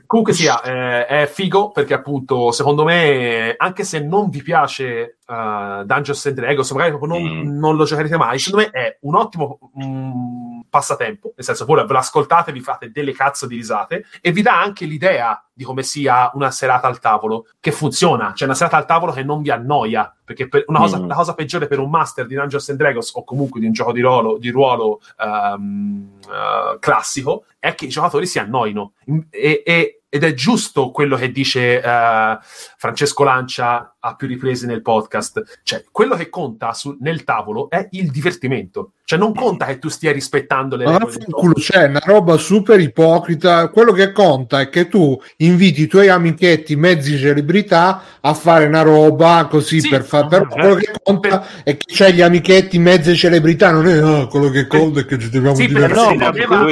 [0.06, 5.84] Comunque sia, eh, è figo perché appunto, secondo me, anche se non vi piace uh,
[5.84, 7.58] Dungeons and Dragons, magari proprio non, mm.
[7.58, 11.92] non, lo giocherete mai, secondo me è un ottimo um, passatempo, nel senso, voi ve
[11.92, 16.30] l'ascoltate, vi fate delle cazzo di risate e vi dà anche l'idea di come sia
[16.34, 20.14] una serata al tavolo che funziona, cioè una serata al tavolo che non vi annoia,
[20.24, 21.06] perché una cosa, mm.
[21.06, 23.92] la cosa peggiore per un master di Dungeons and Dragons o comunque di un gioco
[23.92, 28.92] di ruolo, di ruolo um, uh, classico è che i giocatori si annoino
[29.30, 34.82] e, e ed è giusto quello che dice uh, Francesco Lancia a più riprese nel
[34.82, 35.60] podcast.
[35.62, 38.92] Cioè, quello che conta su, nel tavolo è il divertimento.
[39.08, 41.24] Cioè, non conta che tu stia rispettando le regole.
[41.30, 43.68] Culo, c'è una roba super ipocrita.
[43.68, 48.82] Quello che conta è che tu inviti i tuoi amichetti, mezzi celebrità, a fare una
[48.82, 50.26] roba così sì, per fare.
[50.28, 51.62] Però eh, quello che conta per...
[51.64, 53.70] è che c'è gli amichetti, mezze celebrità.
[53.70, 56.14] Non è oh, quello che conta è che ci dobbiamo sì, divertire.
[56.14, 56.66] No,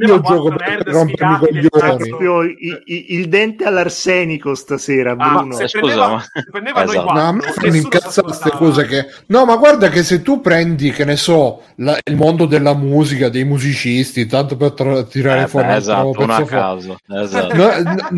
[0.00, 2.56] io gioco per rompermi i coglioni.
[2.86, 5.56] Il dente all'arsenico stasera, ah, Bruno.
[5.58, 6.24] Ah, scusa, ma...
[6.50, 7.12] prendeva esatto.
[7.12, 9.10] no, a me fanno incazzare queste cose che...
[9.26, 13.28] No, ma guarda che se tu prendi, che ne so, la, il mondo della musica,
[13.28, 16.98] dei musicisti, tanto per tra- tirare eh, fuori beh, esatto, un a caso.
[17.08, 17.54] Esatto.
[17.54, 17.70] No,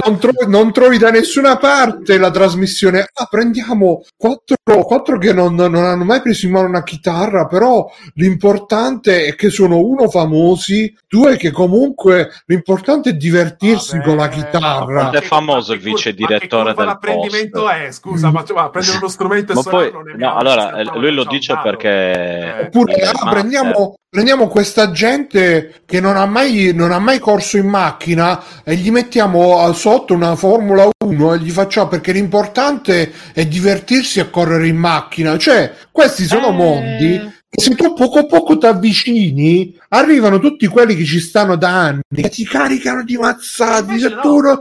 [0.05, 3.07] non, trovi, non, trovi, da nessuna parte la trasmissione.
[3.13, 7.91] Ah, prendiamo quattro, quattro che non, non hanno mai preso in mano una chitarra, però
[8.15, 14.29] l'importante è che sono uno famosi, due che comunque l'importante è divertirsi Vabbè, con la
[14.29, 15.11] chitarra.
[15.11, 19.55] È famoso il vice direttore del l'apprendimento è, scusa, ma cioè, prendere uno strumento e
[19.55, 21.89] ma poi, no, allora, lui lo dice perché...
[21.89, 27.57] Eh, Oppure, ah, prendiamo, prendiamo questa gente che non ha, mai, non ha mai corso
[27.57, 33.47] in macchina e gli mettiamo sotto una Formula 1 e gli facciamo perché l'importante è
[33.47, 35.37] divertirsi a correre in macchina.
[35.39, 36.53] Cioè, questi sono eh...
[36.53, 41.69] mondi se tu poco a poco ti avvicini, arrivano tutti quelli che ci stanno da
[41.69, 43.99] anni e ti caricano di mazzati.
[43.99, 44.61] Se tu non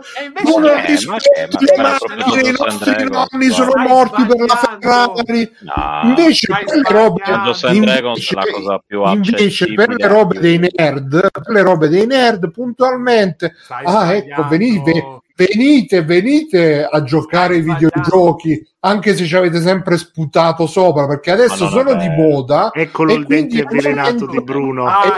[0.85, 5.51] rispetti le macchine, i nostri nonni sono morti per la Ferrari.
[6.03, 7.21] Invece, per le robe,
[7.71, 8.47] invece,
[9.13, 15.21] invece per le robe dei nerd, per le robe dei nerd, puntualmente, ah, ecco, venite
[15.35, 21.69] venite, venite a giocare ai videogiochi anche se ci avete sempre sputato sopra, perché adesso
[21.69, 22.01] sono vabbè.
[22.01, 22.69] di moda.
[22.73, 24.85] Eccolo il dente avvelenato di Bruno.
[24.85, 25.15] Ah,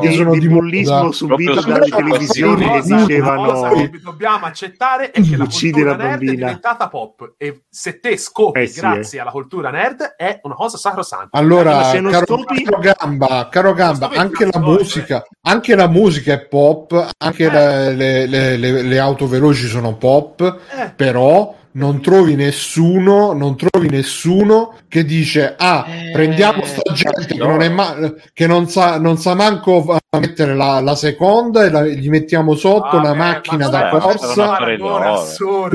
[0.00, 5.46] di, sono di bullismo subito dalle televisioni che dicevano che dobbiamo accettare è che la
[5.46, 9.20] cultura nerd è diventata pop e se te scopi eh sì, grazie eh.
[9.20, 11.36] alla cultura nerd è una cosa sacrosanta.
[11.36, 12.62] Allora, caro, scopi...
[12.62, 17.94] caro Gamba, caro Gamba anche la musica, anche la musica è pop, anche eh.
[17.94, 20.92] le, le, le, le auto veloci sono pop eh.
[20.94, 27.38] però non trovi nessuno, non trovi nessuno che dice ah, eh, prendiamo sta gente che
[27.38, 27.96] non, è ma-
[28.34, 32.96] che non sa, non sa manco mettere la, la seconda e la, gli mettiamo sotto
[32.96, 34.58] ah, una macchina da corsa.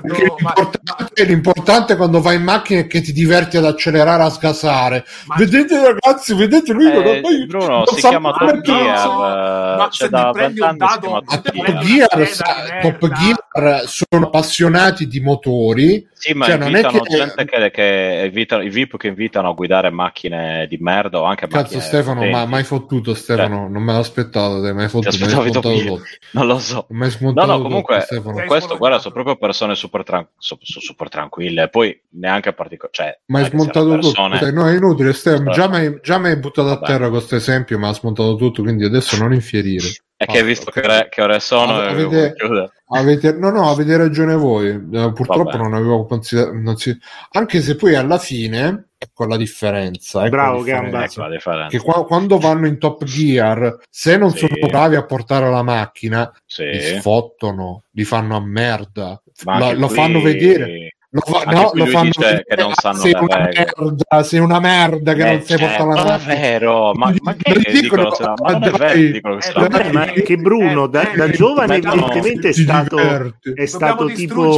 [0.04, 5.04] L'importante, l'importante quando vai in macchina è che ti diverti ad accelerare a sgasare.
[5.26, 9.08] Ma vedete ragazzi, vedete lui eh, non, Bruno, non si chiama Top Gear,
[9.78, 12.30] ma c'è da vent'anni Top Gear,
[12.82, 13.47] Top Gear
[13.86, 17.16] sono appassionati di motori sì, ma cioè, invitano che...
[17.16, 21.48] gente che, che invitano, i VIP che invitano a guidare macchine di merda o anche
[21.48, 26.02] Cazzo Stefano, ma mai fottuto Stefano, cioè, non me l'aspettavo, te mai fottuto, mai smontato
[26.32, 26.86] Non lo so.
[26.90, 31.70] Mai no, no, comunque tutto, questo, guarda, sono proprio persone super, tran- su, super tranquille,
[31.70, 34.40] poi neanche particolari, cioè, ma hai smontato persone...
[34.40, 36.84] tutto, no, è inutile, Stefano, già mi hai buttato Vabbè.
[36.84, 39.88] a terra questo esempio, ma ha smontato tutto, quindi adesso non infierire.
[40.18, 42.34] È che hai visto che ore, che ore sono avete,
[42.88, 44.70] avete, no, no, avete ragione voi.
[44.70, 45.58] Eh, purtroppo Vabbè.
[45.58, 46.76] non avevo considerato.
[46.76, 46.98] Si...
[47.34, 50.22] Anche se poi alla fine, ecco la differenza.
[50.22, 51.68] Ecco Bravo, la differenza, ecco differenza.
[51.68, 54.40] Che qua, quando vanno in Top Gear, se non sì.
[54.40, 56.64] sono bravi a portare la macchina, sì.
[56.64, 59.22] li sfottono, li fanno a merda.
[59.44, 59.96] La, lo qui...
[59.96, 64.60] fanno vedere lo, fa, no, lo fanno che non sanno sei una, merda, sei una
[64.60, 68.10] merda che eh, non sai certo, portare la non è vero ma, ma che dicono,
[68.10, 72.50] dicono ma non è vero dicono che, eh, ma che Bruno da, da giovane evidentemente
[72.50, 74.50] è stato è stato tipo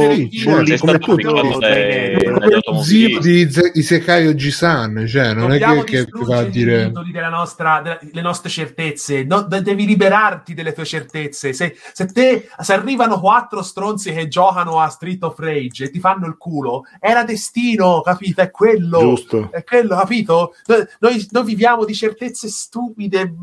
[0.44, 7.28] come tutto zio di Isekai Ojisan cioè non è che, che va a dire della
[7.28, 9.26] nostra, della, le nostre certezze.
[9.26, 11.52] Devi liberarti delle tue certezze.
[11.52, 16.00] Se, se te se arrivano quattro stronzi che giocano a Street of Rage e ti
[16.00, 16.49] fanno il culo,
[16.98, 18.40] era destino, capito?
[18.40, 18.98] È quello.
[18.98, 19.50] Giusto.
[19.52, 20.54] È quello, capito?
[20.98, 23.34] Noi, noi viviamo di certezze stupide,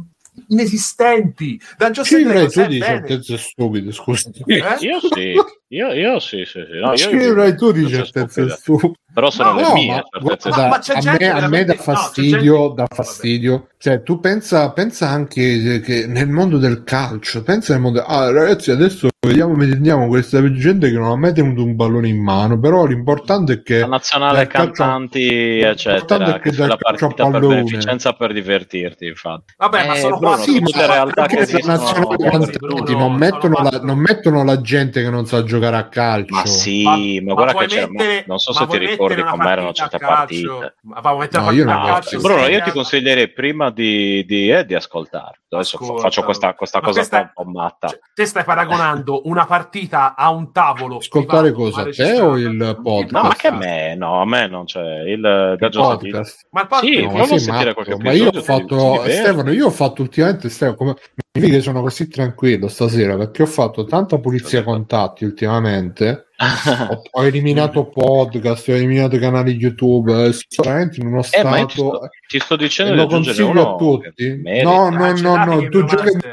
[0.47, 1.59] inesistenti.
[1.77, 4.29] Dungeon sì, lei tu di certezze stupide, scusa.
[4.45, 4.57] Eh?
[4.79, 5.33] Io sì,
[5.69, 6.79] io, io sì, sì, sì.
[6.79, 10.75] No, io, tu di certezze stupide però sono no, le mie ma, guarda, ma, ma
[10.75, 13.69] a, me, a me dà fastidio, no, dà fastidio.
[13.79, 18.69] Cioè tu pensa, pensa anche che nel mondo del calcio pensa nel mondo ah ragazzi
[18.69, 22.85] adesso vediamo vediamo questa gente che non ha mai tenuto un pallone in mano però
[22.85, 28.33] l'importante è che la nazionale cantanti calcio, eccetera che fai la partita per beneficenza per
[28.33, 29.53] divertirti infatti.
[29.57, 33.97] Vabbè eh, ma sono Bruno, sì, ma realtà che nazionale cantanti non mettono, la, non
[33.97, 37.65] mettono la gente che non sa giocare a calcio ma sì ma, ma guarda che
[37.65, 40.75] c'è non so se ti ricordi com'erano certe partite.
[40.83, 45.39] No, io no, Bruno, io ti consiglierei prima di, di, eh, di ascoltare.
[45.49, 46.01] Adesso Ascolta.
[46.01, 47.87] faccio questa, questa cosa questa, un po' matta.
[47.87, 50.97] Cioè, te stai paragonando una partita a un tavolo.
[50.97, 51.85] Ascoltare cosa?
[51.85, 53.11] Te o il podcast?
[53.11, 53.95] No, ma che a me?
[53.95, 56.47] No, a me non c'è il, il podcast.
[56.51, 56.93] Ma il podcast?
[56.93, 60.75] Sì, no, sì, sentire qualche Ma io ho fatto, Stefano, io ho fatto ultimamente, Stefano,
[60.75, 60.95] come
[61.39, 66.27] mi che sono così tranquillo stasera perché ho fatto tanta pulizia contatti ultimamente
[66.89, 72.03] ho, ho, eliminato podcast, ho eliminato canali YouTube, sono veramente in uno stato.
[72.03, 74.41] Eh, ti, sto, dicendo lo consiglio a tutti.
[74.61, 75.83] No, no, no, no, tu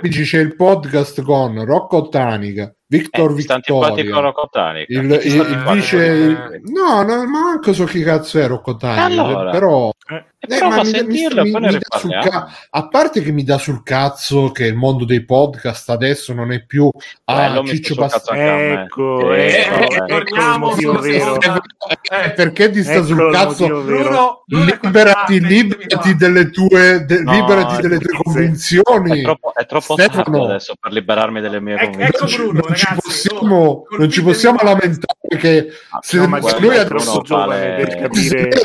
[0.02, 2.74] dici c'è il podcast con Rocco Tanica.
[2.98, 6.60] Victor eh, Victoria il, il, il vice il...
[6.64, 9.50] no, no ma manco so chi cazzo è Rocco Tanica allora.
[9.50, 10.24] però eh.
[10.46, 11.78] Eh, ma mi, sentirlo, mi, mi,
[12.22, 16.52] ca- a parte che mi dà sul cazzo che il mondo dei podcast adesso non
[16.52, 16.90] è più
[17.24, 21.38] ah, Ciccio Bast- ecco, eh, ecco, torniamo ecco vero.
[21.40, 23.66] Eh, perché ti sta ecco sul cazzo?
[23.66, 29.20] Bruno, liberati, liberati delle tue de- no, liberati delle tue convinzioni.
[29.20, 32.32] è troppo, è troppo Stefano, adesso per liberarmi delle mie ecco, convinzioni.
[32.32, 36.59] Ecco Bruno, non, ragazzi, ci possiamo, non ci possiamo lamentare che ah, se, no, se
[36.61, 38.09] noi adesso, vale...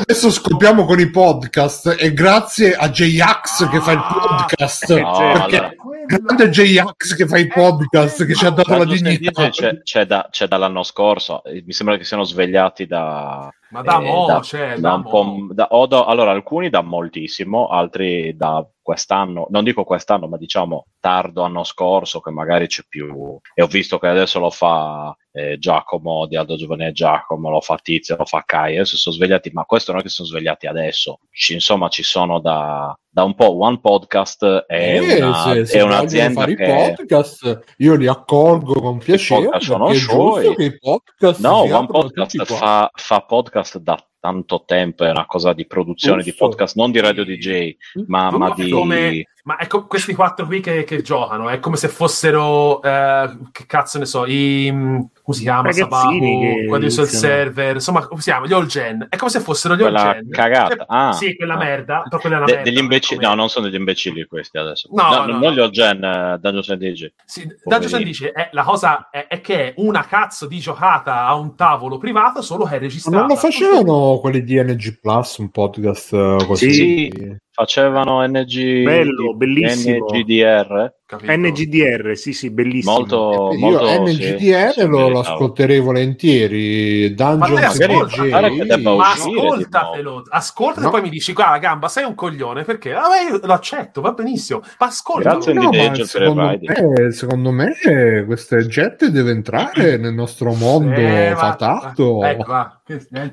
[0.00, 4.46] adesso scopriamo con i podcast e grazie a J-Ax che fa il ah.
[4.46, 4.98] podcast.
[4.98, 5.74] No, perché allora.
[6.06, 9.48] Grande J-Ax che fa i podcast che ci ha dato la dignità.
[9.48, 14.26] C'è, c'è, da, c'è, dall'anno scorso, mi sembra che siano svegliati da, Ma da mo',
[14.26, 19.46] da, cioè, da, da un po', da, da, allora, alcuni da moltissimo, altri da quest'anno,
[19.50, 23.38] non dico quest'anno, ma diciamo tardo anno scorso, che magari c'è più.
[23.54, 27.78] E ho visto che adesso lo fa eh, Giacomo di Aldo Giovanni Giacomo, lo fa
[27.80, 28.76] Tizio, lo fa Kai.
[28.76, 31.20] Adesso sono svegliati, ma questo non è che sono svegliati adesso.
[31.30, 35.78] Ci, insomma, ci sono da, da un po' One Podcast è, eh, una, se, se
[35.78, 36.94] è un'azienda fare che...
[36.96, 40.54] podcast io li accolgo con piacere sono suoi.
[40.54, 45.52] che i podcast no, One Podcast fa, fa, podcast da tanto tempo è una cosa
[45.52, 46.30] di produzione Uffo.
[46.30, 47.74] di podcast non di radio DJ
[48.06, 51.88] ma, ma di come, ma ecco, questi quattro qui che, che, giocano è come se
[51.88, 54.70] fossero, eh, che cazzo ne so, i.
[54.70, 55.72] Mm, come si chiama?
[55.72, 58.46] Sabaku, quelli sul server, insomma, come si chiama?
[58.46, 59.06] Gli all gen.
[59.08, 60.28] È come se fossero gli all gen.
[60.30, 60.76] cagata.
[60.76, 61.58] Cioè, ah, sì, quella ah.
[61.58, 62.02] merda.
[62.08, 64.88] Però quella è De- merda, degli imbecilli, no, non sono degli imbecilli questi adesso.
[64.92, 67.06] No, no, no non gli all gen, uh, Dungeons and DJ.
[67.24, 71.24] Sì, Dungeons and DJ è la cosa è, è, che è una cazzo di giocata
[71.24, 73.16] a un tavolo privato, solo che è registrata.
[73.16, 76.72] Ma non lo facevano quelli di NG Plus, un podcast uh, così?
[76.72, 80.06] Sì facevano NG bello bellissimo.
[80.06, 81.32] NGDR Capito?
[81.32, 82.92] NGDR, sì, sì, bellissimo.
[82.92, 87.12] Molto, molto Io NGDR sì, lo, lo ascolterei volentieri.
[87.14, 90.88] Dungeons ma, ascolta, ma ascoltatelo, ascoltatelo no.
[90.88, 92.92] e poi mi dici, guarda, gamba, sei un coglione perché?
[92.92, 94.60] Ah, io lo accetto, va benissimo.
[94.78, 95.32] Ma ascolta.
[95.32, 102.22] No, ma secondo, me, secondo me queste gente deve entrare nel nostro mondo eh, fatato.
[102.22, 102.80] Ecco, va.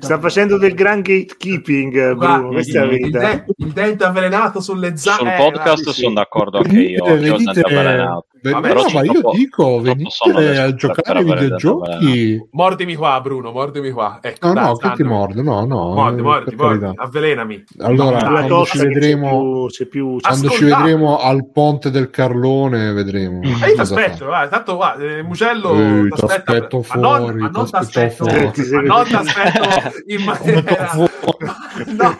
[0.00, 2.48] Sta facendo del gran gatekeeping, Bruno.
[2.48, 5.36] Questa il, il, de- il dente avvelenato sulle zanne.
[5.36, 7.04] Sul podcast sono d'accordo anche io.
[8.40, 12.48] Beh, Vabbè, no, ma io troppo, dico, venite a giocare ai videogiochi.
[12.52, 14.20] Mordimi qua, Bruno, mordimi qua.
[14.22, 15.94] Ecco, no, dai, no, che ti mordo, no, no.
[15.94, 17.64] Mordi, mordi, mordi, avvelenami.
[17.78, 20.48] Allora, no, quando, ci vedremo, c'è più, c'è più...
[20.48, 23.40] quando ci vedremo al ponte del Carlone, vedremo.
[23.40, 27.66] Ma io ti aspetto, guarda, tanto guarda, eh, Mugello eh, ti aspetto fuori, ma non,
[27.66, 31.16] ti aspetto, non ti aspetto in maniera...
[31.86, 32.16] no,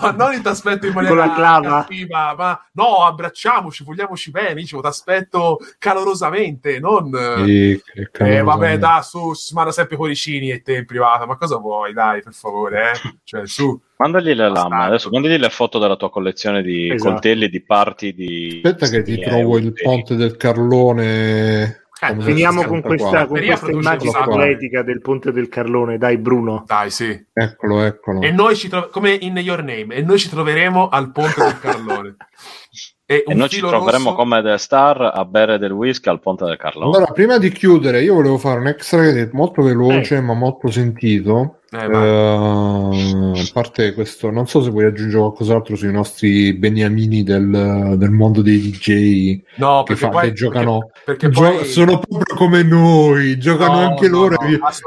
[0.00, 1.26] ma non ti aspetto in maniera...
[1.26, 1.60] La.
[1.62, 7.10] Cattiva, ma no, abbracciamoci, vogliamoci bene, dicevo, ti aspetto calorosamente, non...
[7.44, 7.80] Sì,
[8.18, 11.92] eh, vabbè, da, su, si manda sempre cuoricini e te in privato, ma cosa vuoi,
[11.92, 13.16] dai, per favore, eh?
[13.24, 13.80] Cioè, su...
[13.96, 17.10] Mandagli le lama, adesso mandagli le foto della tua collezione di esatto.
[17.10, 18.60] coltelli e di parti di...
[18.62, 21.86] Aspetta che ti trovo il ponte del Carlone...
[22.00, 26.64] Eh, finiamo con questa, con questa immagine atletica del ponte del Carlone, dai Bruno.
[26.66, 27.26] Dai, sì.
[27.32, 28.20] Eccolo, eccolo.
[28.20, 31.58] E noi ci troviamo, come in Your Name, e noi ci troveremo al ponte del
[31.58, 32.16] Carlone.
[33.10, 34.16] E, e noi ci troveremo rosso...
[34.16, 36.96] come The Star a bere del whisky al Ponte del Carlone.
[36.96, 39.02] Allora, prima di chiudere, io volevo fare un extra
[39.32, 40.20] molto veloce, eh.
[40.20, 41.60] ma molto sentito.
[41.70, 47.94] Eh, uh, a parte questo, non so se vuoi aggiungere qualcos'altro sui nostri beniamini del,
[47.98, 51.64] del mondo dei DJ no, che, fa, poi, che giocano, perché, perché poi...
[51.66, 54.36] sono proprio come noi, giocano no, anche no, loro.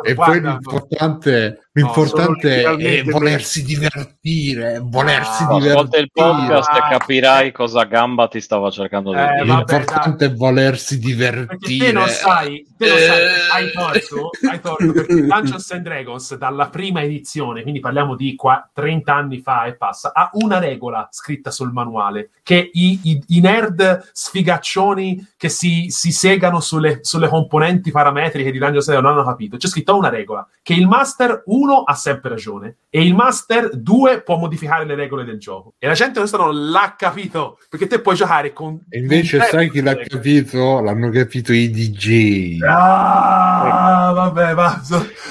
[0.04, 5.72] e poi l'importante L'importante no, è volersi divertire, volersi ah, divertire.
[5.72, 9.44] Ascolta il podcast e capirai cosa Gamba ti stava cercando di eh, dire.
[9.46, 11.46] L'importante è volersi divertire.
[11.46, 16.36] Perché te non sai, te non sai, hai torto, hai torto perché Dungeons and Dragons
[16.36, 21.08] dalla prima edizione, quindi parliamo di qua, 30 anni fa e passa, ha una regola
[21.10, 27.30] scritta sul manuale, che i, i, i nerd sfigaccioni che si, si segano sulle, sulle,
[27.30, 29.56] componenti parametriche di Dungeons and Dragons non hanno capito.
[29.56, 34.22] C'è scritto una regola, che il master uno ha sempre ragione e il master 2
[34.22, 35.74] può modificare le regole del gioco.
[35.78, 38.80] E la gente questo non l'ha capito, perché te puoi giocare con...
[38.90, 40.82] E invece sai chi l'ha capito?
[40.82, 42.60] L'hanno capito i DJ.
[42.62, 44.54] Ah, vabbè,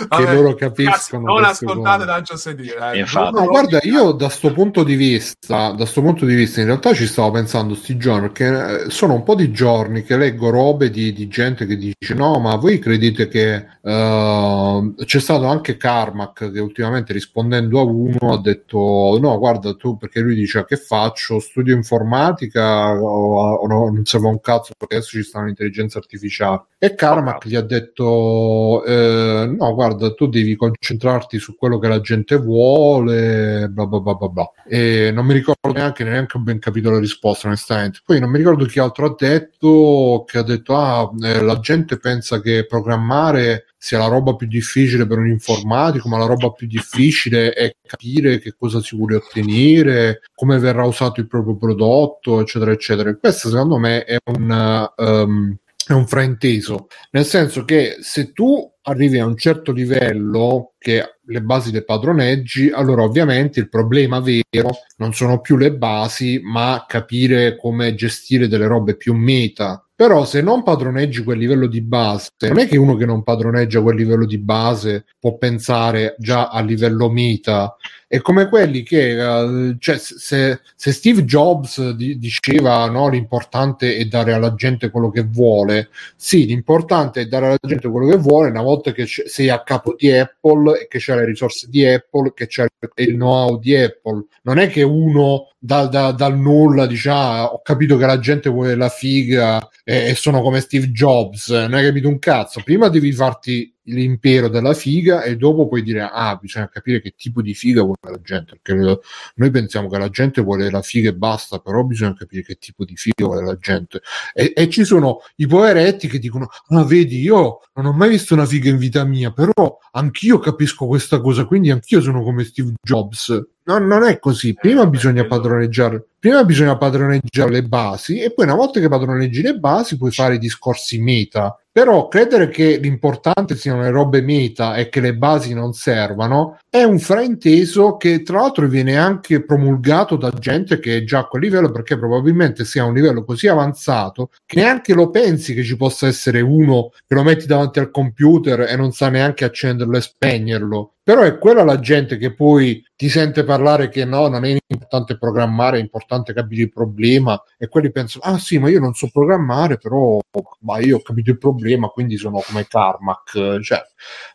[0.09, 0.17] va.
[0.17, 1.35] Che loro capiscono.
[1.35, 3.15] non ascoltate and Dragons.
[3.15, 3.31] Eh.
[3.33, 6.93] No, guarda, io da sto punto di vista, da sto punto di vista, in realtà
[6.95, 10.91] ci stavo pensando sti giorni, perché eh, sono un po' di giorni che leggo robe
[10.91, 16.51] di, di gente che dice no, ma voi credete che uh, c'è stato anche Carmack
[16.51, 21.39] che ultimamente rispondendo a uno ha detto no, guarda tu, perché lui dice che faccio?
[21.41, 26.65] Studio informatica o, o no, non serve un cazzo perché adesso ci sta un'intelligenza artificiale.
[26.79, 32.01] E Carmack gli ha detto eh, no, guarda, tu devi concentrarti su quello che la
[32.01, 34.51] gente vuole, bla bla bla bla bla.
[34.67, 38.01] E non mi ricordo neanche, neanche ben capito la risposta, onestamente.
[38.05, 41.99] Poi non mi ricordo chi altro ha detto, che ha detto, ah, eh, la gente
[41.99, 46.67] pensa che programmare sia la roba più difficile per un informatico, ma la roba più
[46.67, 52.73] difficile è capire che cosa si vuole ottenere, come verrà usato il proprio prodotto, eccetera,
[52.73, 53.17] eccetera.
[53.17, 55.57] Questo secondo me è un, um,
[55.93, 61.43] è un frainteso, nel senso che se tu arrivi a un certo livello che le
[61.43, 67.57] basi le padroneggi, allora ovviamente il problema vero non sono più le basi, ma capire
[67.57, 69.85] come gestire delle robe più meta.
[69.95, 73.83] Però se non padroneggi quel livello di base, non è che uno che non padroneggia
[73.83, 77.77] quel livello di base può pensare già a livello meta
[78.13, 84.05] è come quelli che, uh, cioè, se, se, Steve Jobs di, diceva no, l'importante è
[84.07, 88.51] dare alla gente quello che vuole, sì, l'importante è dare alla gente quello che vuole
[88.51, 92.33] una volta che sei a capo di Apple e che c'è le risorse di Apple,
[92.35, 92.67] che c'è
[92.97, 94.25] il know-how di Apple.
[94.43, 98.51] Non è che uno da, da, dal nulla dice ah, ho capito che la gente
[98.51, 102.61] vuole la figa e, e sono come Steve Jobs, non hai capito un cazzo.
[102.65, 107.43] Prima devi farti l'impero della figa e dopo puoi dire ah bisogna capire che tipo
[107.43, 109.01] di figa vuole la gente perché
[109.35, 112.85] noi pensiamo che la gente vuole la figa e basta però bisogna capire che tipo
[112.85, 114.01] di figa vuole la gente.
[114.35, 118.35] E, e ci sono i poveretti che dicono ah vedi io non ho mai visto
[118.35, 122.75] una figa in vita mia però anch'io capisco questa cosa quindi anch'io sono come Steve
[122.83, 124.53] Jobs No, non è così.
[124.55, 129.59] Prima bisogna padroneggiare, prima bisogna padroneggiare le basi e poi una volta che padroneggi le
[129.59, 131.59] basi puoi fare i discorsi meta.
[131.73, 136.83] Però credere che l'importante siano le robe meta e che le basi non servano è
[136.83, 141.43] un frainteso che tra l'altro viene anche promulgato da gente che è già a quel
[141.43, 146.09] livello perché probabilmente sia un livello così avanzato che neanche lo pensi che ci possa
[146.09, 150.95] essere uno che lo metti davanti al computer e non sa neanche accenderlo e spegnerlo
[151.11, 154.57] però è quella la gente che poi ti sente parlare che no, non è
[154.91, 158.95] importante programmare, è importante capire il problema e quelli pensano, ah sì, ma io non
[158.95, 160.19] so programmare, però
[160.61, 163.61] ma io ho capito il problema, quindi sono come Carmack.
[163.61, 163.83] Cioè,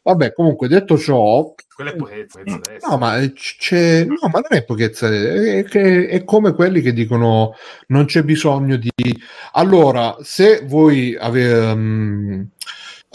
[0.04, 1.54] vabbè, comunque detto ciò...
[1.76, 2.42] Quella è pochezza.
[2.88, 4.06] No, ma c'è...
[4.06, 7.54] No, ma non è pochezza, è, che è come quelli che dicono
[7.88, 8.92] non c'è bisogno di...
[9.54, 11.54] Allora, se voi avete...
[11.54, 12.50] Um,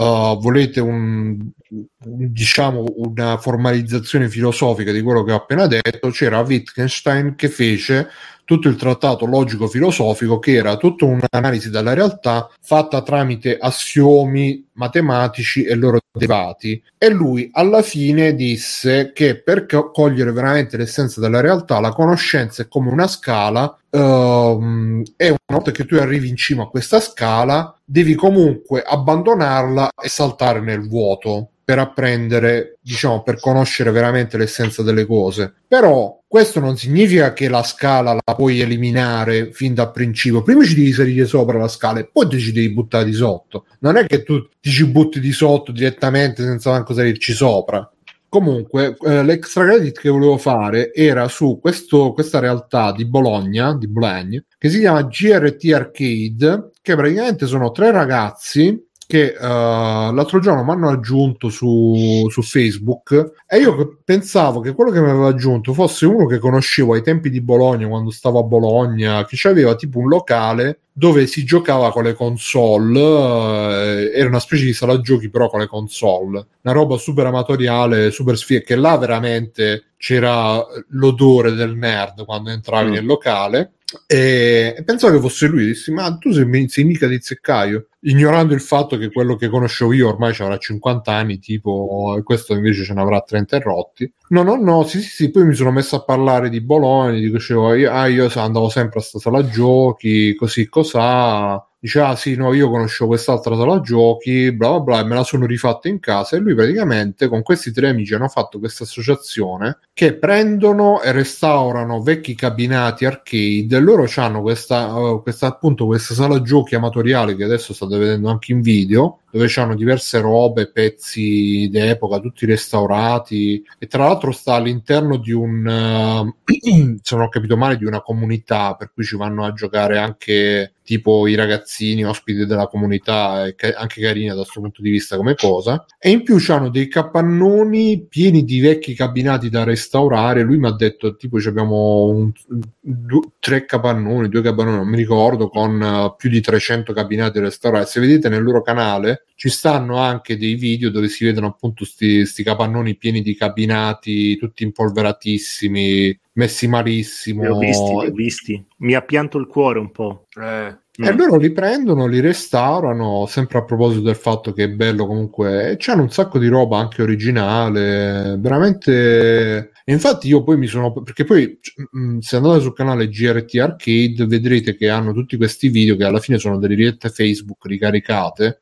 [0.01, 7.35] uh, volete un, diciamo una formalizzazione filosofica di quello che ho appena detto, c'era Wittgenstein
[7.37, 8.09] che fece
[8.51, 15.77] tutto il trattato logico-filosofico che era tutta un'analisi della realtà fatta tramite assiomi matematici e
[15.77, 16.83] loro derivati.
[16.99, 22.69] E lui alla fine disse che per cogliere veramente l'essenza della realtà la conoscenza è
[22.69, 27.75] come una scala uh, e una volta che tu arrivi in cima a questa scala
[27.85, 35.07] devi comunque abbandonarla e saltare nel vuoto per apprendere, diciamo, per conoscere veramente l'essenza delle
[35.07, 35.55] cose.
[35.69, 40.43] Però questo non significa che la scala la puoi eliminare fin dal principio.
[40.43, 43.67] Prima ci devi salire sopra la scala e poi ci devi buttare di sotto.
[43.81, 47.89] Non è che tu ti ci butti di sotto direttamente senza manco salirci sopra.
[48.31, 53.89] Comunque, eh, l'extra credit che volevo fare era su questo, questa realtà di Bologna, di
[53.89, 60.63] Boulogne, che si chiama GRT Arcade, che praticamente sono tre ragazzi che uh, l'altro giorno
[60.63, 65.75] mi hanno aggiunto su, su, Facebook e io pensavo che quello che mi aveva aggiunto
[65.75, 69.99] fosse uno che conoscevo ai tempi di Bologna, quando stavo a Bologna, che aveva tipo
[69.99, 75.29] un locale dove si giocava con le console, uh, era una specie di sala giochi
[75.29, 81.53] però con le console, una roba super amatoriale, super sfida, che là veramente c'era l'odore
[81.53, 82.93] del nerd quando entravi mm.
[82.93, 83.73] nel locale
[84.07, 87.89] e pensavo che fosse lui, dissi ma tu sei, sei mica di zeccaio?
[88.01, 92.55] Ignorando il fatto che quello che conoscevo io ormai avrà 50 anni tipo e questo
[92.55, 94.11] invece ce ne avrà 30 rotti.
[94.29, 97.71] No no no sì sì sì poi mi sono messo a parlare di Bologna dicevo
[97.71, 102.69] ah io andavo sempre a sta sala giochi così cos'ha dice ah sì no io
[102.69, 106.37] conoscevo quest'altra sala giochi bla bla bla e me la sono rifatta in casa.
[106.37, 112.03] E lui praticamente con questi tre amici hanno fatto questa associazione che prendono e restaurano
[112.03, 113.77] vecchi cabinati arcade.
[113.77, 118.29] E loro hanno questa, uh, questa appunto questa sala giochi amatoriale che adesso state vedendo
[118.29, 124.55] anche in video dove c'hanno diverse robe, pezzi d'epoca, tutti restaurati e tra l'altro sta
[124.55, 126.35] all'interno di un, uh,
[127.03, 130.75] se non ho capito male, di una comunità per cui ci vanno a giocare anche
[130.91, 135.37] tipo i ragazzini ospiti della comunità, è anche carina da questo punto di vista come
[135.37, 135.87] cosa.
[136.01, 140.43] E in più hanno dei capannoni pieni di vecchi cabinati da restaurare.
[140.43, 142.33] Lui mi ha detto tipo abbiamo un,
[142.81, 147.45] due, tre capannoni, due capannoni, non mi ricordo, con uh, più di 300 cabinati da
[147.45, 147.87] restaurare.
[147.87, 152.43] Se vedete nel loro canale ci stanno anche dei video dove si vedono appunto questi
[152.43, 157.43] capannoni pieni di cabinati, tutti impolveratissimi, messi malissimo.
[157.45, 158.65] Li ho visti, li ho visti.
[158.79, 160.27] Mi ha pianto il cuore un po'.
[160.39, 160.77] Eh.
[161.03, 165.71] E loro li prendono, li restaurano, sempre a proposito del fatto che è bello comunque,
[165.71, 169.71] e c'hanno un sacco di roba anche originale, veramente...
[169.87, 170.93] Infatti io poi mi sono...
[170.93, 171.59] perché poi
[171.97, 176.21] mm, se andate sul canale GRT Arcade vedrete che hanno tutti questi video che alla
[176.21, 178.61] fine sono delle dirette Facebook ricaricate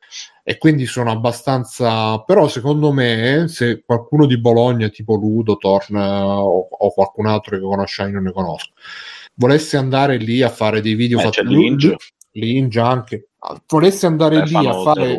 [0.50, 6.68] e quindi sono abbastanza però secondo me se qualcuno di Bologna tipo Ludo, Torn o,
[6.70, 8.72] o qualcun altro che conosciamo non ne conosco
[9.34, 11.96] volesse andare lì a fare dei video eh, fatti Linge.
[12.30, 13.28] Linge anche
[13.66, 15.18] volessi andare lì a fare.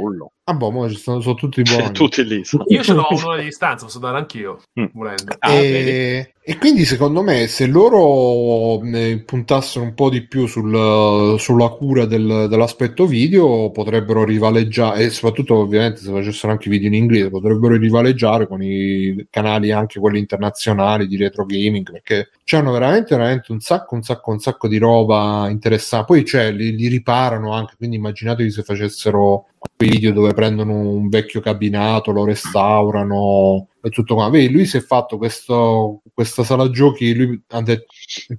[0.50, 1.92] Ah, boh, mo ci sono, sono tutti buoni.
[1.94, 2.44] tutti lì.
[2.44, 2.64] Sono.
[2.70, 4.86] Io ce l'ho a un'ora di distanza, posso dare anch'io, mm.
[4.94, 5.36] volendo.
[5.38, 6.34] Ah, e...
[6.42, 12.06] e, quindi secondo me se loro eh, puntassero un po' di più sul, sulla cura
[12.06, 17.76] del, dell'aspetto video, potrebbero rivaleggiare, e soprattutto ovviamente se facessero anche video in inglese, potrebbero
[17.76, 23.60] rivaleggiare con i canali anche quelli internazionali di retro gaming, perché c'hanno veramente, veramente un
[23.60, 26.06] sacco, un sacco, un sacco di roba interessante.
[26.08, 31.10] Poi cioè, li, li riparano anche, quindi immaginatevi se facessero quei video dove prendono un
[31.10, 34.30] vecchio cabinato, lo restaurano e tutto qua.
[34.30, 37.42] Vedi, lui si è fatto questo, questa sala giochi lui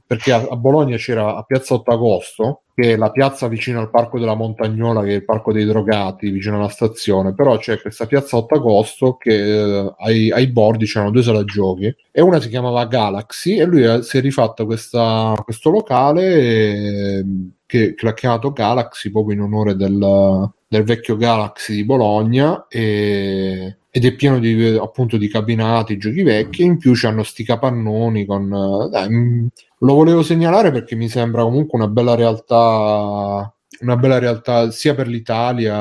[0.07, 4.19] perché a, a, Bologna c'era a Piazza 8 Agosto, che la piazza vicino al Parco
[4.19, 8.37] della Montagnola, che è il Parco dei Drogati, vicino alla stazione, però c'è questa Piazza
[8.37, 12.87] 8 Agosto che eh, ai, ai, bordi c'erano due sala giochi e una si chiamava
[12.87, 17.25] Galaxy e lui si è rifatto questa, questo locale e,
[17.67, 23.79] che, che l'ha chiamato Galaxy proprio in onore del del vecchio Galaxy di Bologna e,
[23.91, 28.89] ed è pieno di, appunto di cabinati, giochi vecchi, in più c'hanno sti capannoni con...
[28.89, 29.47] Dai, mm,
[29.83, 35.07] lo volevo segnalare perché mi sembra comunque una bella realtà una bella realtà sia per
[35.07, 35.75] l'Italia,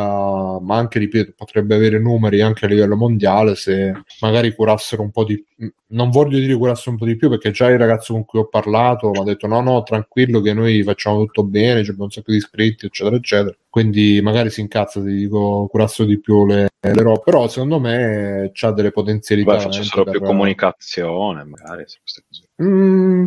[0.59, 5.25] ma anche, ripeto, potrebbe avere numeri anche a livello mondiale se magari curassero un po'
[5.25, 5.43] di
[5.87, 8.47] non voglio dire curassero un po' di più perché già il ragazzo con cui ho
[8.47, 12.31] parlato mi ha detto no no tranquillo che noi facciamo tutto bene c'è un sacco
[12.31, 13.55] di iscritti eccetera eccetera.
[13.69, 17.21] Quindi magari si incazza se dico curassero di più le, robe.
[17.23, 20.13] Però secondo me c'ha delle potenzialità Beh, facessero per...
[20.13, 23.25] più comunicazione magari queste cose Mm,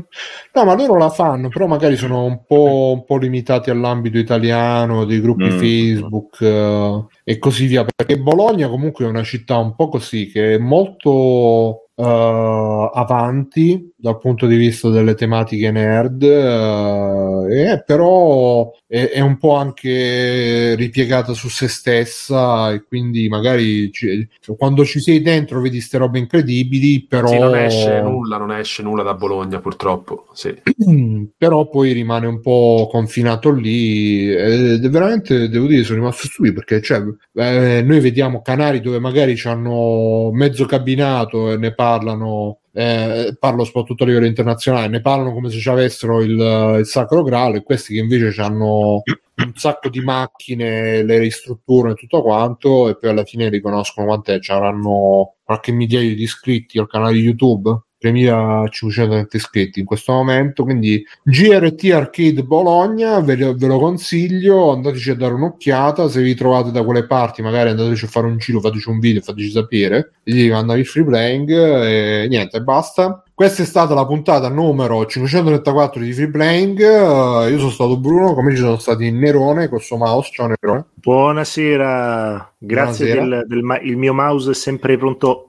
[0.53, 5.05] no, ma loro la fanno, però magari sono un po', un po limitati all'ambito italiano,
[5.05, 5.59] dei gruppi mm.
[5.59, 7.85] Facebook uh, e così via.
[7.85, 14.19] Perché Bologna comunque è una città un po' così, che è molto uh, avanti dal
[14.19, 21.33] punto di vista delle tematiche nerd, uh, eh, però è, è, un po' anche ripiegata
[21.35, 27.07] su se stessa e quindi magari ci, quando ci sei dentro vedi queste robe incredibili,
[27.09, 27.29] però...
[27.29, 30.53] Sì, non esce nulla, non esce nulla da Bologna purtroppo, sì.
[31.39, 36.55] però poi rimane un po' confinato lì ed è veramente, devo dire, sono rimasto stupito
[36.55, 37.03] perché cioè,
[37.35, 44.05] eh, noi vediamo canali dove magari hanno mezzo cabinato e ne parlano eh, parlo soprattutto
[44.05, 47.95] a livello internazionale, ne parlano come se ci avessero il, il sacro graal e questi
[47.95, 49.03] che invece hanno
[49.37, 54.41] un sacco di macchine, le ristrutturano e tutto quanto e poi alla fine riconoscono quant'è,
[54.41, 61.05] ci avranno qualche migliaio di iscritti al canale YouTube 3520 iscritti in questo momento quindi
[61.23, 66.71] GRT Arcade Bologna ve lo, ve lo, consiglio andateci a dare un'occhiata se vi trovate
[66.71, 70.51] da quelle parti magari andateci a fare un giro fateci un video fateci sapere vi
[70.51, 76.13] mandare il free playing e niente basta questa è stata la puntata numero 534 di
[76.13, 76.79] Free Playing.
[76.79, 80.31] Uh, io sono stato Bruno, come ci sono stati Nerone col suo mouse.
[80.33, 80.85] Ciao Nerone.
[80.95, 83.45] Buonasera, grazie Buonasera.
[83.45, 85.49] Del, del, il mio mouse è sempre pronto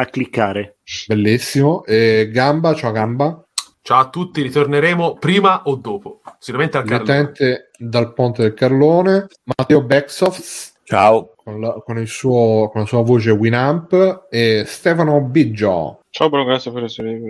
[0.00, 0.78] a cliccare.
[1.06, 1.84] Bellissimo.
[1.84, 3.44] E Gamba, ciao Gamba.
[3.82, 6.20] Ciao a tutti, ritorneremo prima o dopo.
[6.38, 9.26] Sicuramente al Direttamente dal ponte del Carlone.
[9.56, 10.74] Matteo Backsoft.
[10.84, 11.34] Ciao.
[11.36, 16.00] Con la, con, suo, con la sua voce Winamp e Stefano Biggio.
[16.10, 17.20] Ciao Bruno, grazie per essere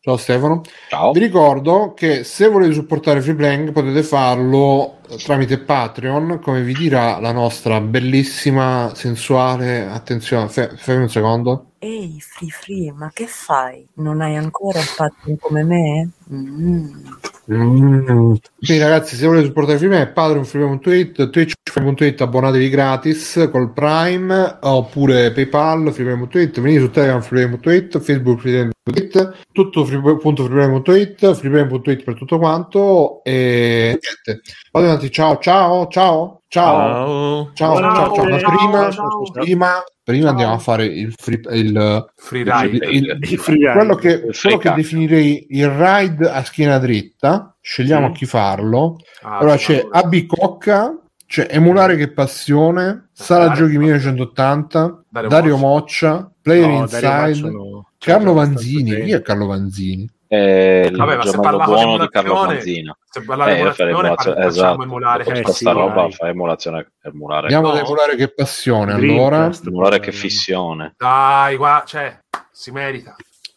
[0.00, 0.62] Ciao Stefano.
[0.88, 1.12] Ciao.
[1.12, 7.32] Vi ricordo che se volete supportare Freeplaying potete farlo tramite Patreon, come vi dirà la
[7.32, 11.71] nostra bellissima, sensuale, attenzione, fermi un secondo.
[11.84, 13.84] Ehi, Free Free, ma che fai?
[13.94, 16.10] Non hai ancora un Patreon come me?
[16.32, 17.06] Mm.
[17.50, 18.34] Mm.
[18.56, 25.92] Quindi ragazzi, se volete supportare Freeplaying, Patreon, Freeplaying.it, Twitch.it, abbonatevi gratis col Prime, oppure PayPal,
[25.92, 34.42] Freeplaying.it, venite su Telegram, Freeplaying.it, Facebook, Freeplaying.it, tutto freeplaying.it, freeplaying.it per tutto quanto e niente.
[34.70, 36.42] Vado avanti, ciao, ciao, ciao.
[36.52, 38.28] Ciao, ciao, ciao, ciao, ciao.
[38.28, 43.38] Ma prima, prima, prima andiamo a fare il free, il, free ride, il, il, il
[43.38, 43.72] free ride.
[43.72, 47.56] quello, che, quello che definirei il ride a schiena dritta.
[47.60, 48.12] Scegliamo sì.
[48.12, 48.98] chi farlo.
[49.22, 55.56] Ah, allora c'è AB Cocca, c'è Emulare che passione, Sala Dario, Giochi 1980, Dario, Dario
[55.56, 57.90] Moccia, Player no, Inside, no.
[57.98, 59.04] Carlo Vanzini.
[59.04, 60.10] Chi è Carlo Vanzini?
[60.34, 62.96] Eh, il Vabbè, giornalo buono di Carlo Manzina.
[63.04, 64.82] Se parlare eh, di emulazione, esatto.
[64.82, 65.24] emulare.
[65.24, 66.12] Eh, questa sì, roba vai.
[66.12, 67.42] fa emulazione emulare.
[67.42, 67.72] Andiamo no.
[67.74, 69.50] ad emulare che passione, allora.
[69.66, 70.94] Emulare che fissione.
[70.96, 72.18] Dai, qua, cioè,
[72.50, 73.14] si merita.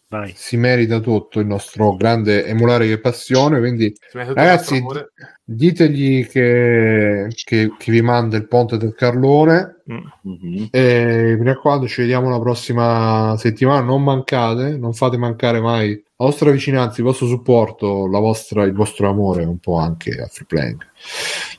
[0.10, 0.34] Vai.
[0.36, 3.60] Si merita tutto il nostro grande emulare che passione.
[3.60, 4.84] Quindi, ragazzi,
[5.46, 9.82] ditegli che, che, che, vi manda il ponte del Carlone.
[9.90, 10.66] Mm-hmm.
[10.72, 13.80] E mi raccomando, ci vediamo la prossima settimana.
[13.80, 19.10] Non mancate, non fate mancare mai la vostra vicinanza, il vostro supporto, vostra, il vostro
[19.10, 20.92] amore un po' anche a Free Playing.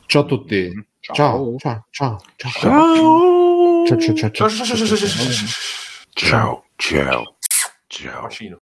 [0.06, 0.86] Ciao a tutti.
[1.00, 1.56] Ciao.
[1.58, 1.86] Ciao.
[1.90, 2.20] Ciao.
[2.36, 2.50] Ciao.
[2.50, 3.84] Ciao.
[6.14, 6.64] Ciao.
[6.76, 8.28] Ciao.
[8.28, 8.58] Ciao.